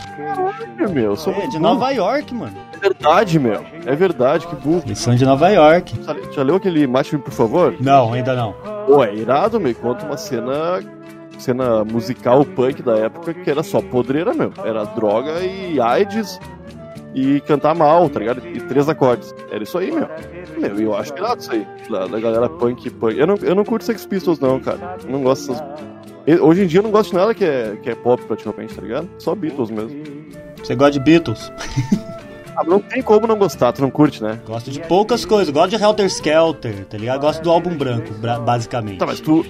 É, 0.79 0.87
meu, 0.87 1.15
sou 1.15 1.33
É 1.33 1.47
de 1.47 1.59
Nova 1.59 1.91
York, 1.91 2.33
mano. 2.33 2.55
É 2.73 2.77
verdade, 2.77 3.37
meu. 3.37 3.63
É 3.85 3.95
verdade, 3.95 4.47
que 4.47 4.55
burro. 4.55 4.83
Eles 4.85 4.99
são 4.99 5.15
de 5.15 5.25
Nova 5.25 5.49
York. 5.49 5.93
Já, 6.33 6.41
leu 6.41 6.55
aquele 6.55 6.87
Mate-me, 6.87 7.21
por 7.21 7.31
favor? 7.31 7.75
Não, 7.79 8.13
ainda 8.13 8.35
não. 8.35 8.53
Pô, 8.87 9.03
é 9.03 9.13
irado, 9.13 9.59
meu. 9.59 9.75
Conta 9.75 10.05
uma 10.05 10.17
cena 10.17 10.81
cena 11.37 11.83
musical 11.83 12.45
punk 12.45 12.83
da 12.83 12.97
época 12.97 13.33
que 13.33 13.49
era 13.49 13.63
só 13.63 13.81
podreira, 13.81 14.33
meu. 14.33 14.53
Era 14.63 14.83
droga 14.85 15.41
e 15.41 15.79
AIDS 15.79 16.39
e 17.13 17.39
cantar 17.41 17.75
mal, 17.75 18.09
tá 18.09 18.19
ligado? 18.19 18.41
E 18.47 18.59
três 18.61 18.87
acordes. 18.89 19.33
Era 19.51 19.63
isso 19.63 19.77
aí, 19.77 19.91
meu. 19.91 20.07
Meu, 20.57 20.79
eu 20.79 20.95
acho 20.95 21.13
irado 21.13 21.41
isso 21.41 21.51
aí. 21.51 21.67
Da, 21.89 22.07
da 22.07 22.19
galera 22.19 22.47
punk 22.49 22.89
punk. 22.91 23.17
Eu 23.17 23.27
não, 23.27 23.35
eu 23.41 23.55
não 23.55 23.63
curto 23.65 23.83
Sex 23.85 24.05
Pistols, 24.05 24.39
não, 24.39 24.59
cara. 24.59 24.97
Eu 25.03 25.11
não 25.11 25.21
gosto 25.23 25.51
dessas. 25.51 26.41
Hoje 26.41 26.63
em 26.63 26.67
dia 26.67 26.79
eu 26.79 26.83
não 26.83 26.91
gosto 26.91 27.09
de 27.11 27.15
nada 27.17 27.33
que 27.33 27.43
é, 27.43 27.75
que 27.81 27.89
é 27.89 27.95
pop 27.95 28.23
praticamente, 28.25 28.75
tá 28.75 28.81
ligado? 28.81 29.09
Só 29.17 29.33
Beatles 29.35 29.71
mesmo. 29.71 30.01
Você 30.63 30.75
gosta 30.75 30.91
de 30.93 30.99
Beatles? 30.99 31.51
Ah, 32.53 32.65
não 32.65 32.81
tem 32.81 33.01
como 33.01 33.25
não 33.25 33.37
gostar, 33.37 33.71
tu 33.71 33.81
não 33.81 33.89
curte, 33.89 34.21
né? 34.21 34.37
Gosto 34.45 34.69
de 34.69 34.81
poucas 34.81 35.23
coisas. 35.23 35.49
Gosto 35.53 35.69
de 35.77 35.81
Helter 35.81 36.05
Skelter, 36.07 36.85
tá 36.85 36.97
ligado? 36.97 37.21
Gosto 37.21 37.41
do 37.41 37.49
álbum 37.49 37.77
branco, 37.77 38.13
bra- 38.15 38.39
basicamente. 38.39 38.97
Tá, 38.97 39.05
mas 39.05 39.21
tu, 39.21 39.45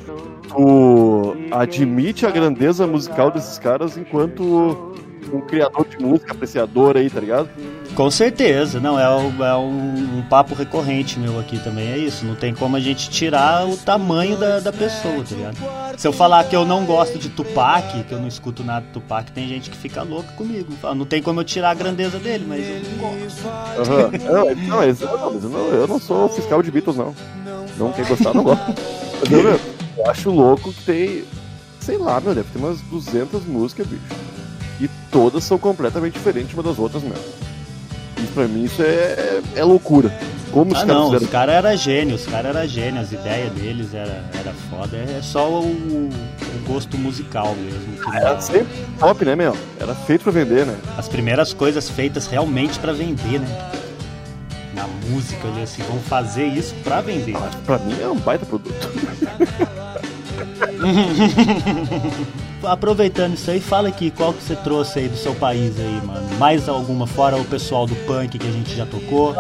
tu 0.48 1.36
admite 1.52 2.28
a 2.28 2.30
grandeza 2.30 2.86
musical 2.86 3.32
desses 3.32 3.58
caras 3.58 3.98
enquanto 3.98 4.94
um 5.32 5.42
criador 5.42 5.86
de 5.88 5.98
música, 6.04 6.32
apreciador 6.32 6.98
aí, 6.98 7.10
tá 7.10 7.20
ligado? 7.20 7.50
Com 7.96 8.10
certeza, 8.10 8.80
não, 8.80 8.98
é, 9.00 9.08
o- 9.10 9.44
é 9.44 9.56
um, 9.58 10.20
um 10.20 10.22
papo 10.30 10.56
recorrente 10.56 11.20
meu 11.20 11.38
aqui 11.40 11.60
também, 11.60 11.88
é 11.92 11.98
isso. 11.98 12.26
Não 12.26 12.36
tem 12.36 12.54
como 12.54 12.76
a 12.78 12.80
gente 12.80 13.10
tirar 13.10 13.68
o 13.68 13.76
tamanho 13.76 14.38
da, 14.38 14.60
da 14.60 14.72
pessoa, 14.72 15.24
tá 15.28 15.36
ligado? 15.36 15.58
Se 15.98 16.08
eu 16.08 16.14
falar 16.14 16.44
que 16.46 16.56
eu 16.56 16.66
não 16.66 16.86
gosto 16.86 17.20
de 17.20 17.28
Tupac, 17.30 18.04
que 18.04 18.12
eu 18.14 18.20
não 18.20 18.28
escuto 18.28 18.64
nada 18.64 18.86
de 18.86 18.94
Tupac, 18.94 19.32
tem 19.32 19.48
gente 19.48 19.70
que 19.70 19.76
fica 19.78 20.04
louca 20.04 20.32
comigo. 20.34 20.72
Fala, 20.82 20.96
Não 20.96 21.06
tem 21.06 21.22
como 21.22 21.42
eu 21.42 21.44
tirar 21.44 21.72
a 21.72 21.74
grandeza 21.74 22.18
dele, 22.18 22.46
mas 22.48 22.66
eu 22.66 22.82
não 22.92 22.98
gosto. 22.98 23.48
Aham. 23.92 24.12
Não, 24.24 24.56
não, 24.56 24.78
mas, 24.78 25.00
não, 25.02 25.32
mas 25.34 25.44
eu, 25.44 25.50
não, 25.50 25.68
eu 25.70 25.88
não 25.88 26.00
sou 26.00 26.30
fiscal 26.30 26.64
de 26.64 26.72
Beatles, 26.72 26.96
não. 26.96 27.14
Não 27.78 27.92
quer 27.92 28.06
gostar, 28.08 28.34
não 28.34 28.44
gosta. 28.44 28.66
Mas, 29.20 29.32
eu, 29.32 29.60
eu 29.98 30.10
acho 30.10 30.30
louco 30.32 30.72
que 30.74 30.84
tem, 30.84 31.24
sei 31.80 31.98
lá, 31.98 32.20
meu, 32.22 32.34
deve 32.34 32.48
ter 32.52 32.58
umas 32.60 32.80
200 32.82 33.46
músicas, 33.46 33.86
bicho. 33.88 34.02
E 34.82 34.90
todas 35.12 35.44
são 35.44 35.60
completamente 35.60 36.14
diferentes 36.14 36.56
uma 36.56 36.64
das 36.64 36.80
outras, 36.80 37.04
meu. 37.04 37.14
E 38.18 38.28
pra 38.34 38.48
mim 38.48 38.64
isso 38.64 38.82
é, 38.82 39.42
é 39.56 39.64
loucura. 39.64 40.12
Como 40.52 40.72
os 40.72 40.78
Ah 40.80 40.86
caras 40.86 40.96
não, 40.96 41.06
fizeram 41.06 41.26
os 41.26 41.32
caras 41.32 41.56
eram 41.56 41.78
gênios, 41.78 42.22
os 42.22 42.28
caras 42.28 42.56
eram 42.56 42.68
gênios, 42.68 43.06
as 43.06 43.12
ideias 43.12 43.52
deles 43.54 43.94
era, 43.94 44.24
era 44.34 44.54
foda, 44.70 44.98
é 44.98 45.22
só 45.22 45.62
o, 45.62 45.70
o 45.70 46.10
gosto 46.68 46.98
musical 46.98 47.56
mesmo. 47.56 48.14
Era 48.14 48.42
sempre 48.42 48.68
top, 49.00 49.24
né, 49.24 49.36
meu? 49.36 49.56
Era 49.80 49.94
feito 49.94 50.24
pra 50.24 50.32
vender, 50.32 50.66
né? 50.66 50.76
as 50.98 51.08
primeiras 51.08 51.54
coisas 51.54 51.90
feitas 51.90 52.26
realmente 52.26 52.80
pra 52.80 52.92
vender, 52.92 53.40
né? 53.40 53.72
Na 54.74 54.88
música 55.10 55.48
assim, 55.62 55.84
vão 55.84 56.00
fazer 56.00 56.46
isso 56.46 56.74
pra 56.84 57.02
vender. 57.02 57.36
Pra 57.66 57.78
mim 57.78 57.96
é 58.02 58.08
um 58.08 58.18
baita 58.18 58.46
produto. 58.46 58.74
Aproveitando 62.64 63.34
isso 63.34 63.50
aí, 63.50 63.60
fala 63.60 63.90
aqui 63.90 64.12
qual 64.12 64.34
que 64.34 64.44
você 64.44 64.56
trouxe 64.56 65.00
aí 65.00 65.08
do 65.08 65.18
seu 65.18 65.34
país 65.36 65.80
aí, 65.80 66.02
mano. 66.06 66.28
Mais 66.38 66.70
alguma, 66.70 67.08
fora 67.08 67.38
o 67.38 67.46
pessoal 67.46 67.88
do 67.88 67.96
punk 68.06 68.38
que 68.38 68.48
a 68.48 68.52
gente 68.52 68.76
já 68.76 68.86
tocou. 68.86 69.36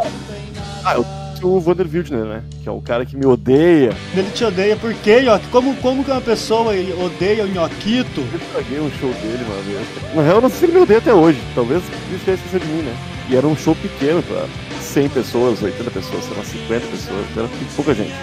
Ah, 0.83 0.95
eu 0.95 1.05
trouxe 1.41 1.45
o 1.45 1.59
Vander 1.59 1.87
Wildner, 1.91 2.25
né? 2.25 2.43
Que 2.61 2.69
é 2.69 2.71
o 2.71 2.81
cara 2.81 3.05
que 3.05 3.15
me 3.15 3.25
odeia. 3.25 3.95
Ele 4.15 4.29
te 4.31 4.43
odeia 4.43 4.75
por 4.75 4.93
quê, 4.95 5.21
Nhoque? 5.21 5.47
Como, 5.47 5.75
como 5.77 6.03
que 6.03 6.11
uma 6.11 6.21
pessoa 6.21 6.73
odeia 7.03 7.43
o 7.43 7.47
Nhoquito? 7.47 8.21
Eu 8.21 8.39
estraguei 8.39 8.79
um 8.79 8.91
show 8.99 9.09
dele 9.09 9.43
uma 9.45 9.61
vez. 9.63 10.15
Na 10.15 10.21
real, 10.21 10.35
eu 10.35 10.41
não 10.41 10.49
sei 10.49 10.59
se 10.59 10.65
ele 10.65 10.73
me 10.73 10.79
odeia 10.79 10.99
até 10.99 11.13
hoje. 11.13 11.39
Talvez 11.55 11.83
ele 12.09 12.19
já 12.25 12.33
esqueceu 12.33 12.59
de 12.59 12.65
mim, 12.67 12.81
né? 12.83 12.95
E 13.29 13.35
era 13.35 13.47
um 13.47 13.55
show 13.55 13.75
pequeno 13.75 14.21
pra 14.23 14.45
100 14.79 15.09
pessoas, 15.09 15.61
80 15.61 15.91
pessoas, 15.91 16.23
sei 16.25 16.37
lá, 16.37 16.43
50 16.43 16.87
pessoas. 16.87 17.25
Era 17.37 17.47
pouca 17.75 17.93
gente. 17.93 18.13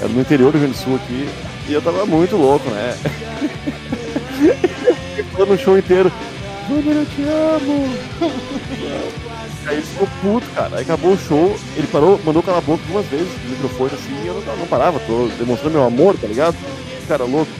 Era 0.00 0.08
no 0.08 0.20
interior 0.20 0.52
do 0.52 0.58
Rio 0.58 0.68
Grande 0.68 0.78
do 0.78 0.84
Sul 0.84 0.96
aqui. 0.96 1.28
E 1.72 1.74
eu 1.74 1.80
tava 1.80 2.04
muito 2.04 2.36
louco, 2.36 2.68
né? 2.68 2.94
Ficou 5.16 5.46
no 5.46 5.56
show 5.56 5.78
inteiro. 5.78 6.12
Vander, 6.68 6.96
eu 6.96 7.06
te 7.06 7.22
amo! 7.22 7.88
Aí 9.66 9.76
ele 9.76 9.82
ficou 9.86 10.06
puto, 10.20 10.46
cara. 10.54 10.76
Aí 10.76 10.82
acabou 10.82 11.12
o 11.14 11.18
show, 11.18 11.56
ele 11.74 11.86
parou, 11.86 12.20
mandou 12.26 12.42
calar 12.42 12.58
a 12.58 12.60
boca 12.60 12.82
algumas 12.82 13.06
vezes 13.06 13.28
no 13.44 13.50
microfone 13.52 13.90
assim, 13.94 14.22
e 14.22 14.26
eu 14.26 14.34
não, 14.46 14.56
não 14.58 14.66
parava, 14.66 15.00
tô 15.06 15.28
demonstrando 15.38 15.76
meu 15.78 15.86
amor, 15.86 16.14
tá 16.18 16.26
ligado? 16.26 16.54
Cara 17.08 17.24
louco. 17.24 17.50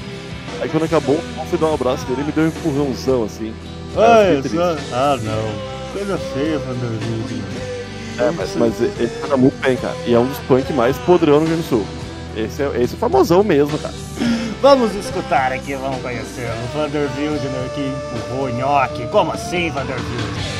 Aí 0.60 0.68
quando 0.68 0.84
acabou, 0.84 1.14
eu 1.14 1.44
fui 1.46 1.58
dar 1.58 1.68
um 1.68 1.74
abraço 1.74 2.04
dele 2.04 2.20
e 2.20 2.24
me 2.24 2.32
deu 2.32 2.44
um 2.44 2.48
empurrãozão 2.48 3.24
assim. 3.24 3.54
Eu 3.96 4.02
Ah, 4.02 4.42
só... 4.46 4.76
ah, 4.94 5.18
não. 5.22 5.92
Coisa 5.94 6.18
feia, 6.34 6.58
Vanderbilt. 6.58 7.42
É, 8.18 8.30
mas, 8.36 8.56
mas 8.56 8.78
ele 8.78 9.10
canta 9.22 9.38
muito 9.38 9.58
bem, 9.62 9.74
cara. 9.78 9.96
E 10.06 10.12
é 10.12 10.18
um 10.18 10.26
dos 10.26 10.38
punk 10.40 10.70
mais 10.74 10.98
podrão 10.98 11.40
no 11.40 11.46
Rio 11.46 11.48
Grande 11.56 11.62
do 11.62 11.68
Sul. 11.70 11.86
Esse 12.36 12.62
é, 12.62 12.82
esse 12.82 12.94
é 12.94 12.98
famosão 12.98 13.44
mesmo, 13.44 13.78
cara. 13.78 13.94
Vamos 14.62 14.94
escutar 14.94 15.52
aqui, 15.52 15.74
vamos 15.74 16.00
conhecer 16.00 16.48
o 16.48 16.78
Vander 16.78 17.08
Wildner 17.18 17.68
que 17.74 17.80
empurrou 17.80 18.46
o 18.46 18.50
Nhoque. 18.50 19.06
Como 19.08 19.32
assim, 19.32 19.70
Vander 19.70 19.96
Wildner? 19.96 20.52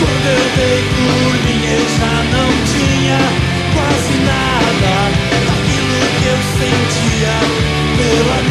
Quando 0.00 0.26
eu 0.26 0.44
dei 0.56 0.82
por 0.90 1.32
mim 1.44 1.60
eu 1.70 1.84
já 1.98 2.14
não 2.32 2.50
tinha 2.66 3.18
quase 3.74 4.14
nada 4.26 4.94
daquilo 5.46 5.98
que 6.18 6.26
eu 6.26 6.38
sentia 6.58 7.34
pela 7.96 8.43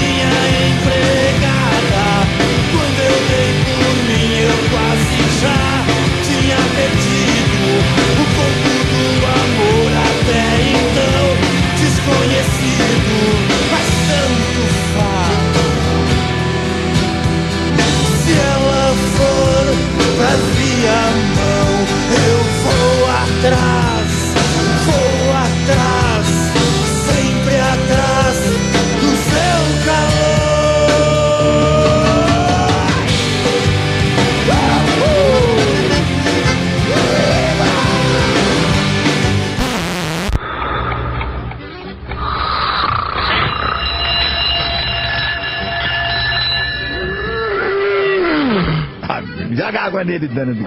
nele, 50.14 50.28
dano 50.28 50.53
do... 50.53 50.64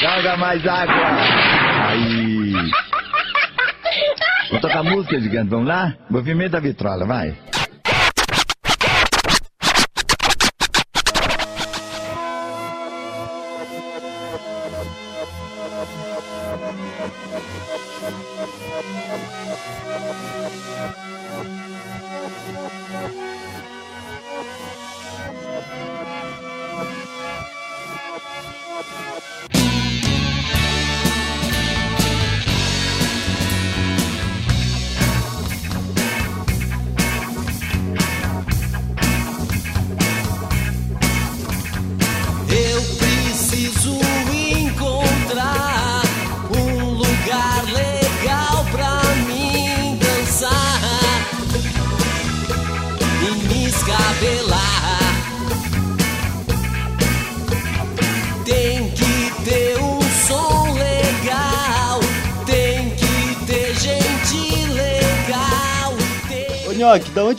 Joga 0.00 0.36
mais 0.36 0.66
água. 0.66 0.94
Aí. 1.88 2.52
Vou 4.50 4.60
tocar 4.60 4.82
música, 4.82 5.20
gigante. 5.20 5.50
Vamos 5.50 5.66
lá? 5.66 5.94
Movimento 6.08 6.52
da 6.52 6.60
vitrola, 6.60 7.06
vai. 7.06 7.34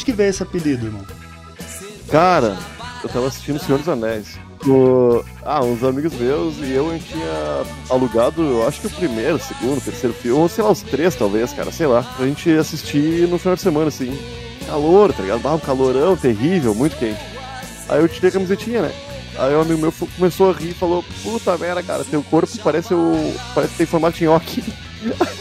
Onde 0.01 0.05
que 0.05 0.11
veio 0.13 0.31
esse 0.31 0.41
apelido, 0.41 0.87
irmão? 0.87 1.05
Cara, 2.09 2.57
eu 3.03 3.09
tava 3.09 3.27
assistindo 3.27 3.59
Senhor 3.59 3.77
dos 3.77 3.87
Anéis. 3.87 4.39
O... 4.65 5.23
Ah, 5.43 5.63
uns 5.63 5.83
amigos 5.83 6.13
meus 6.13 6.57
e 6.57 6.71
eu, 6.71 6.89
a 6.89 6.93
gente 6.93 7.13
tinha 7.13 7.63
alugado, 7.89 8.41
eu 8.41 8.67
acho 8.67 8.81
que 8.81 8.87
o 8.87 8.91
primeiro, 8.91 9.39
segundo, 9.39 9.83
terceiro 9.83 10.15
filme, 10.15 10.39
ou 10.39 10.49
sei 10.49 10.63
lá, 10.63 10.71
os 10.71 10.81
três 10.81 11.15
talvez, 11.15 11.51
cara, 11.53 11.71
sei 11.71 11.87
lá, 11.87 12.03
pra 12.03 12.27
gente 12.27 12.49
assistir 12.51 13.27
no 13.27 13.39
final 13.39 13.55
de 13.55 13.61
semana, 13.61 13.87
assim. 13.87 14.17
Calor, 14.67 15.13
tá 15.13 15.23
ligado? 15.23 15.47
Um 15.47 15.59
calorão 15.59 16.15
terrível, 16.15 16.75
muito 16.75 16.97
quente. 16.97 17.21
Aí 17.89 17.99
eu 17.99 18.07
tirei 18.07 18.29
a 18.29 18.33
camisetinha, 18.33 18.83
né? 18.83 18.91
Aí 19.37 19.55
um 19.55 19.61
amigo 19.61 19.79
meu 19.79 19.91
começou 19.91 20.51
a 20.51 20.53
rir 20.53 20.69
e 20.69 20.73
falou, 20.73 21.03
puta 21.23 21.57
merda, 21.57 21.81
cara, 21.81 22.03
teu 22.03 22.21
corpo 22.23 22.51
parece 22.63 22.93
o. 22.93 23.33
parece 23.55 23.71
que 23.71 23.77
tem 23.79 23.87
formato 23.87 24.23
nhoque. 24.23 24.63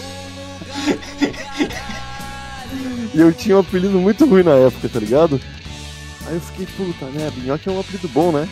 e 3.15 3.21
eu 3.21 3.33
tinha 3.33 3.57
um 3.57 3.61
apelido 3.61 3.99
muito 3.99 4.25
ruim 4.27 4.43
na 4.43 4.53
época, 4.53 4.89
tá 4.89 4.99
ligado? 4.99 5.41
Aí 6.27 6.35
eu 6.35 6.41
fiquei, 6.41 6.67
puta 6.67 7.07
merda, 7.07 7.41
nhoque 7.41 7.69
é 7.69 7.73
um 7.73 7.81
apelido 7.81 8.09
bom, 8.09 8.31
né? 8.33 8.49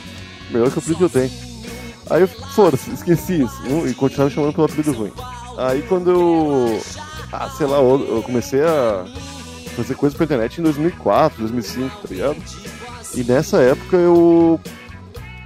Melhor 0.51 0.71
que 0.71 0.77
o 0.77 0.81
apelido 0.81 0.99
que 0.99 1.05
eu 1.05 1.11
tenho. 1.11 1.31
Aí 2.11 2.23
eu, 2.23 2.29
foda-se, 2.29 2.91
esqueci 2.91 3.43
isso. 3.43 3.87
E 3.87 3.95
continuava 3.95 4.31
chamando 4.31 4.55
pelo 4.55 4.67
apelido 4.67 4.93
ruim. 4.93 5.13
Aí 5.59 5.83
quando 5.83 6.11
eu. 6.11 6.81
Ah, 7.33 7.51
sei 7.51 7.67
lá, 7.67 7.79
eu 7.79 8.17
eu 8.17 8.23
comecei 8.23 8.63
a 8.63 9.05
fazer 9.77 9.95
coisas 9.95 10.17
pra 10.17 10.25
internet 10.25 10.59
em 10.59 10.65
2004, 10.65 11.41
2005, 11.41 11.97
tá 11.97 12.09
ligado? 12.09 12.37
E 13.15 13.23
nessa 13.25 13.59
época 13.59 13.97
eu. 13.97 14.61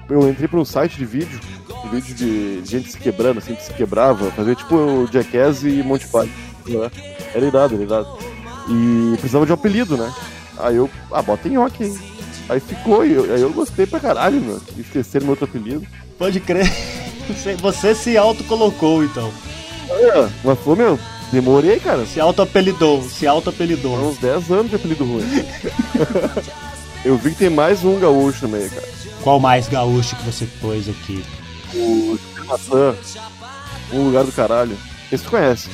Eu 0.09 0.29
entrei 0.29 0.47
pra 0.47 0.61
um 0.61 0.65
site 0.65 0.99
de 0.99 1.07
vídeo, 1.07 1.41
um 1.85 1.89
vídeo 1.89 2.15
de 2.15 2.63
gente 2.65 2.91
se 2.91 2.99
quebrando, 2.99 3.39
assim, 3.39 3.55
que 3.55 3.63
se 3.63 3.73
quebrava, 3.73 4.31
fazia 4.33 4.55
tipo 4.55 4.75
o 4.75 5.07
Jackass 5.11 5.63
e 5.65 5.83
Monty 5.83 6.07
Python. 6.07 6.29
Né? 6.67 6.91
Era 7.35 7.47
irado, 7.47 7.75
era 7.75 7.83
irado. 7.83 8.32
E 8.69 9.13
precisava 9.19 9.45
de 9.47 9.53
um 9.53 9.55
apelido, 9.55 9.97
né? 9.97 10.13
Aí 10.59 10.77
eu, 10.77 10.89
ah, 11.11 11.23
bota 11.23 11.49
em 11.49 11.53
nhoque 11.53 11.85
aí. 11.85 11.99
Aí 12.49 12.61
ficou, 12.61 13.05
e 13.05 13.13
eu, 13.13 13.25
aí 13.35 13.41
eu 13.41 13.51
gostei 13.51 13.87
pra 13.87 14.01
caralho, 14.01 14.41
meu. 14.41 14.61
Esqueceram 14.77 15.27
meu 15.27 15.33
outro 15.33 15.45
apelido. 15.47 15.87
Pode 16.19 16.41
crer. 16.41 16.71
Você- 17.61 17.95
se 17.95 18.17
autocolocou, 18.17 19.03
então. 19.05 19.33
É, 19.89 20.29
mas 20.45 20.59
pô, 20.59 20.75
meu, 20.77 20.99
demorei, 21.33 21.79
cara. 21.81 22.05
Se 22.07 22.21
auto-apelidou, 22.21 23.03
se 23.03 23.27
auto-apelidou. 23.27 23.97
Uns 23.97 24.19
10 24.19 24.51
anos 24.51 24.71
de 24.71 24.77
apelido 24.77 25.05
ruim. 25.05 25.25
eu 27.05 27.17
vi 27.17 27.31
que 27.31 27.37
tem 27.37 27.51
mais 27.51 27.85
um 27.85 27.99
gaúcho 27.99 28.49
meio, 28.49 28.71
cara. 28.71 28.89
Qual 29.23 29.39
mais 29.41 29.69
gaúcho 29.69 30.17
que 30.17 30.25
você 30.25 30.47
pôs 30.61 30.89
aqui? 30.89 31.25
O 31.75 32.19
Maçã, 32.47 32.95
um 33.93 34.07
lugar 34.07 34.25
do 34.25 34.33
caralho. 34.33 34.77
Esse 35.11 35.25
tu 35.25 35.31
conhece? 35.31 35.69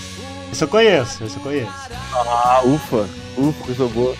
Esse 0.53 0.65
eu 0.65 0.69
conheço, 0.69 1.25
esse 1.25 1.37
eu 1.37 1.43
conheço. 1.43 1.71
Ah, 2.13 2.63
ufa, 2.65 3.09
ufa, 3.37 3.65
coisa 3.65 3.87
boa. 3.87 4.17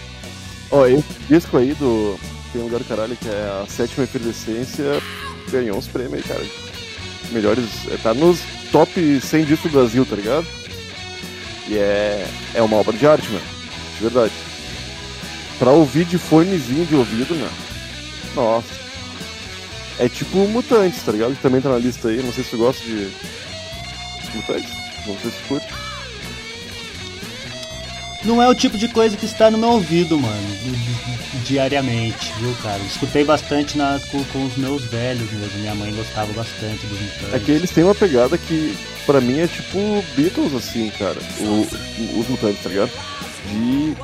Ó, 0.71 0.87
esse 0.87 1.05
disco 1.29 1.57
aí 1.57 1.73
do 1.75 2.19
Tem 2.53 2.61
um 2.61 2.65
lugar 2.65 2.79
do 2.81 2.85
caralho 2.85 3.17
que 3.17 3.29
é 3.29 3.63
a 3.63 3.67
sétima 3.67 4.05
efervescência, 4.05 4.85
ganhou 5.51 5.77
uns 5.79 5.87
prêmios 5.87 6.25
cara. 6.27 6.45
Melhores. 7.31 7.65
é, 7.91 7.97
Tá 7.97 8.13
nos 8.15 8.41
top 8.71 9.21
100 9.21 9.45
discos 9.45 9.71
do 9.71 9.79
Brasil, 9.79 10.05
tá 10.07 10.17
ligado? 10.17 10.47
E 11.69 11.77
é, 11.77 12.27
é 12.55 12.63
uma 12.63 12.77
obra 12.77 12.93
de 12.97 13.07
arte, 13.07 13.29
mano. 13.29 13.45
De 13.97 14.03
verdade. 14.03 14.33
Pra 15.59 15.71
ouvir 15.71 16.05
de 16.05 16.17
fonezinho 16.19 16.87
de 16.87 16.95
ouvido, 16.95 17.35
meu. 17.35 17.49
Nossa. 18.35 18.69
É 19.99 20.09
tipo 20.09 20.39
Mutantes, 20.49 21.03
tá 21.03 21.13
ligado? 21.13 21.35
Que 21.35 21.43
também 21.43 21.61
tá 21.61 21.69
na 21.69 21.79
lista 21.79 22.09
aí. 22.09 22.23
Não 22.23 22.33
sei 22.33 22.45
se 22.45 22.51
tu 22.51 22.59
gosta 22.59 22.83
de. 22.85 23.11
Mutantes. 24.35 24.71
Não 25.07 25.17
sei 25.19 25.31
se 25.31 25.37
tu 25.39 25.49
curte. 25.49 25.67
Não 28.25 28.43
é 28.43 28.49
o 28.49 28.55
tipo 28.55 28.77
de 28.77 28.89
coisa 28.89 29.17
que 29.17 29.25
está 29.25 29.51
no 29.51 29.57
meu 29.59 29.71
ouvido, 29.71 30.19
mano, 30.19 30.49
di- 30.65 31.39
diariamente, 31.45 32.33
viu, 32.39 32.53
cara? 32.63 32.79
Escutei 32.83 33.25
bastante 33.25 33.79
na, 33.79 34.01
com, 34.11 34.23
com 34.25 34.45
os 34.45 34.57
meus 34.57 34.85
velhos 34.85 35.31
mesmo. 35.33 35.59
Minha 35.61 35.75
mãe 35.75 35.95
gostava 35.95 36.33
bastante 36.33 36.85
dos 36.87 37.01
Mutantes. 37.01 37.35
É 37.35 37.39
que 37.39 37.51
eles 37.53 37.71
têm 37.71 37.85
uma 37.85 37.95
pegada 37.95 38.37
que, 38.37 38.77
pra 39.07 39.21
mim, 39.21 39.39
é 39.39 39.47
tipo 39.47 39.79
Beatles, 40.17 40.53
assim, 40.55 40.91
cara. 40.99 41.17
O- 41.41 42.19
os 42.21 42.29
Mutantes, 42.29 42.63
tá 42.63 42.69
ligado? 42.69 42.91
De. 43.47 43.97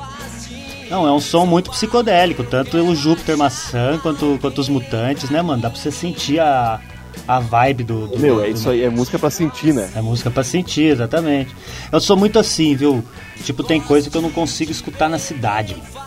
Não, 0.89 1.05
é 1.07 1.11
um 1.11 1.19
som 1.19 1.45
muito 1.45 1.71
psicodélico, 1.71 2.43
tanto 2.43 2.77
o 2.77 2.95
Júpiter 2.95 3.35
Maçã 3.37 3.97
quanto, 4.01 4.37
quanto 4.39 4.61
os 4.61 4.69
Mutantes, 4.69 5.29
né, 5.29 5.41
mano? 5.41 5.61
Dá 5.61 5.69
pra 5.69 5.79
você 5.79 5.91
sentir 5.91 6.39
a, 6.39 6.79
a 7.27 7.39
vibe 7.39 7.83
do, 7.83 8.07
do- 8.07 8.19
Meu, 8.19 8.35
do- 8.35 8.43
é 8.45 8.49
isso 8.49 8.69
aí, 8.69 8.83
é 8.83 8.89
música 8.89 9.17
pra 9.19 9.29
sentir, 9.29 9.73
né? 9.73 9.89
É 9.95 10.01
música 10.01 10.29
pra 10.31 10.43
sentir, 10.43 10.83
exatamente. 10.91 11.55
Eu 11.91 11.99
sou 11.99 12.15
muito 12.17 12.37
assim, 12.39 12.75
viu? 12.75 13.03
Tipo, 13.43 13.63
tem 13.63 13.79
coisa 13.81 14.09
que 14.09 14.17
eu 14.17 14.21
não 14.21 14.31
consigo 14.31 14.71
escutar 14.71 15.09
na 15.09 15.17
cidade, 15.19 15.75
mano. 15.75 16.05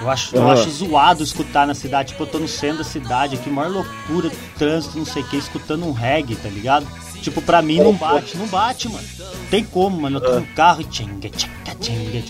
Eu 0.00 0.10
acho, 0.10 0.34
eu 0.34 0.42
Aham. 0.42 0.52
acho 0.54 0.68
zoado 0.70 1.22
escutar 1.22 1.64
na 1.64 1.74
cidade. 1.74 2.08
Tipo, 2.08 2.24
eu 2.24 2.26
tô 2.26 2.38
no 2.40 2.48
centro 2.48 2.78
da 2.78 2.84
cidade 2.84 3.36
aqui, 3.36 3.48
maior 3.48 3.70
loucura, 3.70 4.30
trânsito, 4.58 4.98
não 4.98 5.04
sei 5.04 5.22
o 5.22 5.26
que, 5.28 5.36
escutando 5.36 5.86
um 5.86 5.92
reggae, 5.92 6.34
tá 6.34 6.48
ligado? 6.48 6.86
Tipo, 7.22 7.40
pra 7.40 7.62
mim 7.62 7.78
não 7.78 7.92
bate, 7.94 8.36
não 8.36 8.48
bate, 8.48 8.88
mano. 8.88 9.06
Tem 9.48 9.62
como, 9.62 10.00
mano. 10.00 10.16
Eu 10.16 10.20
tô 10.20 10.40
no 10.40 10.46
carro 10.56 10.80
e 10.80 10.84
tchinga, 10.84 11.28
tchaca, 11.28 11.76
tchinga. 11.78 12.24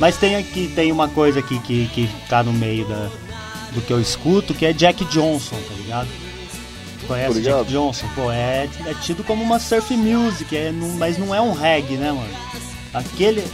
Mas 0.00 0.16
tem 0.16 0.34
aqui, 0.34 0.72
tem 0.74 0.90
uma 0.90 1.06
coisa 1.06 1.38
aqui 1.38 1.60
que, 1.60 1.86
que 1.94 2.10
tá 2.28 2.42
no 2.42 2.52
meio 2.52 2.84
da, 2.88 3.08
do 3.72 3.80
que 3.82 3.92
eu 3.92 4.00
escuto, 4.00 4.52
que 4.52 4.66
é 4.66 4.72
Jack 4.72 5.04
Johnson, 5.04 5.54
tá 5.54 5.74
ligado? 5.76 6.08
Conhece 7.06 7.34
ligado. 7.38 7.58
Jack 7.60 7.72
Johnson? 7.72 8.06
Pô, 8.14 8.30
é, 8.30 8.68
é 8.86 8.94
tido 9.02 9.24
como 9.24 9.42
uma 9.42 9.58
surf 9.58 9.94
music, 9.96 10.56
é, 10.56 10.70
não- 10.72 10.90
mas 10.96 11.18
não 11.18 11.34
é 11.34 11.40
um 11.40 11.52
reggae, 11.52 11.96
né, 11.96 12.12
mano? 12.12 12.28
Aquele. 12.94 13.44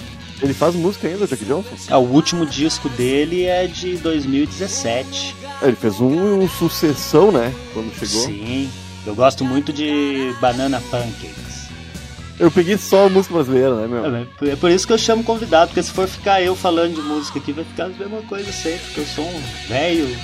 Ele 0.41 0.55
faz 0.55 0.75
música 0.75 1.09
ainda, 1.09 1.27
Jack 1.27 1.45
Johnson? 1.45 1.71
É, 1.89 1.97
o 1.97 2.01
último 2.01 2.47
disco 2.47 2.89
dele 2.91 3.45
é 3.45 3.67
de 3.67 3.97
2017. 3.97 5.35
É, 5.63 5.67
ele 5.67 5.77
fez 5.77 6.01
um, 6.01 6.41
um 6.43 6.49
sucessão, 6.49 7.33
né? 7.33 7.53
Quando 7.73 7.93
chegou. 7.95 8.25
Sim. 8.27 8.71
Eu 9.07 9.15
gosto 9.15 9.45
muito 9.45 9.73
de 9.73 10.35
Banana 10.41 10.81
Pancakes. 10.91 11.49
Eu 12.39 12.51
peguei 12.53 12.79
só 12.79 13.07
a 13.07 13.09
música 13.09 13.35
brasileira, 13.35 13.75
né, 13.75 13.89
meu? 13.89 14.15
É, 14.15 14.27
é 14.53 14.57
por 14.57 14.71
isso 14.71 14.87
que 14.87 14.93
eu 14.93 14.99
chamo 14.99 15.25
convidado, 15.25 15.69
porque 15.69 15.83
se 15.83 15.91
for 15.91 16.07
ficar 16.07 16.41
eu 16.41 16.55
falando 16.55 16.95
de 16.95 17.01
música 17.03 17.41
aqui, 17.41 17.53
vai 17.53 17.65
ficar 17.65 17.87
a 17.87 17.89
mesma 17.89 18.23
coisa 18.23 18.53
sempre, 18.53 18.79
porque 18.87 19.01
eu 19.01 19.07
sou 19.07 19.25
um 19.25 19.43
velho. 19.69 20.17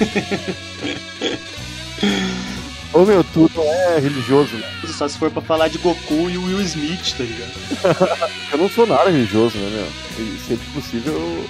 Ô 2.92 3.04
meu, 3.04 3.22
tu 3.22 3.48
não 3.54 3.62
é 3.62 4.00
religioso, 4.00 4.56
né? 4.56 4.68
Só 4.88 5.06
se 5.06 5.16
for 5.16 5.30
pra 5.30 5.40
falar 5.40 5.68
de 5.68 5.78
Goku 5.78 6.28
e 6.28 6.36
Will 6.36 6.60
Smith, 6.62 7.14
tá 7.16 7.22
ligado? 7.22 8.30
Eu 8.52 8.58
não 8.58 8.68
sou 8.68 8.86
nada 8.86 9.08
religioso, 9.10 9.56
né, 9.58 9.70
meu? 9.70 10.26
E 10.26 10.38
sempre 10.40 10.66
que 10.66 10.72
possível 10.72 11.12
eu, 11.12 11.46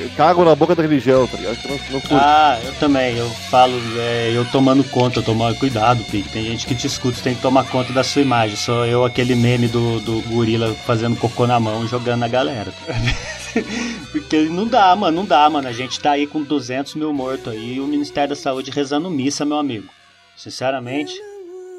eu 0.00 0.10
cago 0.16 0.44
na 0.44 0.54
boca 0.54 0.74
da 0.74 0.82
religião, 0.82 1.26
tá 1.26 1.36
ligado? 1.36 1.58
Eu 1.64 1.70
não, 1.70 1.78
não 1.90 2.00
curto. 2.00 2.14
Ah, 2.14 2.58
eu 2.64 2.72
também, 2.76 3.16
eu 3.18 3.28
falo, 3.50 3.74
é, 3.98 4.32
eu 4.34 4.44
tomando 4.46 4.82
conta, 4.84 5.18
eu 5.18 5.22
tomo 5.22 5.54
cuidado, 5.56 6.02
Pique. 6.04 6.30
Tem 6.30 6.44
gente 6.44 6.66
que 6.66 6.74
te 6.74 6.86
escuta, 6.86 7.20
tem 7.20 7.34
que 7.34 7.42
tomar 7.42 7.64
conta 7.64 7.92
da 7.92 8.02
sua 8.02 8.22
imagem. 8.22 8.56
Sou 8.56 8.86
eu 8.86 9.04
aquele 9.04 9.34
meme 9.34 9.68
do, 9.68 10.00
do 10.00 10.22
gorila 10.22 10.74
fazendo 10.86 11.16
cocô 11.16 11.46
na 11.46 11.60
mão 11.60 11.84
e 11.84 11.88
jogando 11.88 12.20
na 12.20 12.28
galera. 12.28 12.72
Porque 14.10 14.44
não 14.44 14.66
dá, 14.66 14.96
mano, 14.96 15.18
não 15.18 15.24
dá, 15.26 15.48
mano. 15.50 15.68
A 15.68 15.72
gente 15.72 16.00
tá 16.00 16.12
aí 16.12 16.26
com 16.26 16.42
200 16.42 16.94
mil 16.94 17.12
mortos 17.12 17.52
aí 17.52 17.74
e 17.74 17.80
o 17.80 17.86
Ministério 17.86 18.30
da 18.30 18.36
Saúde 18.36 18.70
rezando 18.70 19.10
missa, 19.10 19.44
meu 19.44 19.58
amigo. 19.58 19.97
Sinceramente. 20.38 21.20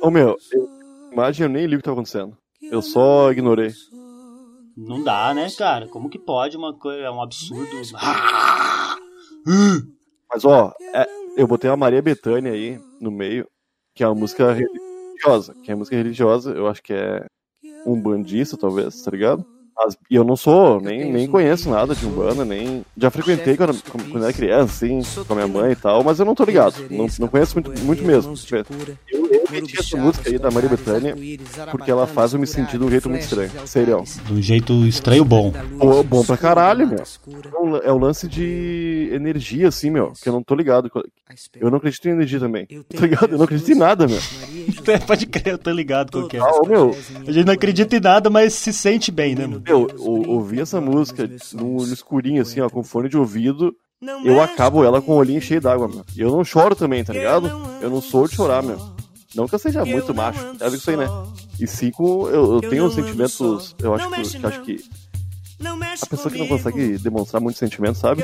Ô 0.02 0.12
meu, 0.12 0.38
eu, 0.52 0.70
imagem 1.14 1.46
eu 1.46 1.50
nem 1.50 1.66
li 1.66 1.76
o 1.76 1.80
que 1.80 1.84
tava 1.84 1.96
acontecendo. 1.96 2.38
Eu 2.62 2.82
só 2.82 3.32
ignorei. 3.32 3.72
Não 4.76 5.02
dá, 5.02 5.34
né, 5.34 5.50
cara? 5.58 5.88
Como 5.88 6.10
que 6.10 6.20
pode 6.20 6.58
uma 6.58 6.74
coisa. 6.74 7.04
É 7.04 7.10
um 7.10 7.22
absurdo. 7.22 7.70
Mas 10.32 10.44
ó, 10.44 10.74
é, 10.94 11.08
eu 11.38 11.48
botei 11.48 11.70
a 11.70 11.78
Maria 11.78 12.02
Bethânia 12.02 12.52
aí 12.52 12.78
no 13.00 13.10
meio, 13.10 13.48
que 13.96 14.04
é 14.04 14.08
uma 14.08 14.16
música 14.16 14.54
religiosa. 14.54 15.56
Que 15.64 15.72
é 15.72 15.76
música 15.76 15.96
religiosa, 15.96 16.52
eu 16.52 16.68
acho 16.68 16.84
que 16.84 16.94
é 16.94 17.26
um 17.86 18.00
bandista, 18.00 18.58
talvez, 18.58 19.02
tá 19.02 19.12
ligado? 19.12 19.46
Mas- 19.82 19.98
e 20.10 20.16
eu 20.16 20.24
não 20.26 20.36
sou, 20.36 20.82
nem, 20.82 21.12
nem 21.12 21.26
conheço 21.28 21.70
nada 21.70 21.96
de 21.96 22.06
Umbanda, 22.06 22.44
nem. 22.44 22.84
Já 22.98 23.10
frequentei 23.10 23.56
quando, 23.56 23.82
quando 24.12 24.24
era 24.24 24.34
criança, 24.34 24.86
assim, 24.86 25.02
com 25.26 25.34
a 25.34 25.36
minha 25.38 25.48
mãe 25.48 25.72
e 25.72 25.76
tal, 25.76 26.04
mas 26.04 26.20
eu 26.20 26.26
não 26.26 26.36
tô 26.36 26.44
ligado. 26.44 26.76
Não, 26.90 27.08
não 27.20 27.28
conheço 27.30 27.56
muito, 27.56 27.82
muito 27.86 28.04
mesmo. 28.04 28.34
Eu, 29.10 29.26
eu 29.32 29.44
meti 29.50 29.80
essa 29.80 29.96
música 29.98 30.30
aí 30.30 30.38
da 30.38 30.52
Maria 30.52 30.70
Bethânia 30.70 31.16
porque 31.72 31.90
ela 31.90 32.06
faz 32.06 32.34
eu 32.34 32.40
me 32.40 32.46
sentir 32.48 32.78
de 32.78 32.84
um 32.84 32.90
jeito 32.90 33.10
muito 33.10 33.22
estranho. 33.22 33.52
Sério. 33.66 34.04
De 34.26 34.34
um 34.34 34.42
jeito 34.42 34.74
estranho 34.86 35.24
bom. 35.24 35.54
Pô, 35.80 36.04
bom 36.04 36.24
pra 36.26 36.36
caralho, 36.38 36.86
meu. 36.88 37.00
É 37.00 37.58
o- 37.58 37.78
É 37.78 37.92
lance 38.00 38.28
de 38.28 39.10
energia, 39.14 39.68
assim, 39.70 39.90
meu, 39.90 40.12
que 40.22 40.28
eu 40.28 40.34
não 40.34 40.44
tô 40.44 40.56
ligado. 40.56 40.92
Eu 41.60 41.70
não 41.70 41.78
acredito 41.78 42.08
em 42.08 42.12
energia 42.12 42.40
também. 42.40 42.66
Tá 42.66 43.02
ligado? 43.02 43.32
Eu 43.32 43.38
não 43.38 43.46
acredito 43.46 43.72
em 43.72 43.76
nada, 43.76 44.08
meu. 44.08 44.20
Pode 45.06 45.26
crer, 45.28 45.54
eu 45.54 45.58
tô 45.58 45.70
ligado 45.72 46.12
com 46.12 46.20
o 46.20 46.28
que 46.28 46.38
é. 46.38 46.40
Ah, 46.40 46.68
meu. 46.68 46.96
A 47.28 47.32
gente 47.32 47.46
não 47.46 47.54
acredita 47.54 47.96
em 47.96 48.00
nada, 48.00 48.30
mas 48.30 48.54
se 48.54 48.74
sente 48.74 49.12
bem, 49.12 49.36
né, 49.36 49.46
mano? 49.46 49.64
Eu, 49.68 49.88
eu 49.90 50.30
ouvi 50.30 50.60
essa 50.60 50.82
música 50.82 51.30
no, 51.54 51.86
no 51.86 51.94
escurinho, 51.94 52.42
assim, 52.42 52.60
ó, 52.62 52.70
com 52.70 52.84
fone 52.84 53.10
de 53.10 53.18
ouvido. 53.18 53.76
Eu 54.24 54.42
acabo 54.42 54.84
ela 54.84 55.02
com 55.02 55.12
o 55.12 55.16
olhinho 55.18 55.42
cheio 55.42 55.62
d'água, 55.62 55.88
meu. 55.88 56.06
E 56.16 56.22
eu 56.22 56.32
não 56.32 56.44
choro 56.44 56.76
também, 56.76 57.04
tá 57.04 57.14
ligado? 57.14 57.48
Eu 57.82 57.90
não 57.90 58.02
sou 58.02 58.28
de 58.28 58.36
chorar, 58.36 58.64
meu. 58.64 58.80
Não 59.36 59.48
que 59.48 59.54
eu 59.54 59.60
seja 59.60 59.86
muito 59.86 60.14
macho, 60.14 60.40
é 60.60 60.68
isso 60.70 60.90
aí, 60.90 60.98
né? 60.98 61.08
E 61.60 61.68
cinco, 61.68 62.28
eu, 62.30 62.54
eu 62.54 62.62
tenho 62.62 62.90
sentimentos, 62.90 63.76
eu 63.80 63.94
acho 63.94 64.10
que, 64.10 64.40
que 64.40 64.40
acho 64.42 64.64
que 64.64 64.80
a 66.02 66.08
pessoa 66.08 66.32
que 66.32 66.40
não 66.40 66.48
consegue 66.48 66.98
demonstrar 66.98 67.42
muito 67.42 67.60
sentimento, 67.60 67.98
sabe? 67.98 68.24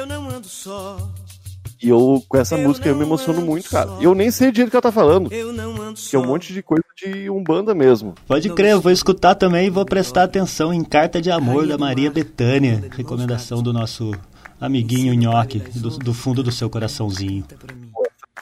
E 1.86 1.89
eu, 1.89 2.23
com 2.27 2.36
essa 2.36 2.57
música, 2.57 2.89
eu 2.89 2.95
me 2.95 3.03
emociono 3.03 3.41
muito, 3.41 3.69
cara. 3.69 3.91
E 3.99 4.05
eu 4.05 4.15
nem 4.15 4.31
sei 4.31 4.51
direito 4.51 4.69
o 4.69 4.71
que 4.71 4.75
ela 4.75 4.81
tá 4.81 4.91
falando. 4.91 5.29
Que 5.29 6.15
é 6.15 6.19
um 6.19 6.25
monte 6.25 6.51
de 6.51 6.63
coisa 6.63 6.83
de 6.97 7.29
Umbanda 7.29 7.75
mesmo. 7.75 8.15
Pode 8.27 8.49
crer, 8.49 8.71
eu 8.71 8.81
vou 8.81 8.91
escutar 8.91 9.36
também 9.36 9.67
e 9.67 9.69
vou 9.69 9.86
prestar 9.86 10.23
atenção 10.23 10.73
em 10.73 10.83
Carta 10.83 11.21
de 11.21 11.29
Amor 11.29 11.67
da 11.67 11.77
Maria 11.77 12.09
Betânia. 12.09 12.89
Recomendação 12.97 13.61
do 13.61 13.71
nosso 13.71 14.11
amiguinho 14.59 15.13
Nhoque, 15.13 15.59
do, 15.75 15.91
do 15.99 16.11
fundo 16.11 16.41
do 16.41 16.51
seu 16.51 16.71
coraçãozinho. 16.71 17.45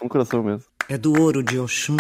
Um 0.02 0.08
coração 0.08 0.42
mesmo. 0.42 0.64
É 0.88 0.98
do 0.98 1.20
ouro 1.22 1.44
de 1.44 1.60
Oxum 1.60 1.98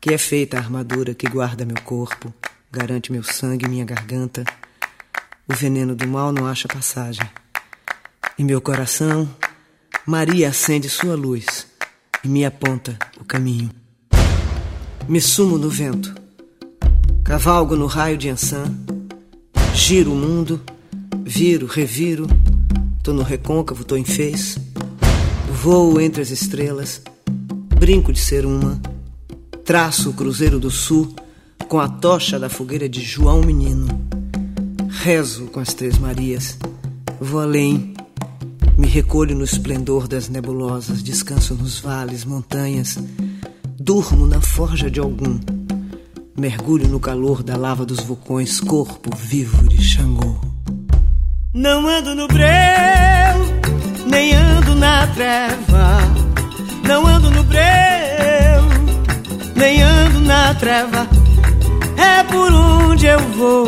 que 0.00 0.14
é 0.14 0.18
feita 0.18 0.56
a 0.56 0.60
armadura 0.60 1.14
que 1.14 1.28
guarda 1.28 1.66
meu 1.66 1.80
corpo, 1.82 2.32
garante 2.72 3.12
meu 3.12 3.22
sangue 3.22 3.66
e 3.66 3.68
minha 3.68 3.84
garganta. 3.84 4.44
O 5.46 5.54
veneno 5.54 5.94
do 5.94 6.06
mal 6.06 6.32
não 6.32 6.46
acha 6.46 6.68
passagem. 6.68 7.28
Em 8.38 8.44
meu 8.44 8.60
coração, 8.60 9.28
Maria 10.08 10.48
acende 10.48 10.88
sua 10.88 11.14
luz 11.14 11.66
e 12.24 12.28
me 12.28 12.42
aponta 12.42 12.98
o 13.20 13.24
caminho. 13.26 13.68
Me 15.06 15.20
sumo 15.20 15.58
no 15.58 15.68
vento, 15.68 16.14
cavalgo 17.22 17.76
no 17.76 17.84
raio 17.84 18.16
de 18.16 18.30
Ansan, 18.30 18.74
giro 19.74 20.14
o 20.14 20.16
mundo, 20.16 20.62
viro, 21.22 21.66
reviro, 21.66 22.26
tô 23.02 23.12
no 23.12 23.22
recôncavo, 23.22 23.84
tô 23.84 23.98
em 23.98 24.04
fez, 24.04 24.56
voo 25.52 26.00
entre 26.00 26.22
as 26.22 26.30
estrelas, 26.30 27.02
brinco 27.78 28.10
de 28.10 28.18
ser 28.18 28.46
uma, 28.46 28.80
traço 29.62 30.08
o 30.08 30.14
Cruzeiro 30.14 30.58
do 30.58 30.70
Sul 30.70 31.14
com 31.68 31.78
a 31.78 31.86
tocha 31.86 32.38
da 32.38 32.48
fogueira 32.48 32.88
de 32.88 33.02
João 33.02 33.42
Menino, 33.42 33.86
rezo 34.88 35.48
com 35.48 35.60
as 35.60 35.74
Três 35.74 35.98
Marias, 35.98 36.56
vou 37.20 37.40
além, 37.42 37.92
me 38.78 38.86
recolho 38.86 39.34
no 39.34 39.42
esplendor 39.42 40.06
das 40.06 40.28
nebulosas, 40.28 41.02
descanso 41.02 41.54
nos 41.54 41.80
vales, 41.80 42.24
montanhas, 42.24 42.96
durmo 43.76 44.24
na 44.24 44.40
forja 44.40 44.88
de 44.88 45.00
algum, 45.00 45.40
mergulho 46.36 46.86
no 46.86 47.00
calor 47.00 47.42
da 47.42 47.56
lava 47.56 47.84
dos 47.84 47.98
vulcões, 47.98 48.60
corpo 48.60 49.10
vivo 49.16 49.68
de 49.68 49.82
Xangô. 49.82 50.38
Não 51.52 51.88
ando 51.88 52.14
no 52.14 52.28
breu, 52.28 52.46
nem 54.06 54.32
ando 54.34 54.76
na 54.76 55.08
treva. 55.08 55.98
Não 56.86 57.04
ando 57.04 57.30
no 57.32 57.42
breu, 57.42 57.58
nem 59.56 59.82
ando 59.82 60.20
na 60.20 60.54
treva. 60.54 61.08
É 61.96 62.22
por 62.22 62.52
onde 62.52 63.06
eu 63.06 63.18
vou 63.30 63.66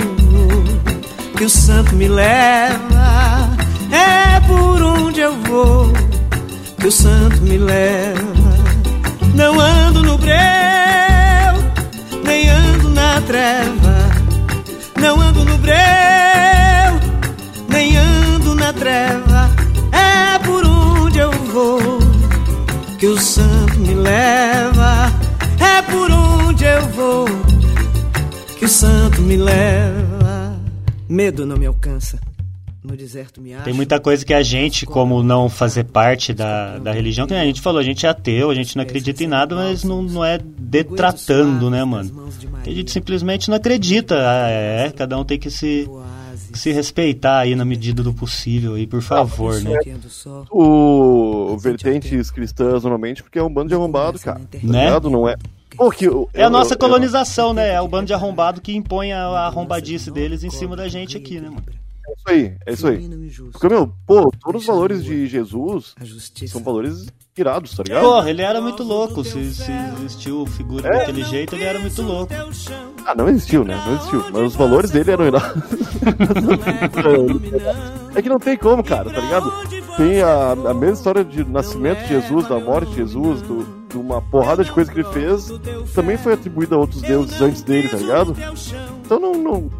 que 1.36 1.44
o 1.44 1.50
santo 1.50 1.96
me 1.96 2.06
leva. 2.06 3.49
É 3.92 4.40
por 4.46 4.82
onde 4.82 5.20
eu 5.20 5.36
vou 5.42 5.92
que 6.78 6.86
o 6.86 6.92
santo 6.92 7.42
me 7.42 7.58
leva. 7.58 8.50
Não 9.34 9.58
ando 9.60 10.02
no 10.02 10.16
breu, 10.18 10.34
nem 12.24 12.48
ando 12.48 12.88
na 12.90 13.20
treva. 13.20 14.10
Não 15.00 15.20
ando 15.20 15.44
no 15.44 15.58
breu, 15.58 15.74
nem 17.68 17.96
ando 17.96 18.54
na 18.54 18.72
treva. 18.72 19.50
É 19.92 20.38
por 20.38 20.64
onde 20.64 21.18
eu 21.18 21.32
vou 21.52 21.80
que 22.98 23.06
o 23.06 23.18
santo 23.18 23.78
me 23.78 23.94
leva. 23.94 25.12
É 25.58 25.82
por 25.82 26.10
onde 26.10 26.64
eu 26.64 26.88
vou 26.90 27.26
que 28.58 28.64
o 28.64 28.68
santo 28.68 29.20
me 29.22 29.36
leva. 29.36 30.56
Medo 31.08 31.44
não 31.44 31.56
me 31.56 31.66
alcança. 31.66 32.29
Tem 33.64 33.72
muita 33.72 33.98
coisa 34.00 34.24
que 34.24 34.34
a 34.34 34.42
gente, 34.42 34.84
como 34.86 35.22
não 35.22 35.48
fazer 35.48 35.84
parte 35.84 36.32
da, 36.32 36.78
da 36.78 36.92
religião, 36.92 37.26
que 37.26 37.34
a 37.34 37.44
gente 37.44 37.60
falou, 37.60 37.78
a 37.80 37.82
gente 37.84 38.04
é 38.06 38.08
ateu, 38.08 38.50
a 38.50 38.54
gente 38.54 38.76
não 38.76 38.82
acredita 38.82 39.22
em 39.24 39.26
nada, 39.26 39.54
mas 39.54 39.84
não, 39.84 40.02
não 40.02 40.24
é 40.24 40.38
detratando, 40.38 41.70
né, 41.70 41.84
mano? 41.84 42.10
A 42.66 42.70
gente 42.70 42.90
simplesmente 42.90 43.48
não 43.48 43.56
acredita. 43.56 44.16
Ah, 44.18 44.48
é, 44.50 44.90
cada 44.90 45.18
um 45.18 45.24
tem 45.24 45.38
que 45.38 45.50
se, 45.50 45.88
se 46.52 46.72
respeitar 46.72 47.38
aí 47.38 47.54
na 47.54 47.64
medida 47.64 48.02
do 48.02 48.12
possível 48.12 48.74
aí, 48.74 48.86
por 48.86 49.02
favor, 49.02 49.60
né? 49.60 49.78
O 50.50 51.56
vertentes 51.58 52.30
cristãs 52.30 52.82
normalmente, 52.82 53.22
porque 53.22 53.38
é 53.38 53.42
um 53.42 53.52
bando 53.52 53.68
de 53.68 53.74
arrombado, 53.74 54.18
cara. 54.18 54.40
Né? 54.62 54.90
Não 55.10 55.28
é. 55.28 55.36
Pô, 55.76 55.90
que, 55.90 56.04
eu- 56.04 56.28
É 56.34 56.42
a 56.42 56.46
eu- 56.46 56.50
nossa 56.50 56.74
eu- 56.74 56.78
colonização, 56.78 57.54
né? 57.54 57.72
É 57.74 57.80
o 57.80 57.88
bando 57.88 58.06
de 58.06 58.12
arrombado 58.12 58.60
que 58.60 58.74
impõe 58.74 59.12
a 59.12 59.20
a 59.26 59.46
arrombadice 59.46 60.10
deles 60.10 60.42
em 60.44 60.50
cima 60.50 60.74
da 60.76 60.88
gente 60.88 61.16
aqui, 61.16 61.40
né, 61.40 61.48
mano? 61.48 61.62
É 62.06 62.12
isso 62.12 62.28
aí, 62.28 62.56
é 62.66 62.72
isso 62.72 62.86
aí. 62.88 63.08
Porque, 63.52 63.68
meu, 63.68 63.92
pô, 64.06 64.30
todos 64.40 64.62
os 64.62 64.66
valores 64.66 65.04
de 65.04 65.26
Jesus 65.26 65.94
são 66.48 66.62
valores 66.62 67.06
irados, 67.36 67.74
tá 67.74 67.82
ligado? 67.82 68.02
Porra, 68.02 68.30
ele 68.30 68.42
era 68.42 68.60
muito 68.60 68.82
louco. 68.82 69.24
Se, 69.24 69.54
se 69.54 69.70
existiu 69.96 70.44
figura 70.46 70.88
É. 70.88 70.98
daquele 70.98 71.24
jeito, 71.24 71.54
ele 71.54 71.64
era 71.64 71.78
muito 71.78 72.02
louco. 72.02 72.32
Ah, 73.06 73.14
não 73.14 73.28
existiu, 73.28 73.64
né? 73.64 73.80
Não 73.86 73.94
existiu. 73.94 74.24
Mas 74.32 74.42
os 74.42 74.56
valores 74.56 74.90
dele 74.90 75.10
eram 75.12 75.26
irados. 75.26 75.62
é 78.14 78.22
que 78.22 78.28
não 78.28 78.38
tem 78.38 78.56
como, 78.56 78.82
cara, 78.82 79.10
tá 79.10 79.20
ligado? 79.20 79.52
Tem 80.00 80.22
a, 80.22 80.52
a 80.52 80.72
mesma 80.74 80.94
história 80.94 81.22
de 81.22 81.44
nascimento 81.44 82.00
de 82.02 82.08
Jesus, 82.08 82.48
da 82.48 82.58
morte 82.58 82.88
de 82.90 82.96
Jesus, 82.96 83.42
do, 83.42 83.66
de 83.86 83.98
uma 83.98 84.22
porrada 84.22 84.64
de 84.64 84.72
coisa 84.72 84.90
que 84.90 85.00
ele 85.00 85.08
fez, 85.12 85.52
também 85.94 86.16
foi 86.16 86.32
atribuída 86.32 86.74
a 86.74 86.78
outros 86.78 87.02
deuses 87.02 87.38
antes 87.42 87.60
dele, 87.60 87.86
tá 87.88 87.98
ligado? 87.98 88.34
Então 89.04 89.20
não. 89.20 89.34
não... 89.34 89.70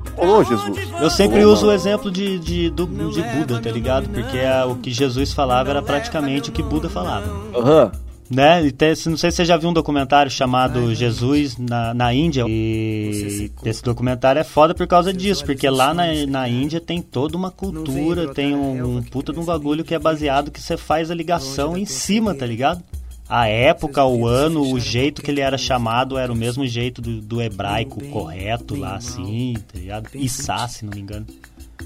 Jesus. 0.44 0.76
Eu 1.00 1.08
sempre 1.08 1.42
uso 1.46 1.68
o 1.68 1.72
exemplo 1.72 2.10
de, 2.10 2.38
de, 2.38 2.68
do- 2.68 2.86
de 2.86 3.22
Buda, 3.22 3.60
tá 3.60 3.70
ligado? 3.70 4.10
Porque 4.10 4.36
é, 4.36 4.62
o 4.66 4.74
que 4.74 4.90
Jesus 4.90 5.32
falava 5.32 5.70
era 5.70 5.80
praticamente 5.80 6.50
o 6.50 6.52
que 6.52 6.62
Buda 6.62 6.90
falava. 6.90 7.26
Aham. 7.54 7.92
Né? 8.30 8.66
E 8.66 8.70
tem- 8.70 8.94
não 9.06 9.16
sei 9.16 9.30
se 9.32 9.38
você 9.38 9.44
já 9.44 9.56
viu 9.56 9.70
um 9.70 9.72
documentário 9.72 10.30
chamado 10.30 10.94
Jesus 10.94 11.56
na, 11.58 11.92
na 11.92 12.14
Índia. 12.14 12.44
E 12.48 13.50
esse 13.64 13.82
documentário 13.82 14.38
é 14.38 14.44
foda 14.44 14.72
por 14.72 14.86
causa 14.86 15.12
disso, 15.12 15.44
porque 15.44 15.68
lá 15.68 15.92
na, 15.92 16.04
na 16.28 16.48
Índia 16.48 16.80
tem 16.80 17.02
toda 17.02 17.36
uma 17.36 17.50
cultura, 17.50 18.32
tem 18.32 18.54
um, 18.54 18.98
um 18.98 19.02
puta 19.02 19.32
de 19.32 19.40
um 19.40 19.44
bagulho 19.44 19.82
que 19.84 19.94
é 19.94 19.98
baseado 19.98 20.50
que 20.52 20.60
você 20.60 20.76
faz 20.76 21.10
a 21.10 21.14
ligação 21.14 21.76
em 21.76 21.84
cima, 21.84 22.32
tá 22.34 22.46
ligado? 22.46 22.82
A 23.28 23.46
época, 23.46 24.04
o 24.04 24.26
ano, 24.26 24.72
o 24.72 24.80
jeito 24.80 25.22
que 25.22 25.30
ele 25.30 25.40
era 25.40 25.56
chamado 25.56 26.18
era 26.18 26.32
o 26.32 26.36
mesmo 26.36 26.66
jeito 26.66 27.00
do, 27.00 27.20
do 27.20 27.40
hebraico 27.40 28.02
correto 28.10 28.74
lá, 28.76 28.96
assim, 28.96 29.54
tá 29.72 29.78
ligado? 29.78 30.08
Issá, 30.14 30.66
se 30.66 30.84
não 30.84 30.92
me 30.92 31.00
engano. 31.00 31.26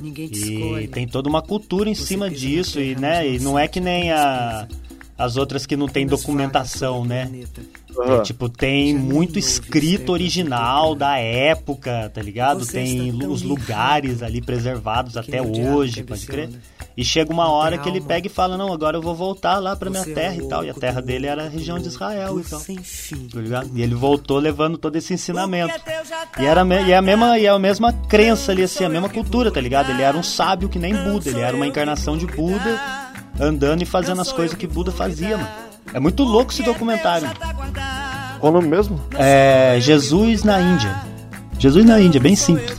E 0.03 0.25
escolhe. 0.33 0.89
tem 0.89 1.07
toda 1.07 1.29
uma 1.29 1.43
cultura 1.43 1.89
em 1.89 1.95
cima 1.95 2.31
disso, 2.31 2.81
e, 2.81 2.97
né? 2.97 3.29
E 3.29 3.39
não 3.39 3.59
é 3.59 3.69
que 3.69 3.79
nem 3.79 4.11
a, 4.11 4.67
as 5.17 5.37
outras 5.37 5.65
que 5.65 5.77
não 5.77 5.89
tem 5.89 6.07
documentação, 6.07 7.05
né? 7.05 7.31
Aham. 7.97 8.17
É, 8.17 8.23
tipo, 8.23 8.49
tem 8.49 8.95
muito 8.95 9.39
escrito 9.39 10.11
original 10.11 10.95
da 10.95 11.19
época, 11.19 12.11
tá 12.13 12.21
ligado? 12.21 12.67
Tem 12.67 13.13
os 13.27 13.43
lugares 13.43 14.23
ali 14.23 14.43
preservados 14.43 15.17
até 15.17 15.41
hoje, 15.41 16.03
pode 16.03 16.27
crer. 16.27 16.51
E 16.97 17.05
chega 17.05 17.33
uma 17.33 17.49
hora 17.49 17.79
que 17.79 17.89
ele 17.89 18.01
pega 18.01 18.27
e 18.27 18.31
fala, 18.31 18.57
não, 18.57 18.73
agora 18.73 18.97
eu 18.97 19.03
vou 19.03 19.15
voltar 19.15 19.59
lá 19.59 19.75
pra 19.75 19.91
minha 19.91 20.05
terra 20.05 20.37
e 20.37 20.49
tal. 20.49 20.65
E 20.65 20.71
a 20.71 20.75
terra 20.75 21.01
dele 21.01 21.27
era 21.27 21.45
a 21.47 21.49
região 21.49 21.79
de 21.79 21.89
Israel 21.89 22.41
e 22.41 22.45
tal. 22.45 22.61
Tá 22.61 23.41
ligado? 23.41 23.71
E 23.75 23.83
ele 23.83 23.95
voltou 23.95 24.39
levando 24.39 24.79
todo 24.79 24.95
esse 24.97 25.13
ensinamento. 25.13 25.75
E, 26.39 26.45
era, 26.45 26.65
e 26.87 26.93
é 26.93 26.97
a 26.97 27.03
mesma, 27.03 27.39
e 27.39 27.47
é 27.47 27.49
a 27.49 27.59
mesma 27.59 27.93
crença 27.93 28.53
ali, 28.53 28.63
assim, 28.63 28.85
a 28.85 28.89
mesma 28.89 29.09
cultura, 29.09 29.51
tá 29.51 29.61
ligado? 29.61 29.91
Ele 29.91 30.03
era 30.03 30.17
um 30.17 30.23
sábio 30.23 30.69
que 30.69 30.79
nem 30.79 30.95
Buda, 30.95 31.31
ele 31.31 31.41
era 31.41 31.57
uma 31.57 31.67
encarnação 31.67 32.17
de 32.17 32.27
Buda, 32.27 33.04
andando 33.39 33.83
e 33.83 33.85
fazendo 33.87 34.21
as 34.21 34.33
coisas 34.33 34.57
que 34.57 34.67
Buda 34.67 34.93
fazia, 34.93 35.37
mano. 35.37 35.49
É 35.93 36.01
muito 36.01 36.25
louco 36.25 36.53
esse 36.53 36.63
documentário. 36.63 37.27
mano. 37.27 37.39
Qual 38.41 38.53
o 38.53 38.57
nome 38.57 38.69
mesmo? 38.69 39.01
É 39.17 39.79
Jesus 39.81 40.45
na 40.45 40.61
Índia. 40.61 40.95
Jesus 41.59 41.85
na 41.85 42.01
Índia, 42.01 42.21
bem 42.21 42.37
simples. 42.37 42.79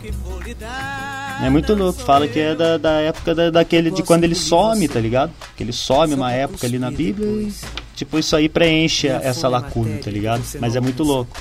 É 1.43 1.49
muito 1.49 1.73
louco, 1.73 1.99
fala 2.01 2.27
que 2.27 2.39
é 2.39 2.55
da, 2.55 2.77
da 2.77 3.01
época 3.01 3.35
da, 3.35 3.49
daquele 3.49 3.91
de 3.91 4.01
quando 4.03 4.23
ele 4.23 4.35
some, 4.35 4.87
tá 4.87 4.99
ligado? 4.99 5.31
Que 5.55 5.63
ele 5.63 5.73
some 5.73 6.13
uma 6.13 6.31
época 6.31 6.65
ali 6.65 6.79
na 6.79 6.89
Bíblia 6.89 7.27
e 7.27 7.53
tipo 7.93 8.17
isso 8.17 8.35
aí 8.35 8.47
preenche 8.47 9.07
essa 9.07 9.47
lacuna, 9.47 9.97
tá 9.97 10.09
ligado? 10.09 10.43
Mas 10.59 10.75
é 10.75 10.79
muito 10.79 11.03
louco. 11.03 11.35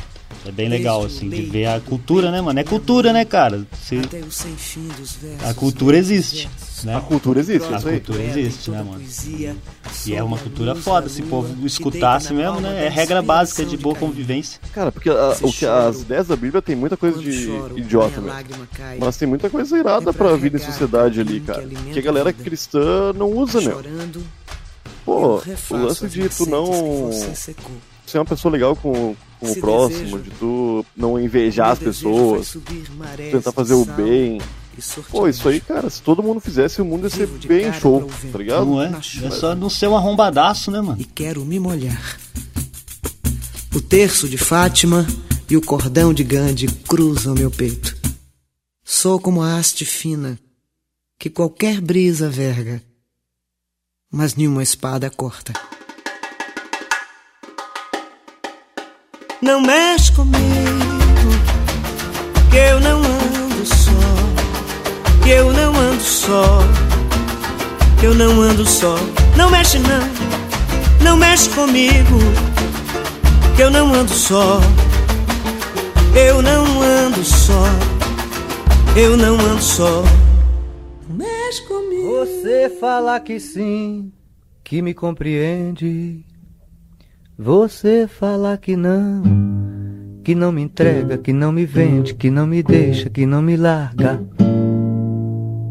É 0.47 0.53
bem 0.53 0.68
legal 0.68 1.03
assim 1.05 1.28
de 1.28 1.42
ver 1.42 1.66
a 1.66 1.80
cultura, 1.80 2.30
né, 2.30 2.40
mano? 2.40 2.59
É 2.61 2.64
cultura, 2.64 3.12
né, 3.12 3.24
cara? 3.24 3.66
Se- 3.82 3.99
a 5.42 5.55
cultura 5.55 5.97
existe, 5.97 6.49
né? 6.84 6.97
A 6.97 7.01
cultura 7.01 7.40
existe, 7.40 7.72
A 7.72 7.76
isso 7.78 7.88
aí. 7.88 8.01
cultura 8.01 8.22
existe, 8.22 8.70
né, 8.70 8.82
mano? 8.82 9.03
E 10.07 10.14
é 10.14 10.22
uma 10.22 10.36
cultura 10.36 10.74
foda, 10.74 11.09
se 11.09 11.22
o 11.22 11.26
povo 11.26 11.66
escutasse 11.66 12.32
mesmo, 12.34 12.61
né? 12.61 12.86
É 12.86 12.88
regra 12.90 13.22
básica 13.22 13.64
de 13.64 13.76
boa 13.78 13.95
convivência. 13.95 14.61
Cara, 14.72 14.92
porque 14.92 15.09
a- 15.09 15.36
o 15.42 15.53
que, 15.53 15.64
as 15.64 16.03
ideias 16.03 16.26
da 16.28 16.36
Bíblia 16.36 16.61
tem 16.61 16.76
muita 16.76 16.97
coisa 16.97 17.18
de 17.18 17.49
idiota 17.76 18.20
mesmo. 18.20 18.36
Mas 18.99 19.16
tem 19.16 19.26
muita 19.26 19.49
coisa 19.49 19.78
irada 19.78 20.12
pra 20.12 20.36
vida 20.36 20.57
em 20.59 20.61
sociedade 20.61 21.20
ali, 21.20 21.40
cara. 21.40 21.62
Que 21.92 21.99
a 21.99 22.03
galera 22.03 22.32
cristã 22.34 23.12
não 23.14 23.30
usa, 23.32 23.61
meu. 23.62 23.82
Pô, 25.07 25.36
o 25.70 25.76
lance 25.76 26.07
de 26.09 26.28
tu 26.28 26.47
não 26.47 27.11
ser 28.07 28.18
uma 28.18 28.24
pessoa 28.24 28.53
legal 28.53 28.74
com, 28.76 29.14
com 29.41 29.51
o 29.51 29.57
próximo, 29.57 30.18
de 30.18 30.30
tu 30.30 30.85
não 30.97 31.20
invejar 31.20 31.70
as 31.70 31.78
pessoas, 31.78 32.57
tentar 33.16 33.53
fazer 33.53 33.74
o 33.74 33.85
bem. 33.85 34.41
Pô, 35.11 35.28
isso 35.28 35.49
aí, 35.49 35.61
cara, 35.61 35.89
se 35.89 36.03
todo 36.03 36.22
mundo 36.22 36.41
fizesse, 36.41 36.82
o 36.82 36.85
mundo 36.85 37.05
ia 37.05 37.11
ser 37.11 37.28
bem 37.47 37.72
show, 37.72 38.11
tá 38.32 38.39
ligado? 38.39 38.66
Não 38.66 38.82
é? 38.82 38.93
É 39.22 39.30
só 39.30 39.55
não 39.55 39.70
ser 39.70 39.87
um 39.87 39.97
arrombadaço, 39.97 40.70
né, 40.70 40.80
mano? 40.80 41.01
E 41.01 41.05
quero 41.05 41.45
me 41.45 41.61
molhar. 41.61 42.18
O 43.74 43.80
terço 43.80 44.28
de 44.28 44.37
Fátima 44.37 45.07
e 45.49 45.57
o 45.57 45.62
cordão 45.62 46.12
de 46.12 46.24
Gandhi 46.24 46.66
cruzam 46.66 47.35
meu 47.35 47.51
peito. 47.51 47.97
Sou 48.85 49.20
como 49.20 49.43
a 49.43 49.57
haste 49.57 49.85
fina 49.85 50.39
que 51.18 51.30
qualquer 51.30 51.80
brisa 51.80 52.28
verga, 52.28 52.82
mas 54.11 54.35
nenhuma 54.35 54.62
espada 54.62 55.11
corta. 55.11 55.53
Não 59.45 59.61
mexe 59.61 60.11
comigo, 60.11 60.40
que 62.51 62.57
eu 62.57 62.80
não 62.80 62.97
ando 62.97 63.66
só, 63.66 63.92
que 65.22 65.28
eu 65.28 65.53
não 65.53 65.76
ando 65.76 66.03
só, 66.03 66.61
que 68.01 68.07
eu 68.07 68.14
não 68.14 68.40
ando 68.40 68.64
só. 68.64 68.97
Não 69.36 69.51
mexe 69.51 69.78
não, 69.80 71.05
não 71.05 71.16
mexe 71.18 71.51
comigo, 71.51 72.18
que 73.55 73.62
eu 73.62 73.70
não 73.70 73.92
ando 73.92 74.14
só, 74.14 74.62
eu 76.16 76.40
não 76.40 76.80
ando 76.80 77.22
só, 77.22 77.66
eu 78.97 79.14
não 79.14 79.38
ando 79.38 79.62
só. 79.62 80.05
Mexe 81.07 81.61
comigo. 81.68 82.20
Você 82.20 82.70
fala 82.80 83.20
que 83.20 83.38
sim, 83.38 84.11
que 84.64 84.80
me 84.80 84.95
compreende. 84.95 86.24
Você 87.37 88.07
fala 88.07 88.57
que 88.57 88.76
não, 88.76 89.20
que 90.22 90.37
não 90.37 90.53
me 90.53 90.62
entrega, 90.62 91.18
que 91.18 91.32
não 91.32 91.51
me 91.51 91.66
vende, 91.66 92.14
que 92.14 92.30
não 92.30 92.47
me 92.47 92.62
deixa, 92.62 93.11
que 93.11 93.26
não 93.26 93.43
me 93.43 93.57
larga. 93.57 94.22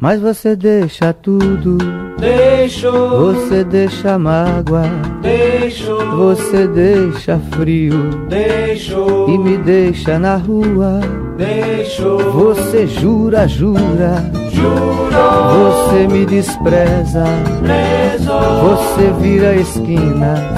Mas 0.01 0.19
você 0.19 0.57
deixa 0.57 1.13
tudo. 1.13 1.77
Deixou. 2.19 3.33
Você 3.33 3.63
deixa 3.63 4.19
mágoa. 4.19 4.83
Deixou. 5.21 6.05
Você 6.17 6.67
deixa 6.67 7.39
frio. 7.51 8.09
Deixou. 8.27 9.29
E 9.29 9.37
me 9.37 9.57
deixa 9.57 10.19
na 10.19 10.35
rua. 10.35 10.99
Deixou. 11.37 12.19
Você 12.33 12.85
jura, 12.87 13.47
jura. 13.47 14.29
Jurou. 14.51 15.71
Você 15.71 16.07
me 16.09 16.25
despreza. 16.25 17.23
Prezou. 17.61 18.77
Você 18.77 19.13
vira 19.21 19.51
a 19.51 19.55
esquina. 19.55 20.53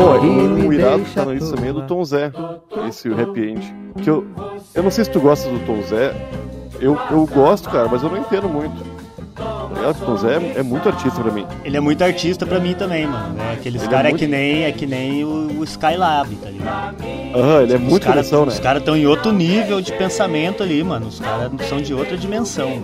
Pô, 0.00 0.18
me 0.18 0.66
o 0.66 0.72
irado 0.72 1.04
tá 1.14 1.26
na 1.26 1.34
lista 1.34 1.54
também 1.54 1.68
é 1.68 1.72
do 1.74 1.86
Tom 1.86 2.02
Zé, 2.02 2.32
esse 2.88 3.06
o 3.10 3.20
Happy 3.20 3.50
End. 3.50 3.74
Que 4.02 4.08
eu, 4.08 4.26
eu 4.74 4.82
não 4.82 4.90
sei 4.90 5.04
se 5.04 5.10
tu 5.10 5.20
gosta 5.20 5.46
do 5.50 5.58
Tom 5.66 5.82
Zé, 5.82 6.14
eu, 6.80 6.98
eu 7.10 7.26
gosto, 7.26 7.68
cara, 7.68 7.86
mas 7.86 8.02
eu 8.02 8.08
não 8.08 8.16
entendo 8.16 8.48
muito. 8.48 8.82
O 9.88 9.94
Tom 9.94 10.16
Zé 10.16 10.34
é, 10.36 10.58
é 10.58 10.62
muito 10.62 10.88
artista 10.88 11.20
pra 11.22 11.32
mim. 11.32 11.46
Ele 11.64 11.76
é 11.76 11.80
muito 11.80 12.02
artista 12.02 12.46
pra 12.46 12.60
mim 12.60 12.74
também, 12.74 13.06
mano. 13.06 13.36
É 13.40 13.54
aqueles 13.54 13.82
Ele 13.82 13.88
é 13.88 13.94
caras 13.94 14.06
é 14.06 14.10
muito- 14.10 14.20
que 14.20 14.26
nem, 14.26 14.64
é 14.64 14.72
que 14.72 14.86
nem 14.86 15.24
o, 15.24 15.58
o 15.60 15.64
Skylab, 15.64 16.34
tá 16.36 16.50
ligado? 16.50 16.96
Aham, 17.34 17.62
ele 17.62 17.72
é 17.72 17.76
Os 17.76 17.82
muito 17.82 18.02
cara- 18.02 18.14
coração, 18.16 18.44
né? 18.46 18.52
Os 18.52 18.58
caras 18.60 18.80
estão 18.82 18.96
em 18.96 19.06
outro 19.06 19.32
nível 19.32 19.80
de 19.80 19.92
pensamento 19.92 20.62
ali, 20.62 20.82
mano. 20.82 21.06
Os 21.08 21.18
caras 21.20 21.50
são 21.68 21.80
de 21.80 21.94
outra 21.94 22.16
dimensão. 22.16 22.82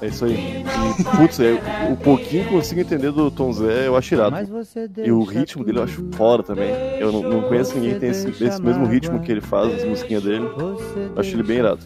É 0.00 0.06
isso 0.06 0.24
aí. 0.24 0.64
E, 0.98 1.04
putz, 1.16 1.40
é, 1.40 1.58
o 1.90 1.96
pouquinho 1.96 2.44
que 2.44 2.50
eu 2.50 2.58
consigo 2.58 2.80
entender 2.80 3.10
do 3.10 3.30
Tom 3.30 3.52
Zé, 3.52 3.86
eu 3.86 3.96
acho 3.96 4.14
irado. 4.14 4.36
E 5.04 5.10
o 5.12 5.22
ritmo 5.22 5.64
dele 5.64 5.78
eu 5.78 5.82
acho 5.84 6.04
foda 6.12 6.42
também. 6.42 6.70
Eu 6.98 7.10
não, 7.12 7.22
não 7.22 7.42
conheço 7.42 7.74
ninguém 7.74 7.94
que 7.94 8.00
tem 8.00 8.10
esse, 8.10 8.28
esse 8.44 8.62
mesmo 8.62 8.86
ritmo 8.86 9.20
que 9.20 9.30
ele 9.32 9.40
faz, 9.40 9.74
as 9.74 9.84
musiquinhas 9.84 10.22
dele. 10.22 10.48
Eu 10.56 11.12
acho 11.16 11.34
ele 11.34 11.42
bem 11.42 11.58
irado. 11.58 11.80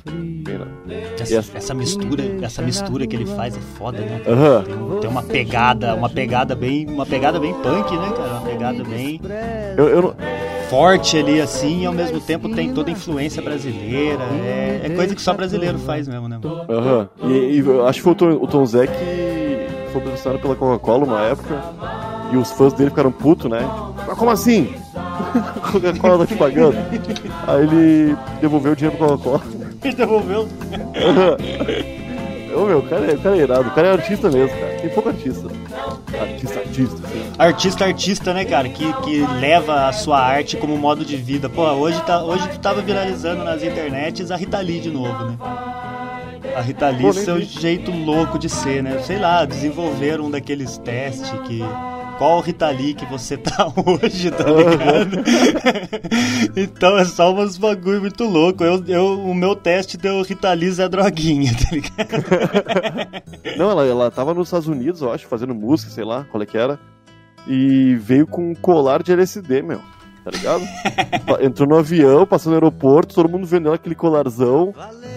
Bem 0.53 0.99
irado. 0.99 1.21
E 1.31 1.35
Essa, 1.35 1.57
essa 1.59 1.75
mistura, 1.75 2.23
essa 2.43 2.63
mistura 2.63 3.07
que 3.07 3.17
ele 3.17 3.27
faz 3.27 3.57
é 3.57 3.61
foda, 3.79 3.99
né? 3.99 4.21
Tem, 4.25 5.01
tem 5.01 5.11
uma 5.11 5.23
pegada, 5.23 5.95
uma 5.95 6.09
pegada 6.09 6.55
bem, 6.55 6.87
uma 6.89 7.07
pegada 7.07 7.39
bem 7.41 7.55
punk, 7.55 7.97
né, 7.97 8.11
cara? 8.17 8.31
Uma 8.31 8.41
pegada 8.43 8.85
bem 8.85 9.21
Eu, 9.77 9.89
eu 9.89 10.03
não- 10.03 10.15
forte 10.69 11.19
ali 11.19 11.39
assim, 11.39 11.83
e 11.83 11.87
ao 11.87 11.93
mesmo 11.93 12.19
tempo 12.19 12.49
tem 12.49 12.73
toda 12.73 12.89
a 12.89 12.93
influência 12.93 13.43
brasileira. 13.43 14.23
É, 14.43 14.81
é 14.85 14.89
coisa 14.91 15.15
que 15.15 15.21
só 15.21 15.35
brasileiro 15.35 15.79
faz 15.79 16.09
mesmo, 16.09 16.29
né? 16.29 16.41
Aham. 16.69 17.09
E, 17.25 17.33
e 17.33 17.59
eu 17.59 17.87
acho 17.87 17.99
que 17.99 18.03
foi 18.05 18.13
o 18.13 18.15
Tom, 18.17 18.31
o 18.31 18.47
Tom 18.47 18.65
Zé 18.65 18.87
que 18.87 19.67
foi 19.93 20.01
patrocinado 20.01 20.39
pela 20.41 20.57
Coca-Cola 20.57 21.05
uma 21.05 21.21
época. 21.23 21.61
E 22.33 22.37
os 22.39 22.51
fãs 22.53 22.73
dele 22.73 22.89
ficaram 22.89 23.13
putos, 23.13 23.51
né? 23.51 23.61
Mas 24.09 24.17
como 24.17 24.31
assim? 24.31 24.75
Coca-Cola 25.71 26.19
tá 26.21 26.27
te 26.27 26.37
pagando. 26.37 26.79
Aí 27.47 27.63
ele 27.65 28.17
devolveu 28.41 28.73
o 28.73 28.77
dinheiro 28.77 28.97
pra 28.97 29.09
Coca-Cola. 29.09 29.43
Ele 29.85 29.95
devolveu. 29.95 30.49
Ô 32.55 32.67
meu, 32.67 32.81
o 32.81 32.83
cara, 32.83 33.11
é, 33.11 33.15
o 33.15 33.19
cara 33.19 33.37
é 33.37 33.41
irado. 33.41 33.69
O 33.69 33.71
cara 33.73 33.89
é 33.89 33.93
artista 33.93 34.31
mesmo, 34.31 34.57
cara. 34.59 34.79
Tem 34.79 34.91
pouco 34.91 35.09
artista. 35.09 35.49
Artista, 36.21 36.59
artista. 36.61 37.03
Artista, 37.39 37.85
artista, 37.85 38.35
né, 38.35 38.45
cara? 38.45 38.69
Que, 38.69 38.93
que 39.03 39.27
leva 39.41 39.89
a 39.89 39.93
sua 39.93 40.21
arte 40.21 40.57
como 40.59 40.77
modo 40.77 41.05
de 41.05 41.17
vida. 41.17 41.49
Pô, 41.49 41.63
hoje, 41.63 42.01
tá, 42.03 42.23
hoje 42.23 42.47
tu 42.51 42.59
tava 42.59 42.83
viralizando 42.83 43.43
nas 43.43 43.63
internets 43.63 44.31
a 44.31 44.37
Rita 44.37 44.61
Lee 44.61 44.81
de 44.81 44.91
novo, 44.91 45.25
né? 45.25 45.37
A 46.55 46.61
Rita 46.61 46.91
Lee, 46.91 47.03
Pô, 47.03 47.13
seu 47.15 47.37
vi. 47.37 47.45
jeito 47.45 47.91
louco 47.91 48.39
de 48.39 48.51
ser, 48.51 48.83
né? 48.83 48.99
Sei 49.03 49.19
lá, 49.19 49.47
desenvolveram 49.47 50.27
um 50.27 50.31
daqueles 50.31 50.77
testes 50.79 51.31
que. 51.47 51.63
Qual 52.23 52.39
Rita 52.39 52.71
Lee 52.71 52.95
que 52.95 53.05
você 53.07 53.37
tá 53.37 53.67
hoje, 53.85 54.31
tá 54.31 54.45
ligado? 54.45 55.25
então 56.57 56.97
é 56.97 57.05
só 57.05 57.35
uns 57.35 57.59
bagulho 57.59 58.03
muito 58.03 58.23
louco. 58.23 58.63
Eu, 58.63 58.81
eu, 58.87 59.21
o 59.21 59.35
meu 59.35 59.57
teste 59.57 59.97
deu 59.97 60.23
Rita 60.23 60.53
Lee 60.53 60.71
Zé 60.71 60.89
Droguinha, 60.89 61.53
tá 61.53 61.75
ligado? 61.75 63.59
Não, 63.59 63.73
ela, 63.73 63.85
ela 63.85 64.11
tava 64.13 64.33
nos 64.33 64.47
Estados 64.47 64.69
Unidos, 64.69 65.03
eu 65.03 65.11
acho, 65.11 65.27
fazendo 65.27 65.53
música, 65.53 65.91
sei 65.91 66.05
lá, 66.05 66.25
qual 66.31 66.41
é 66.41 66.47
que 66.47 66.57
era. 66.57 66.79
E 67.45 67.97
veio 67.97 68.25
com 68.25 68.53
um 68.53 68.55
colar 68.55 69.03
de 69.03 69.11
LSD, 69.11 69.61
meu. 69.61 69.81
Tá 70.25 70.31
ligado? 70.31 70.63
Entrou 71.43 71.69
no 71.69 71.77
avião, 71.77 72.25
passou 72.25 72.51
no 72.51 72.57
aeroporto, 72.57 73.17
todo 73.17 73.29
mundo 73.29 73.49
vendendo 73.49 73.75
aquele 73.75 73.97
colarzão. 73.97 74.73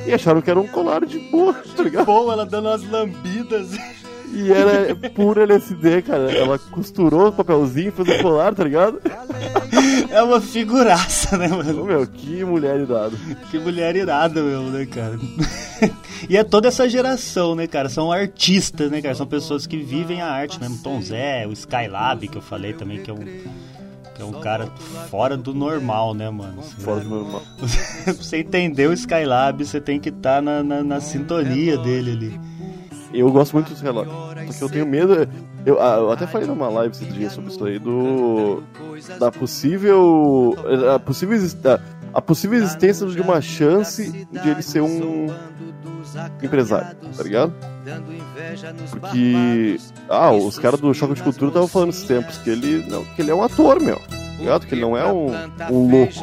E 0.07 0.11
acharam 0.11 0.41
que 0.41 0.49
era 0.49 0.59
um 0.59 0.65
colar 0.65 1.05
de 1.05 1.19
boa, 1.19 1.53
tá 1.53 1.83
ligado? 1.83 2.07
Pô, 2.07 2.31
ela 2.31 2.47
dando 2.47 2.67
umas 2.67 2.83
lambidas. 2.89 3.77
E 4.33 4.51
era 4.51 4.95
puro 5.11 5.41
LSD, 5.41 6.01
cara. 6.01 6.31
Ela 6.31 6.59
costurou 6.59 7.27
o 7.27 7.31
papelzinho, 7.31 7.91
fez 7.91 8.07
o 8.07 8.21
colar, 8.21 8.53
tá 8.53 8.63
ligado? 8.63 9.01
É 10.09 10.21
uma 10.21 10.41
figuraça, 10.41 11.37
né, 11.37 11.47
mano? 11.47 11.83
Ô, 11.83 11.85
meu, 11.85 12.07
que 12.07 12.43
mulher 12.43 12.79
irada. 12.79 13.17
Que 13.49 13.59
mulher 13.59 13.95
irada, 13.95 14.41
meu, 14.41 14.63
né, 14.63 14.85
cara? 14.85 15.17
e 16.29 16.37
é 16.37 16.43
toda 16.43 16.67
essa 16.67 16.87
geração, 16.89 17.55
né, 17.55 17.67
cara? 17.67 17.89
São 17.89 18.11
artistas, 18.11 18.89
né, 18.91 19.01
cara? 19.01 19.15
São 19.15 19.27
pessoas 19.27 19.65
que 19.67 19.77
vivem 19.77 20.21
a 20.21 20.27
arte 20.27 20.59
mesmo. 20.59 20.77
Tom 20.77 21.01
Zé, 21.01 21.47
o 21.47 21.51
Skylab, 21.53 22.27
que 22.27 22.37
eu 22.37 22.41
falei 22.41 22.73
também, 22.73 23.01
que 23.01 23.09
é 23.09 23.13
um, 23.13 23.25
que 24.15 24.21
é 24.21 24.25
um 24.25 24.39
cara 24.39 24.67
fora 25.09 25.35
do 25.35 25.53
normal, 25.53 26.13
né, 26.13 26.29
mano? 26.29 26.61
Fora 26.61 27.01
do 27.01 27.09
normal. 27.09 27.41
pra 28.03 28.13
você 28.13 28.37
entender 28.37 28.87
o 28.87 28.93
Skylab, 28.93 29.63
você 29.63 29.81
tem 29.81 29.99
que 29.99 30.09
estar 30.09 30.41
na, 30.41 30.63
na, 30.63 30.83
na 30.83 31.01
sintonia 31.01 31.77
dele 31.77 32.11
ali. 32.11 32.54
Eu 33.19 33.31
gosto 33.31 33.53
muito 33.53 33.69
dos 33.69 33.81
relógios. 33.81 34.13
Só 34.47 34.57
que 34.57 34.63
eu 34.63 34.69
tenho 34.69 34.85
medo. 34.85 35.27
Eu, 35.65 35.81
ah, 35.81 35.95
eu 35.97 36.11
até 36.11 36.27
falei 36.27 36.47
numa 36.47 36.69
live 36.69 36.93
esse 36.93 37.05
dia 37.05 37.29
sobre 37.29 37.51
isso 37.51 37.63
aí 37.65 37.79
do. 37.79 38.63
Da 39.19 39.31
possível. 39.31 40.55
A 40.93 40.99
possível, 40.99 41.37
a 42.13 42.21
possível 42.21 42.57
existência 42.57 43.07
de 43.07 43.21
uma 43.21 43.41
chance 43.41 44.11
de 44.11 44.49
ele 44.49 44.61
ser 44.61 44.81
um 44.81 45.27
empresário, 46.41 46.95
tá 47.15 47.23
ligado? 47.23 47.53
Porque. 48.89 49.77
Ah, 50.09 50.31
os 50.31 50.59
caras 50.59 50.79
do 50.79 50.93
Choque 50.93 51.13
de 51.13 51.23
Cultura 51.23 51.49
estavam 51.49 51.67
falando 51.67 51.89
esses 51.89 52.05
tempos 52.05 52.37
que 52.37 52.49
ele, 52.49 52.85
não, 52.89 53.03
que 53.03 53.21
ele 53.21 53.31
é 53.31 53.35
um 53.35 53.43
ator, 53.43 53.79
meu. 53.81 53.97
Tá 53.97 54.39
ligado? 54.39 54.67
Que 54.67 54.75
ele 54.75 54.81
não 54.81 54.97
é 54.97 55.05
um, 55.11 55.31
um 55.71 55.89
louco. 55.89 56.13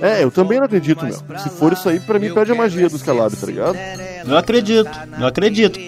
É, 0.00 0.22
eu 0.22 0.30
também 0.30 0.58
não 0.58 0.66
acredito, 0.66 1.04
meu. 1.04 1.14
Se 1.38 1.50
for 1.50 1.72
isso 1.72 1.88
aí, 1.88 1.98
pra 2.00 2.18
mim 2.18 2.32
perde 2.32 2.52
a 2.52 2.54
magia 2.54 2.88
do 2.88 2.98
Scalab, 2.98 3.34
tá 3.36 3.46
ligado? 3.46 3.76
Eu 4.26 4.36
acredito, 4.36 4.90
eu 5.18 5.26
acredito. 5.26 5.78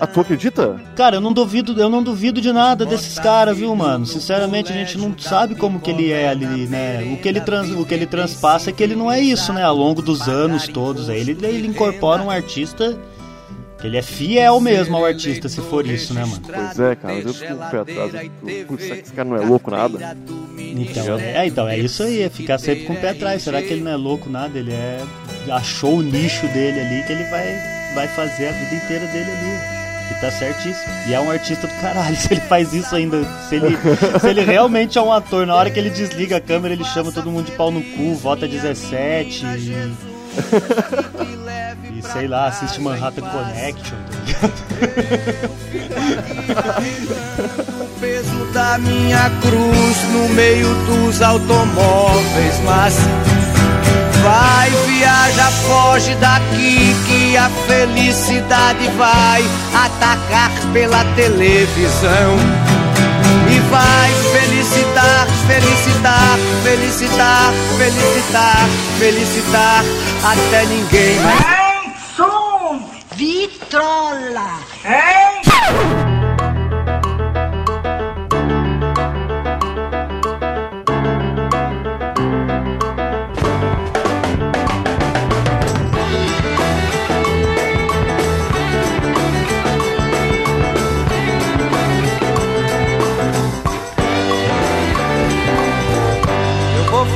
Ah, 0.00 0.06
tu 0.06 0.20
acredita? 0.20 0.80
Cara, 0.94 1.16
eu 1.16 1.20
não 1.20 1.32
duvido, 1.32 1.78
eu 1.80 1.88
não 1.88 2.02
duvido 2.02 2.40
de 2.40 2.52
nada 2.52 2.84
desses 2.86 3.18
caras, 3.18 3.56
viu, 3.56 3.74
mano? 3.74 4.06
Sinceramente, 4.06 4.72
a 4.72 4.74
gente 4.74 4.96
não 4.98 5.16
sabe 5.18 5.54
como 5.54 5.80
que 5.80 5.90
ele 5.90 6.10
é 6.10 6.28
ali, 6.28 6.66
né? 6.66 7.02
O 7.12 7.16
que 7.16 7.28
ele, 7.28 7.40
trans, 7.40 7.70
o 7.70 7.84
que 7.84 7.94
ele 7.94 8.06
transpassa 8.06 8.70
é 8.70 8.72
que 8.72 8.82
ele 8.82 8.96
não 8.96 9.10
é 9.10 9.20
isso, 9.20 9.52
né? 9.52 9.62
Ao 9.62 9.76
longo 9.76 10.02
dos 10.02 10.28
anos 10.28 10.68
todos, 10.68 11.08
aí 11.08 11.20
ele, 11.20 11.36
ele 11.42 11.66
incorpora 11.66 12.22
um 12.22 12.30
artista 12.30 12.98
ele 13.82 13.96
é 13.96 14.02
fiel 14.02 14.60
mesmo 14.60 14.96
ao 14.96 15.04
artista, 15.04 15.48
se 15.48 15.60
for 15.60 15.86
isso, 15.86 16.12
né, 16.12 16.24
mano? 16.24 16.42
Pois 16.42 16.80
é, 16.80 16.96
cara, 16.96 17.14
eu 17.14 17.32
fico 17.32 17.54
com 17.56 17.64
o 17.64 17.70
pé 17.70 17.78
atrás. 17.78 18.30
Putz, 18.66 18.82
será 18.82 18.96
que 18.96 19.02
esse 19.02 19.12
cara 19.12 19.28
não 19.28 19.36
é 19.36 19.46
louco 19.46 19.70
nada? 19.70 20.16
Então, 20.58 21.18
é, 21.18 21.46
então, 21.46 21.68
é 21.68 21.78
isso 21.78 22.02
aí, 22.02 22.22
é 22.22 22.28
ficar 22.28 22.58
sempre 22.58 22.84
com 22.84 22.94
o 22.94 22.96
pé 22.96 23.10
atrás. 23.10 23.42
Será 23.42 23.62
que 23.62 23.72
ele 23.72 23.82
não 23.82 23.92
é 23.92 23.96
louco 23.96 24.28
nada? 24.28 24.58
Ele 24.58 24.72
é. 24.72 25.04
achou 25.50 25.98
o 25.98 26.02
nicho 26.02 26.46
dele 26.48 26.80
ali 26.80 27.04
que 27.04 27.12
ele 27.12 27.24
vai, 27.24 27.56
vai 27.94 28.08
fazer 28.08 28.48
a 28.48 28.52
vida 28.52 28.74
inteira 28.74 29.06
dele 29.06 29.30
ali. 29.30 29.77
E 30.10 30.20
tá 30.20 30.30
certíssimo. 30.30 30.92
E 31.06 31.14
é 31.14 31.20
um 31.20 31.30
artista 31.30 31.66
do 31.66 31.74
caralho. 31.80 32.16
Se 32.16 32.32
ele 32.32 32.40
faz 32.42 32.72
isso 32.72 32.94
ainda, 32.94 33.22
se 33.48 33.56
ele, 33.56 33.78
se 34.20 34.28
ele 34.28 34.42
realmente 34.42 34.98
é 34.98 35.02
um 35.02 35.12
ator, 35.12 35.46
na 35.46 35.54
hora 35.54 35.70
que 35.70 35.78
ele 35.78 35.90
desliga 35.90 36.36
a 36.36 36.40
câmera, 36.40 36.74
ele 36.74 36.84
chama 36.84 37.12
todo 37.12 37.30
mundo 37.30 37.46
de 37.46 37.52
pau 37.52 37.70
no 37.70 37.82
cu, 37.82 38.14
vota 38.14 38.48
17. 38.48 39.44
E... 39.46 40.18
E 41.98 42.02
sei 42.02 42.28
lá, 42.28 42.46
assiste 42.46 42.80
Manhattan 42.80 43.22
Connection, 43.22 43.98
tá 44.40 44.48
O 47.80 47.88
peso 47.98 48.52
da 48.52 48.78
minha 48.78 49.30
cruz 49.40 50.04
no 50.12 50.28
meio 50.28 50.72
dos 50.86 51.20
automóveis, 51.20 52.60
mas 52.64 52.94
vai, 54.22 54.70
viaja, 54.86 55.50
foge 55.66 56.14
daqui 56.16 56.94
que 57.06 57.36
a 57.36 57.48
felicidade 57.66 58.88
vai 58.96 59.44
atacar 59.74 60.50
pela 60.72 61.04
televisão. 61.14 62.36
E 63.50 63.60
vai 63.70 64.10
felicitar, 64.32 65.26
felicitar, 65.46 66.38
felicitar, 66.62 67.52
felicitar, 67.78 68.68
felicitar 68.98 69.84
até 70.24 70.64
ninguém 70.66 71.18
mais. 71.20 71.40
Hein, 71.40 71.94
som, 72.16 72.90
vitrola. 73.16 74.60
Hein? 74.84 76.07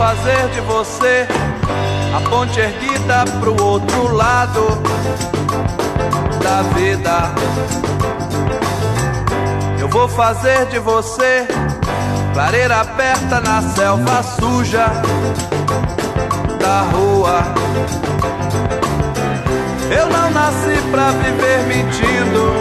Fazer 0.02 0.48
de 0.48 0.60
você 0.62 1.28
a 2.12 2.28
ponte 2.28 2.58
erguida 2.58 3.24
pro 3.38 3.62
outro 3.62 4.12
lado 4.12 4.82
da 6.42 6.62
vida. 6.74 7.32
Eu 9.78 9.88
vou 9.88 10.08
fazer 10.08 10.66
de 10.66 10.80
você 10.80 11.46
clareira 12.34 12.80
aberta 12.80 13.40
na 13.42 13.62
selva 13.62 14.24
suja 14.24 14.86
da 16.60 16.80
rua. 16.80 17.44
Eu 19.88 20.06
não 20.08 20.30
nasci 20.32 20.82
pra 20.90 21.12
viver 21.12 21.62
mentindo, 21.68 22.52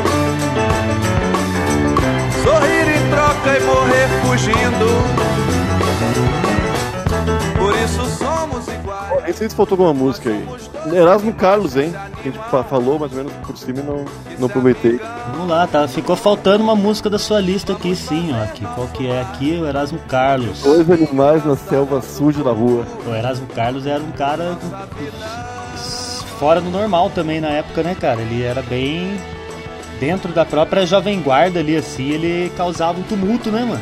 sorrir 2.44 2.88
em 2.98 3.10
troca 3.10 3.58
e 3.58 3.64
morrer 3.64 4.08
fugindo. 4.24 5.42
Isso 7.92 8.18
somos 8.18 8.68
iguais. 8.68 9.24
Nem 9.24 9.34
sei 9.34 9.50
se 9.50 9.56
faltou 9.56 9.76
alguma 9.76 9.94
música 9.94 10.30
aí. 10.30 10.48
Erasmo 10.96 11.34
Carlos, 11.34 11.76
hein? 11.76 11.94
Que 12.22 12.30
a 12.30 12.32
gente 12.32 12.44
fa- 12.50 12.64
falou 12.64 12.98
mais 12.98 13.12
ou 13.12 13.18
menos 13.20 13.34
por 13.46 13.58
cima 13.58 13.80
e 13.80 13.84
não, 13.84 14.06
não 14.40 14.48
aproveitei. 14.48 15.00
Vamos 15.32 15.48
lá, 15.50 15.68
tá? 15.68 15.88
Ficou 15.88 16.16
faltando 16.16 16.64
uma 16.64 16.76
música 16.76 17.10
da 17.10 17.20
sua 17.20 17.40
lista 17.40 17.74
aqui, 17.74 17.96
sim, 17.96 18.32
ó. 18.34 18.44
Aqui, 18.44 18.66
qual 18.76 18.88
que 18.88 19.08
é 19.08 19.22
aqui? 19.22 19.60
O 19.62 19.68
Erasmo 19.68 20.00
Carlos. 20.08 20.62
Dois 20.62 20.90
animais 20.90 21.46
na 21.46 21.56
selva 21.56 22.02
suja 22.02 22.44
da 22.44 22.52
rua. 22.52 22.86
O 23.06 23.14
Erasmo 23.14 23.46
Carlos 23.48 23.86
era 23.86 24.02
um 24.02 24.12
cara 24.12 24.58
fora 26.40 26.60
do 26.60 26.70
normal 26.72 27.10
também 27.14 27.40
na 27.40 27.50
época, 27.50 27.84
né, 27.84 27.96
cara? 28.00 28.22
Ele 28.22 28.42
era 28.44 28.62
bem 28.64 29.16
dentro 30.00 30.32
da 30.34 30.44
própria 30.44 30.86
Jovem 30.88 31.22
Guarda 31.22 31.60
ali, 31.60 31.76
assim, 31.78 32.10
ele 32.10 32.52
causava 32.58 33.00
um 33.00 33.04
tumulto, 33.04 33.52
né, 33.52 33.64
mano? 33.64 33.82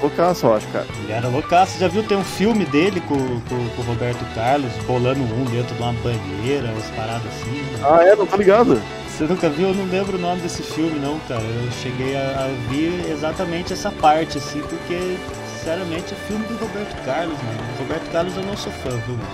Loucaço, 0.00 0.46
eu 0.46 0.54
acho, 0.54 0.66
cara. 0.68 0.86
Ele 1.02 1.12
era 1.12 1.28
loucaço. 1.28 1.78
Já 1.78 1.88
viu, 1.88 2.02
tem 2.02 2.16
um 2.16 2.24
filme 2.24 2.64
dele 2.66 3.00
com, 3.00 3.16
com, 3.16 3.68
com 3.70 3.82
o 3.82 3.84
Roberto 3.84 4.24
Carlos, 4.34 4.70
bolando 4.86 5.20
um 5.22 5.44
dentro 5.44 5.74
de 5.74 5.82
uma 5.82 5.92
banheira, 5.94 6.68
umas 6.70 6.90
paradas 6.90 7.26
assim. 7.26 7.50
né? 7.50 7.80
Ah, 7.82 8.02
é? 8.04 8.14
Não 8.14 8.26
tô 8.26 8.36
ligado. 8.36 8.80
Você 9.08 9.24
nunca 9.24 9.48
viu? 9.48 9.68
Eu 9.68 9.74
não 9.74 9.86
lembro 9.86 10.18
o 10.18 10.20
nome 10.20 10.42
desse 10.42 10.62
filme, 10.62 10.98
não, 10.98 11.18
cara. 11.20 11.40
Eu 11.40 11.72
cheguei 11.82 12.14
a, 12.16 12.44
a 12.44 12.70
ver 12.70 13.10
exatamente 13.10 13.72
essa 13.72 13.90
parte, 13.90 14.36
assim, 14.38 14.60
porque, 14.60 15.16
sinceramente, 15.58 16.12
é 16.12 16.16
filme 16.28 16.44
do 16.46 16.56
Roberto 16.58 16.94
Carlos, 17.04 17.38
mano. 17.42 17.58
Roberto 17.78 18.10
Carlos 18.12 18.36
eu 18.36 18.42
não 18.42 18.56
sou 18.56 18.72
fã, 18.72 18.90
viu, 18.90 19.16
mano? 19.16 19.28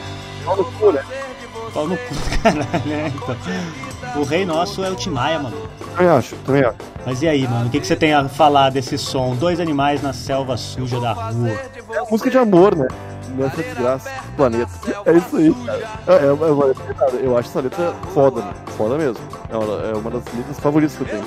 Pau 1.72 1.86
no 1.88 1.96
cu, 1.96 2.14
caralho, 2.42 2.86
né? 2.86 3.12
Então, 3.14 4.22
o 4.22 4.24
rei 4.24 4.44
nosso 4.44 4.84
é 4.84 4.90
o 4.90 4.94
Timaya, 4.94 5.38
mano. 5.38 5.56
Também 5.96 6.08
acho, 6.10 6.36
também 6.36 6.62
acho. 6.64 6.76
Mas 7.06 7.22
e 7.22 7.28
aí, 7.28 7.46
mano? 7.48 7.66
O 7.66 7.70
que, 7.70 7.80
que 7.80 7.86
você 7.86 7.96
tem 7.96 8.12
a 8.14 8.28
falar 8.28 8.70
desse 8.70 8.96
som? 8.98 9.34
Dois 9.36 9.58
animais 9.60 10.02
na 10.02 10.12
selva 10.12 10.56
suja 10.56 11.00
da 11.00 11.12
rua. 11.12 11.48
É 11.50 12.10
música 12.10 12.30
de 12.30 12.38
amor, 12.38 12.76
né? 12.76 12.88
Nessa 13.36 13.62
desgraça 13.62 14.10
do 14.10 14.32
planeta. 14.36 14.70
É 15.06 15.12
isso 15.16 15.36
aí, 15.36 15.54
cara. 15.66 15.88
É, 16.06 16.26
é, 16.26 16.32
uma- 16.32 16.66
é 16.66 17.26
eu 17.26 17.36
acho 17.38 17.48
essa 17.48 17.60
letra 17.60 17.94
foda, 18.12 18.40
né? 18.42 18.52
Foda 18.76 18.98
mesmo. 18.98 19.18
É 19.50 19.56
uma, 19.56 19.82
é 19.88 19.92
uma 19.94 20.10
das 20.10 20.22
letras 20.34 20.60
favoritas 20.60 20.94
que 20.96 21.02
eu 21.02 21.08
tenho. 21.08 21.24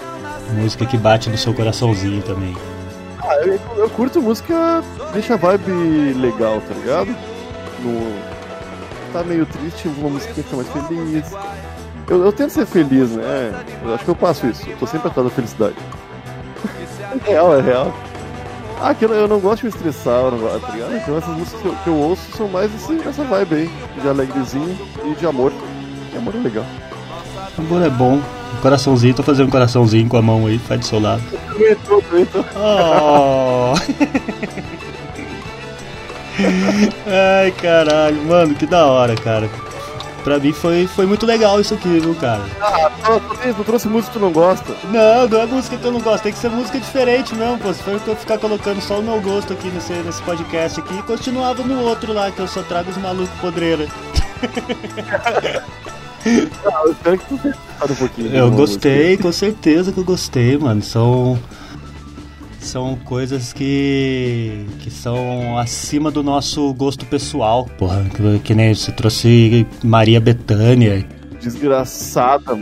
Música 0.53 0.85
que 0.85 0.97
bate 0.97 1.29
no 1.29 1.37
seu 1.37 1.53
coraçãozinho 1.53 2.21
também. 2.21 2.55
Ah, 3.23 3.35
eu, 3.43 3.59
eu 3.77 3.89
curto 3.89 4.21
música, 4.21 4.83
deixa 5.13 5.33
a 5.33 5.37
vibe 5.37 6.13
legal, 6.13 6.61
tá 6.61 6.73
ligado? 6.75 7.07
No, 7.79 8.34
tá 9.15 9.23
meio 9.23 9.45
triste, 9.45 9.87
uma 9.87 10.09
música 10.09 10.33
fica 10.33 10.57
mais 10.57 10.67
feliz. 10.67 11.25
Eu, 12.09 12.25
eu 12.25 12.33
tento 12.33 12.49
ser 12.49 12.65
feliz, 12.65 13.11
né? 13.11 13.63
Eu 13.83 13.95
acho 13.95 14.03
que 14.03 14.09
eu 14.09 14.15
passo 14.15 14.45
isso. 14.47 14.69
Eu 14.69 14.77
tô 14.77 14.85
sempre 14.85 15.07
atrás 15.07 15.27
da 15.27 15.33
felicidade. 15.33 15.75
É 17.15 17.29
real, 17.29 17.57
é 17.57 17.61
real. 17.61 17.93
Ah, 18.81 18.93
que 18.93 19.05
eu, 19.05 19.13
eu 19.13 19.25
não 19.25 19.39
gosto 19.39 19.59
de 19.61 19.67
me 19.67 19.69
estressar, 19.69 20.25
eu 20.25 20.31
não 20.31 20.39
gosto, 20.39 20.59
tá 20.59 20.73
ligado? 20.73 20.97
Então 20.97 21.17
essas 21.17 21.37
músicas 21.37 21.61
que 21.61 21.67
eu, 21.67 21.75
que 21.75 21.87
eu 21.87 21.95
ouço 21.95 22.29
são 22.35 22.49
mais 22.49 22.75
assim, 22.75 22.95
nessa 22.95 23.23
vibe 23.23 23.55
aí, 23.55 23.71
de 24.01 24.09
alegrezinho 24.09 24.77
e 25.05 25.15
de 25.15 25.25
amor. 25.25 25.53
Que 26.11 26.17
amor 26.17 26.35
é 26.35 26.39
legal. 26.39 26.65
Amor 27.57 27.81
é 27.83 27.89
bom. 27.89 28.19
Coraçãozinho, 28.61 29.13
tô 29.13 29.23
fazendo 29.23 29.47
um 29.47 29.51
coraçãozinho 29.51 30.09
com 30.09 30.17
a 30.17 30.21
mão 30.21 30.45
aí, 30.45 30.59
faz 30.59 30.81
do 30.81 30.85
seu 30.87 30.99
lado. 30.99 31.23
Aguentou, 31.51 32.03
aguentou. 32.05 32.45
Oh. 32.57 33.75
Ai, 37.07 37.51
caralho, 37.51 38.21
mano, 38.23 38.55
que 38.55 38.65
da 38.65 38.85
hora, 38.85 39.15
cara. 39.15 39.49
Pra 40.23 40.39
mim 40.39 40.51
foi, 40.51 40.87
foi 40.87 41.05
muito 41.05 41.23
legal 41.23 41.61
isso 41.61 41.75
aqui, 41.75 41.99
viu, 41.99 42.15
cara? 42.15 42.41
Ah, 42.59 42.89
tu, 43.55 43.63
trouxe 43.63 43.87
música 43.87 44.11
que 44.11 44.17
tu 44.17 44.21
não 44.25 44.31
gosta? 44.31 44.75
Não, 44.85 45.27
não 45.29 45.39
é 45.39 45.45
música 45.45 45.77
que 45.77 45.85
eu 45.85 45.91
não 45.91 46.01
gosto, 46.01 46.23
tem 46.23 46.33
que 46.33 46.39
ser 46.39 46.49
música 46.49 46.79
diferente 46.79 47.35
mesmo, 47.35 47.59
pô. 47.59 47.71
Se 47.71 47.83
for 47.83 48.01
eu 48.07 48.15
ficar 48.15 48.39
colocando 48.39 48.81
só 48.81 48.99
o 48.99 49.03
meu 49.03 49.21
gosto 49.21 49.53
aqui 49.53 49.67
nesse, 49.67 49.93
nesse 49.93 50.21
podcast 50.23 50.79
aqui, 50.79 50.99
continuava 51.03 51.61
no 51.61 51.79
outro 51.83 52.11
lá, 52.11 52.31
que 52.31 52.39
eu 52.39 52.47
só 52.47 52.63
trago 52.63 52.89
os 52.89 52.97
malucos 52.97 53.39
podreira. 53.39 53.87
Ah, 56.25 56.81
eu 56.85 56.91
espero 56.91 57.17
que 57.19 57.25
tu 57.25 57.37
tenha 57.37 57.55
um 57.83 57.95
pouquinho. 57.95 58.35
Eu 58.35 58.49
gostei, 58.49 59.15
com 59.15 59.31
certeza 59.31 59.91
que 59.91 59.99
eu 59.99 60.03
gostei, 60.03 60.57
mano. 60.57 60.81
São. 60.81 61.39
São 62.65 62.95
coisas 63.05 63.53
que. 63.53 64.65
que 64.79 64.89
são 64.89 65.57
acima 65.57 66.09
do 66.09 66.23
nosso 66.23 66.73
gosto 66.73 67.05
pessoal. 67.05 67.65
Porra, 67.77 68.03
que, 68.05 68.39
que 68.39 68.55
nem 68.55 68.73
você 68.73 68.91
trouxe 68.91 69.65
Maria 69.83 70.19
Bethânia. 70.19 71.05
desgraçada, 71.41 72.57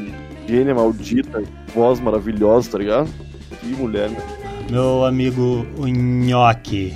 gênia 0.48 0.76
maldita, 0.76 1.42
voz 1.74 2.00
maravilhosa, 2.02 2.72
tá 2.72 2.78
ligado? 2.78 3.10
Que 3.62 3.68
mulher, 3.68 4.10
né? 4.10 4.18
Meu 4.70 5.06
amigo 5.06 5.66
o 5.78 5.88
Nhoque. 5.88 6.94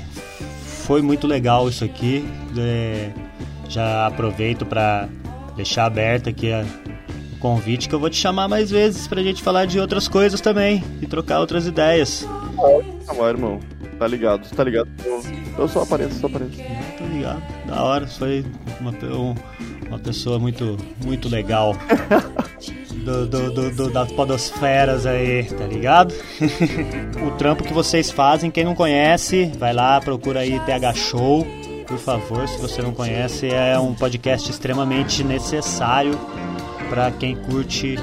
Foi 0.85 1.01
muito 1.01 1.27
legal 1.27 1.67
isso 1.69 1.83
aqui. 1.85 2.25
É, 2.57 3.09
já 3.69 4.05
aproveito 4.07 4.65
pra 4.65 5.07
deixar 5.55 5.85
aberto 5.85 6.27
aqui 6.29 6.51
a- 6.51 6.65
o 7.33 7.39
convite 7.39 7.87
que 7.87 7.95
eu 7.95 7.99
vou 7.99 8.09
te 8.09 8.17
chamar 8.17 8.47
mais 8.47 8.69
vezes 8.71 9.07
pra 9.07 9.21
gente 9.23 9.41
falar 9.43 9.65
de 9.65 9.79
outras 9.79 10.07
coisas 10.07 10.41
também 10.41 10.83
e 11.01 11.07
trocar 11.07 11.39
outras 11.39 11.67
ideias. 11.67 12.27
Tá 13.05 13.13
bom, 13.13 13.27
irmão. 13.27 13.59
Tá 13.99 14.07
ligado, 14.07 14.47
tá 14.55 14.63
ligado. 14.63 14.89
Eu, 15.05 15.21
eu 15.59 15.67
só 15.67 15.83
apareço, 15.83 16.19
só 16.19 16.27
apareço. 16.27 16.57
Tô 16.97 17.03
ligado. 17.05 17.41
Da 17.65 17.83
hora, 17.83 18.07
foi 18.07 18.45
uma, 18.79 18.91
um- 18.91 19.35
uma 19.87 19.99
pessoa 19.99 20.37
muito, 20.39 20.77
muito 21.05 21.27
legal. 21.29 21.75
Do, 23.07 23.25
do- 23.25 23.51
do- 23.53 23.71
do- 23.71 23.89
das 23.89 24.11
podosferas 24.11 25.05
aí, 25.05 25.43
tá 25.43 25.65
ligado? 25.65 26.13
o 27.25 27.31
trampo 27.37 27.63
que 27.63 27.71
vocês 27.71 28.11
fazem, 28.11 28.51
quem 28.51 28.65
não 28.65 28.75
conhece, 28.75 29.49
vai 29.57 29.71
lá, 29.71 30.01
procura 30.01 30.41
aí 30.41 30.59
TH 30.61 30.93
Show. 30.93 31.47
Por 31.87 31.97
favor, 31.99 32.45
se 32.49 32.59
você 32.59 32.81
não 32.81 32.91
conhece, 32.93 33.47
é 33.49 33.79
um 33.79 33.93
podcast 33.93 34.51
extremamente 34.51 35.23
necessário 35.23 36.19
para 36.89 37.09
quem 37.11 37.33
curte 37.37 37.95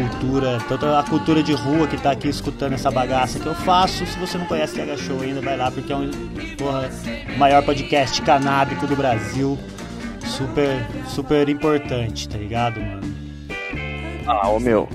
cultura, 0.00 0.58
toda 0.68 0.98
a 0.98 1.02
cultura 1.02 1.42
de 1.42 1.52
rua 1.52 1.86
que 1.86 1.96
tá 1.96 2.12
aqui 2.12 2.28
escutando 2.28 2.72
essa 2.72 2.90
bagaça 2.90 3.38
que 3.38 3.46
eu 3.46 3.54
faço. 3.54 4.06
Se 4.06 4.18
você 4.18 4.38
não 4.38 4.46
conhece 4.46 4.74
TH 4.74 4.96
Show 4.96 5.20
ainda, 5.20 5.40
vai 5.40 5.56
lá, 5.56 5.70
porque 5.70 5.92
é 5.92 5.96
um 5.96 6.10
o 6.10 7.38
maior 7.38 7.62
podcast 7.64 8.20
canábico 8.22 8.86
do 8.86 8.96
Brasil. 8.96 9.58
Super, 10.24 10.86
super 11.08 11.48
importante, 11.48 12.28
tá 12.28 12.38
ligado, 12.38 12.80
mano? 12.80 13.00
Ah, 14.26 14.48
ô 14.48 14.60
meu. 14.60 14.88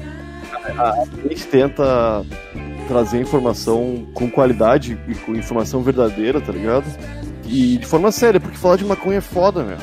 A, 0.77 0.89
a 0.89 1.27
gente 1.27 1.45
tenta 1.47 2.25
trazer 2.87 3.19
informação 3.19 4.07
com 4.13 4.29
qualidade 4.29 4.97
e 5.07 5.15
com 5.15 5.35
informação 5.35 5.81
verdadeira, 5.81 6.39
tá 6.39 6.51
ligado? 6.51 6.85
E 7.45 7.77
de 7.77 7.85
forma 7.85 8.11
séria, 8.11 8.39
porque 8.39 8.57
falar 8.57 8.77
de 8.77 8.85
maconha 8.85 9.17
é 9.17 9.21
foda, 9.21 9.63
meu. 9.63 9.77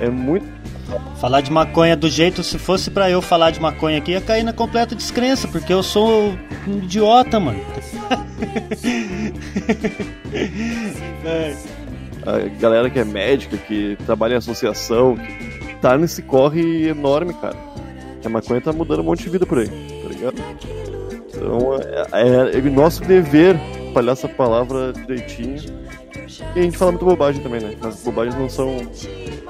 É 0.00 0.08
muito. 0.08 0.53
Falar 1.20 1.40
de 1.40 1.50
maconha 1.50 1.96
do 1.96 2.08
jeito, 2.08 2.42
se 2.42 2.58
fosse 2.58 2.90
pra 2.90 3.10
eu 3.10 3.22
falar 3.22 3.50
de 3.50 3.60
maconha 3.60 3.98
aqui, 3.98 4.12
ia 4.12 4.20
cair 4.20 4.42
na 4.42 4.52
completa 4.52 4.94
descrença, 4.94 5.48
porque 5.48 5.72
eu 5.72 5.82
sou 5.82 6.34
um 6.66 6.78
idiota, 6.78 7.40
mano. 7.40 7.60
É. 11.26 11.56
A 12.26 12.38
galera 12.58 12.90
que 12.90 12.98
é 12.98 13.04
médica, 13.04 13.56
que 13.56 13.96
trabalha 14.04 14.34
em 14.34 14.38
associação, 14.38 15.16
que 15.16 15.74
tá 15.76 15.96
nesse 15.96 16.22
corre 16.22 16.88
enorme, 16.88 17.32
cara. 17.34 17.56
A 18.24 18.28
maconha 18.28 18.60
tá 18.60 18.72
mudando 18.72 19.00
um 19.00 19.04
monte 19.04 19.22
de 19.24 19.30
vida 19.30 19.46
por 19.46 19.58
aí, 19.58 19.68
tá 19.68 20.08
ligado? 20.08 20.34
Então 21.28 21.74
é, 22.12 22.54
é, 22.54 22.58
é 22.58 22.60
nosso 22.62 23.02
dever 23.04 23.58
espalhar 23.86 24.12
essa 24.12 24.28
palavra 24.28 24.92
direitinho. 24.92 25.83
E 26.54 26.58
a 26.58 26.62
gente 26.62 26.76
fala 26.76 26.92
muito 26.92 27.04
bobagem 27.04 27.42
também, 27.42 27.60
né? 27.60 27.74
Mas 27.80 28.02
bobagens 28.02 28.34
não 28.36 28.48
são. 28.48 28.76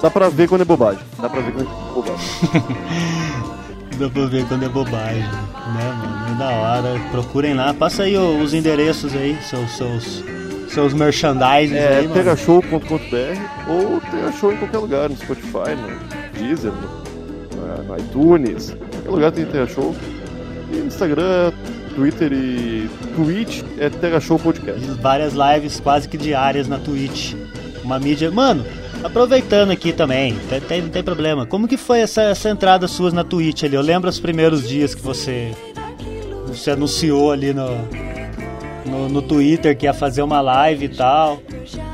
Dá 0.01 0.09
pra 0.09 0.29
ver 0.29 0.47
quando 0.47 0.61
é 0.61 0.65
bobagem. 0.65 1.01
Dá 1.19 1.29
pra 1.29 1.41
ver 1.41 1.51
quando 1.53 1.67
é 1.67 1.93
bobagem. 1.93 2.25
Dá 3.97 4.09
pra 4.09 4.25
ver 4.25 4.45
quando 4.47 4.65
é 4.65 4.69
bobagem, 4.69 5.21
né, 5.21 5.95
mano? 5.97 6.35
É 6.35 6.37
da 6.37 6.49
hora. 6.49 7.01
Procurem 7.11 7.53
lá. 7.53 7.73
Passa 7.73 8.03
aí 8.03 8.17
os 8.17 8.53
endereços 8.53 9.15
aí, 9.15 9.37
seus, 9.41 9.71
seus, 9.71 10.23
seus 10.69 10.93
merchandising 10.93 11.75
É 11.75 11.99
aí, 11.99 12.07
pegashow.com.br 12.07 13.69
ou 13.69 14.01
Pega 14.01 14.31
Show 14.33 14.51
em 14.51 14.57
qualquer 14.57 14.77
lugar, 14.79 15.09
no 15.09 15.15
Spotify, 15.15 15.75
no 15.77 16.37
Deezer, 16.39 16.73
no, 16.73 17.83
no 17.83 17.97
iTunes, 17.97 18.71
em 18.71 18.75
qualquer 18.75 19.09
lugar 19.09 19.31
tem 19.31 19.45
Pega 19.45 19.67
Show. 19.67 19.95
E 20.73 20.77
Instagram, 20.79 21.53
Twitter 21.95 22.33
e 22.33 22.89
Twitch 23.15 23.63
é 23.79 23.89
Pega 23.89 24.19
Show 24.19 24.37
Podcast. 24.37 24.81
Várias 25.01 25.33
lives 25.33 25.79
quase 25.79 26.07
que 26.09 26.17
diárias 26.17 26.67
na 26.67 26.77
Twitch. 26.77 27.33
Uma 27.83 27.97
mídia. 27.97 28.29
Mano, 28.29 28.65
aproveitando 29.03 29.71
aqui 29.71 29.93
também, 29.93 30.37
tem, 30.49 30.59
tem, 30.59 30.81
não 30.81 30.89
tem 30.89 31.01
problema. 31.01 31.45
Como 31.45 31.67
que 31.67 31.77
foi 31.77 32.01
essa, 32.01 32.23
essa 32.23 32.49
entrada 32.49 32.87
suas 32.87 33.13
na 33.13 33.23
Twitch 33.23 33.63
ali? 33.63 33.75
Eu 33.75 33.81
lembro 33.81 34.09
os 34.09 34.19
primeiros 34.19 34.67
dias 34.67 34.93
que 34.93 35.01
você. 35.01 35.51
Você 36.47 36.71
anunciou 36.71 37.31
ali 37.31 37.53
no, 37.53 37.69
no, 38.85 39.09
no 39.09 39.21
Twitter 39.21 39.75
que 39.77 39.85
ia 39.85 39.93
fazer 39.93 40.21
uma 40.21 40.41
live 40.41 40.85
e 40.85 40.89
tal. 40.89 41.41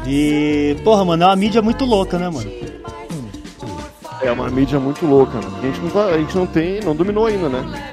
E. 0.08 0.76
Porra, 0.84 1.06
mano, 1.06 1.24
é 1.24 1.28
uma 1.28 1.36
mídia 1.36 1.62
muito 1.62 1.86
louca, 1.86 2.18
né, 2.18 2.30
mano? 2.30 2.52
É 4.24 4.32
uma 4.32 4.50
mídia 4.50 4.80
muito 4.80 5.06
louca, 5.06 5.40
né? 5.40 5.48
A 5.58 5.66
gente 5.66 5.80
não, 5.80 6.02
a 6.02 6.18
gente 6.18 6.36
não 6.36 6.46
tem, 6.46 6.80
não 6.82 6.96
dominou 6.96 7.26
ainda, 7.26 7.50
né? 7.50 7.92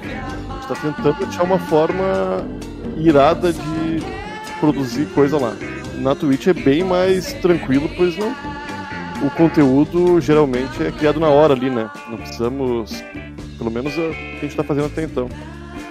Tá 0.68 0.74
tentando 0.74 1.24
achar 1.24 1.44
uma 1.44 1.58
forma 1.58 2.46
irada 2.96 3.52
de 3.52 4.02
produzir 4.60 5.06
coisa 5.14 5.38
lá. 5.38 5.56
Na 5.94 6.14
Twitch 6.14 6.46
é 6.48 6.52
bem 6.52 6.84
mais 6.84 7.32
tranquilo, 7.34 7.90
pois 7.96 8.16
não. 8.18 8.34
O 9.22 9.30
conteúdo 9.30 10.20
geralmente 10.20 10.82
é 10.82 10.92
criado 10.92 11.18
na 11.18 11.28
hora 11.28 11.54
ali, 11.54 11.70
né? 11.70 11.90
Não 12.08 12.18
precisamos, 12.18 13.02
pelo 13.56 13.70
menos 13.70 13.92
o 13.94 14.10
que 14.10 14.38
a 14.38 14.40
gente 14.42 14.56
tá 14.56 14.62
fazendo 14.62 14.86
até 14.86 15.02
então, 15.02 15.28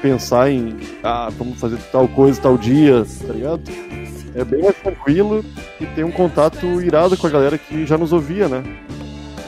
pensar 0.02 0.50
em, 0.50 0.78
ah, 1.04 1.30
vamos 1.38 1.60
fazer 1.60 1.78
tal 1.92 2.08
coisa 2.08 2.40
tal 2.40 2.58
dia, 2.58 3.04
tá 3.26 3.34
ligado? 3.34 3.64
É 4.36 4.46
bem 4.46 4.62
mais 4.62 4.76
tranquilo 4.78 5.44
e 5.82 5.86
tem 5.88 6.04
um 6.04 6.12
contato 6.12 6.66
irado 6.82 7.18
com 7.18 7.26
a 7.26 7.30
galera 7.30 7.58
que 7.58 7.86
já 7.86 7.98
nos 7.98 8.14
ouvia, 8.14 8.48
né? 8.48 8.64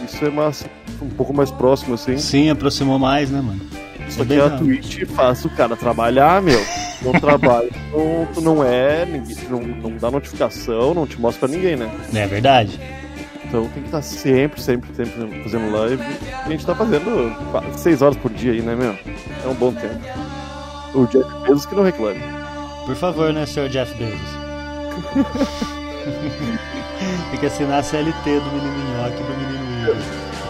Isso 0.03 0.25
é 0.25 0.29
massa, 0.29 0.65
um 1.01 1.09
pouco 1.09 1.33
mais 1.33 1.51
próximo, 1.51 1.93
assim. 1.93 2.17
Sim, 2.17 2.49
aproximou 2.49 2.97
mais, 2.97 3.29
né, 3.29 3.39
mano? 3.39 3.61
Só 4.09 4.21
É 4.21 4.25
que 4.25 4.29
bem 4.29 4.39
a 4.39 4.49
Twitch 4.49 5.05
faz 5.07 5.45
o 5.45 5.49
cara 5.49 5.75
trabalhar, 5.75 6.41
meu. 6.41 6.59
Não 7.01 7.13
trabalha, 7.13 7.69
não, 7.93 8.27
tu 8.33 8.41
não 8.41 8.63
é, 8.63 9.05
não, 9.49 9.61
não 9.61 9.97
dá 9.97 10.11
notificação, 10.11 10.93
não 10.93 11.07
te 11.07 11.19
mostra 11.19 11.47
pra 11.47 11.55
ninguém, 11.55 11.75
né? 11.75 11.89
É 12.13 12.27
verdade. 12.27 12.79
Então 13.45 13.67
tem 13.69 13.81
que 13.81 13.87
estar 13.87 14.01
sempre, 14.01 14.61
sempre, 14.61 14.93
sempre 14.95 15.43
fazendo 15.43 15.71
live. 15.71 16.03
E 16.03 16.33
a 16.33 16.49
gente 16.49 16.65
tá 16.65 16.75
fazendo 16.75 17.35
quase 17.51 17.79
seis 17.79 18.01
horas 18.01 18.17
por 18.17 18.31
dia 18.31 18.51
aí, 18.51 18.61
né, 18.61 18.75
meu? 18.75 18.95
É 19.43 19.47
um 19.47 19.55
bom 19.55 19.73
tempo. 19.73 19.99
O 20.93 21.05
Jeff 21.07 21.27
Bezos 21.43 21.65
que 21.65 21.75
não 21.75 21.83
reclame. 21.83 22.21
Por 22.85 22.95
favor, 22.95 23.33
né, 23.33 23.45
senhor 23.45 23.69
Jeff 23.69 23.91
Bezos? 23.95 24.19
Tem 27.31 27.39
que 27.39 27.45
assinar 27.45 27.79
a 27.79 27.83
CLT 27.83 28.39
do 28.39 28.51
menino 28.51 28.73
Minhoque 28.73 29.19
e 29.19 29.23
do 29.23 29.33
menino 29.37 29.81
Igor. 29.83 29.95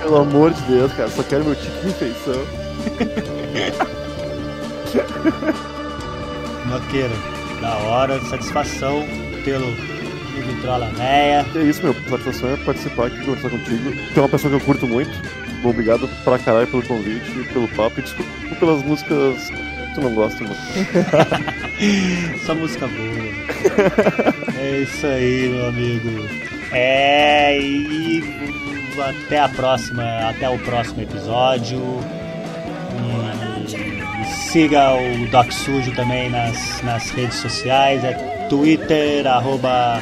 Pelo 0.02 0.18
amor 0.18 0.54
de 0.54 0.62
Deus, 0.64 0.92
cara, 0.94 1.10
só 1.10 1.24
quero 1.24 1.46
meu 1.46 1.56
tique 1.56 1.72
de 1.80 1.88
refeição. 1.88 2.46
Noqueira, 6.70 7.16
da 7.62 7.76
hora, 7.78 8.20
satisfação 8.22 9.06
pelo 9.44 9.72
Vitrola 10.46 10.90
Véia. 10.96 11.46
É 11.56 11.60
isso, 11.64 11.82
meu. 11.84 11.94
Satisfação 11.94 12.54
é 12.54 12.58
participar 12.58 13.08
aqui, 13.08 13.20
conversar 13.26 13.50
contigo. 13.50 13.92
Tu 14.14 14.20
é 14.20 14.22
uma 14.22 14.30
pessoa 14.30 14.52
que 14.52 14.58
eu 14.62 14.66
curto 14.66 14.88
muito. 14.88 15.12
Obrigado 15.64 16.08
pra 16.24 16.40
caralho 16.40 16.68
pelo 16.68 16.84
convite, 16.84 17.30
pelo 17.52 17.68
papo 17.70 18.00
e 18.00 18.04
desculpa 18.04 18.30
pelas 18.60 18.82
músicas 18.84 19.50
que 19.50 19.94
tu 19.96 20.02
não 20.02 20.14
gosta, 20.14 20.44
mano. 20.44 20.56
Só 22.46 22.56
música 22.56 22.88
boa. 22.88 23.30
É 24.58 24.80
isso 24.82 25.06
aí, 25.06 25.50
meu 25.50 25.68
amigo. 25.68 26.10
É, 26.72 27.60
e 27.60 28.24
até 29.02 29.40
a 29.40 29.50
próxima, 29.50 30.04
até 30.30 30.48
o 30.50 30.58
próximo 30.60 31.02
episódio. 31.02 31.80
Siga 34.30 34.94
o 34.94 35.28
Doc 35.30 35.52
Sujo 35.52 35.92
também 35.96 36.30
nas, 36.30 36.82
nas 36.84 37.10
redes 37.12 37.38
sociais, 37.38 38.04
é 38.04 38.14
Twitter, 38.50 39.28
arroba 39.28 40.02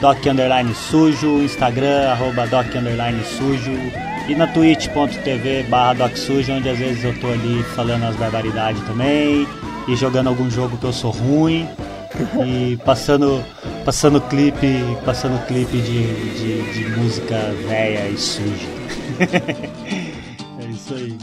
Doc 0.00 0.24
Underline 0.26 0.74
Sujo, 0.74 1.42
Instagram, 1.42 2.10
arroba 2.10 2.46
Doc 2.46 2.66
Underline 2.74 3.22
Sujo 3.24 3.72
e 4.28 4.34
na 4.34 4.46
twitch.tv 4.46 5.64
barra 5.64 5.94
Doc 5.94 6.16
Sujo, 6.16 6.52
onde 6.52 6.68
às 6.68 6.78
vezes 6.78 7.04
eu 7.04 7.18
tô 7.20 7.26
ali 7.28 7.62
falando 7.74 8.04
as 8.04 8.16
barbaridades 8.16 8.82
também 8.86 9.46
e 9.88 9.96
jogando 9.96 10.28
algum 10.28 10.48
jogo 10.50 10.76
que 10.76 10.84
eu 10.84 10.92
sou 10.92 11.10
ruim 11.10 11.68
e 12.46 12.76
passando 12.84 13.44
passando 13.84 14.20
clipe 14.22 14.84
passando 15.04 15.44
clipe 15.46 15.78
de, 15.78 16.32
de, 16.34 16.72
de 16.72 16.96
música 16.96 17.36
velha 17.66 18.08
e 18.08 18.16
suja. 18.16 18.68
É 20.62 20.66
isso 20.66 20.94
aí. 20.94 21.18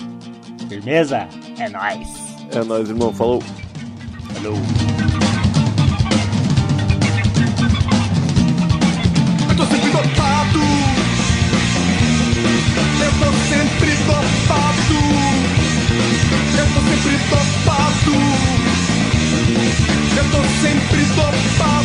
Firmeza? 0.68 1.28
É 1.60 1.70
nóis 1.70 2.26
É 2.52 2.64
nóis, 2.64 2.89
irmão. 2.89 3.14
Falou. 3.14 3.41
Falou. 4.34 4.58
Eu 9.50 9.56
tô 9.56 9.66
sempre 9.66 9.91
dopado. 9.91 10.60
Eu 13.00 13.12
tô 13.20 13.32
sempre 13.50 13.91
dopado. 14.06 14.98
Eu 16.58 16.66
tô 16.74 16.82
sempre. 17.04 17.28
Eu 20.18 20.26
tô 20.32 20.41
sempre. 20.62 21.76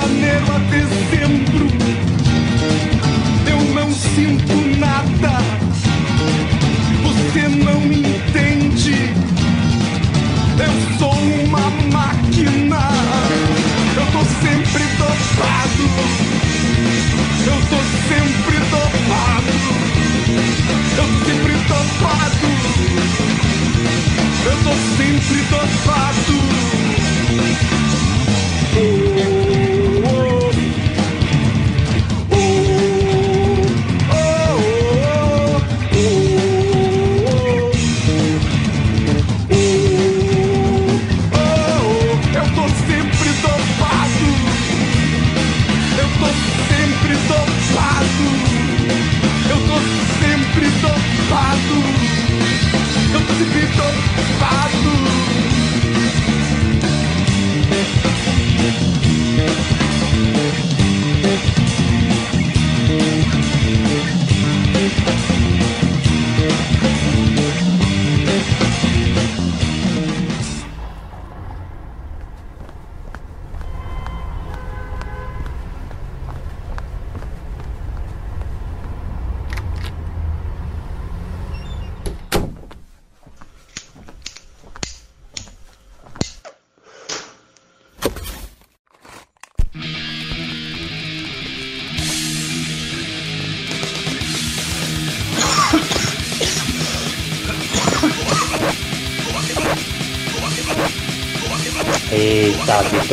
Janeiro 0.00 0.46
a 0.54 0.58
dezembro, 0.70 1.66
eu 3.46 3.60
não 3.74 3.90
sinto 3.92 4.78
nada. 4.78 5.38
Você 7.02 7.48
não 7.48 7.82
entende. 7.84 9.12
Eu 10.58 10.98
sou 10.98 11.12
uma 11.12 11.70
máquina. 11.92 12.80
Eu 13.96 14.06
tô 14.12 14.24
sempre 14.40 14.84
dopado. 14.96 15.84
Eu 17.46 17.58
tô 17.68 17.80
sempre 18.08 18.56
dopado. 18.70 19.54
Eu 20.96 21.06
tô 21.06 21.06
sempre 21.26 21.52
dopado. 21.68 22.48
Eu 24.46 24.56
tô 24.64 24.74
sempre 24.96 25.38
dopado. 25.50 26.09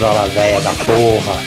Vitrola 0.08 0.28
velha 0.30 0.62
da 0.62 0.72
porra. 0.86 1.47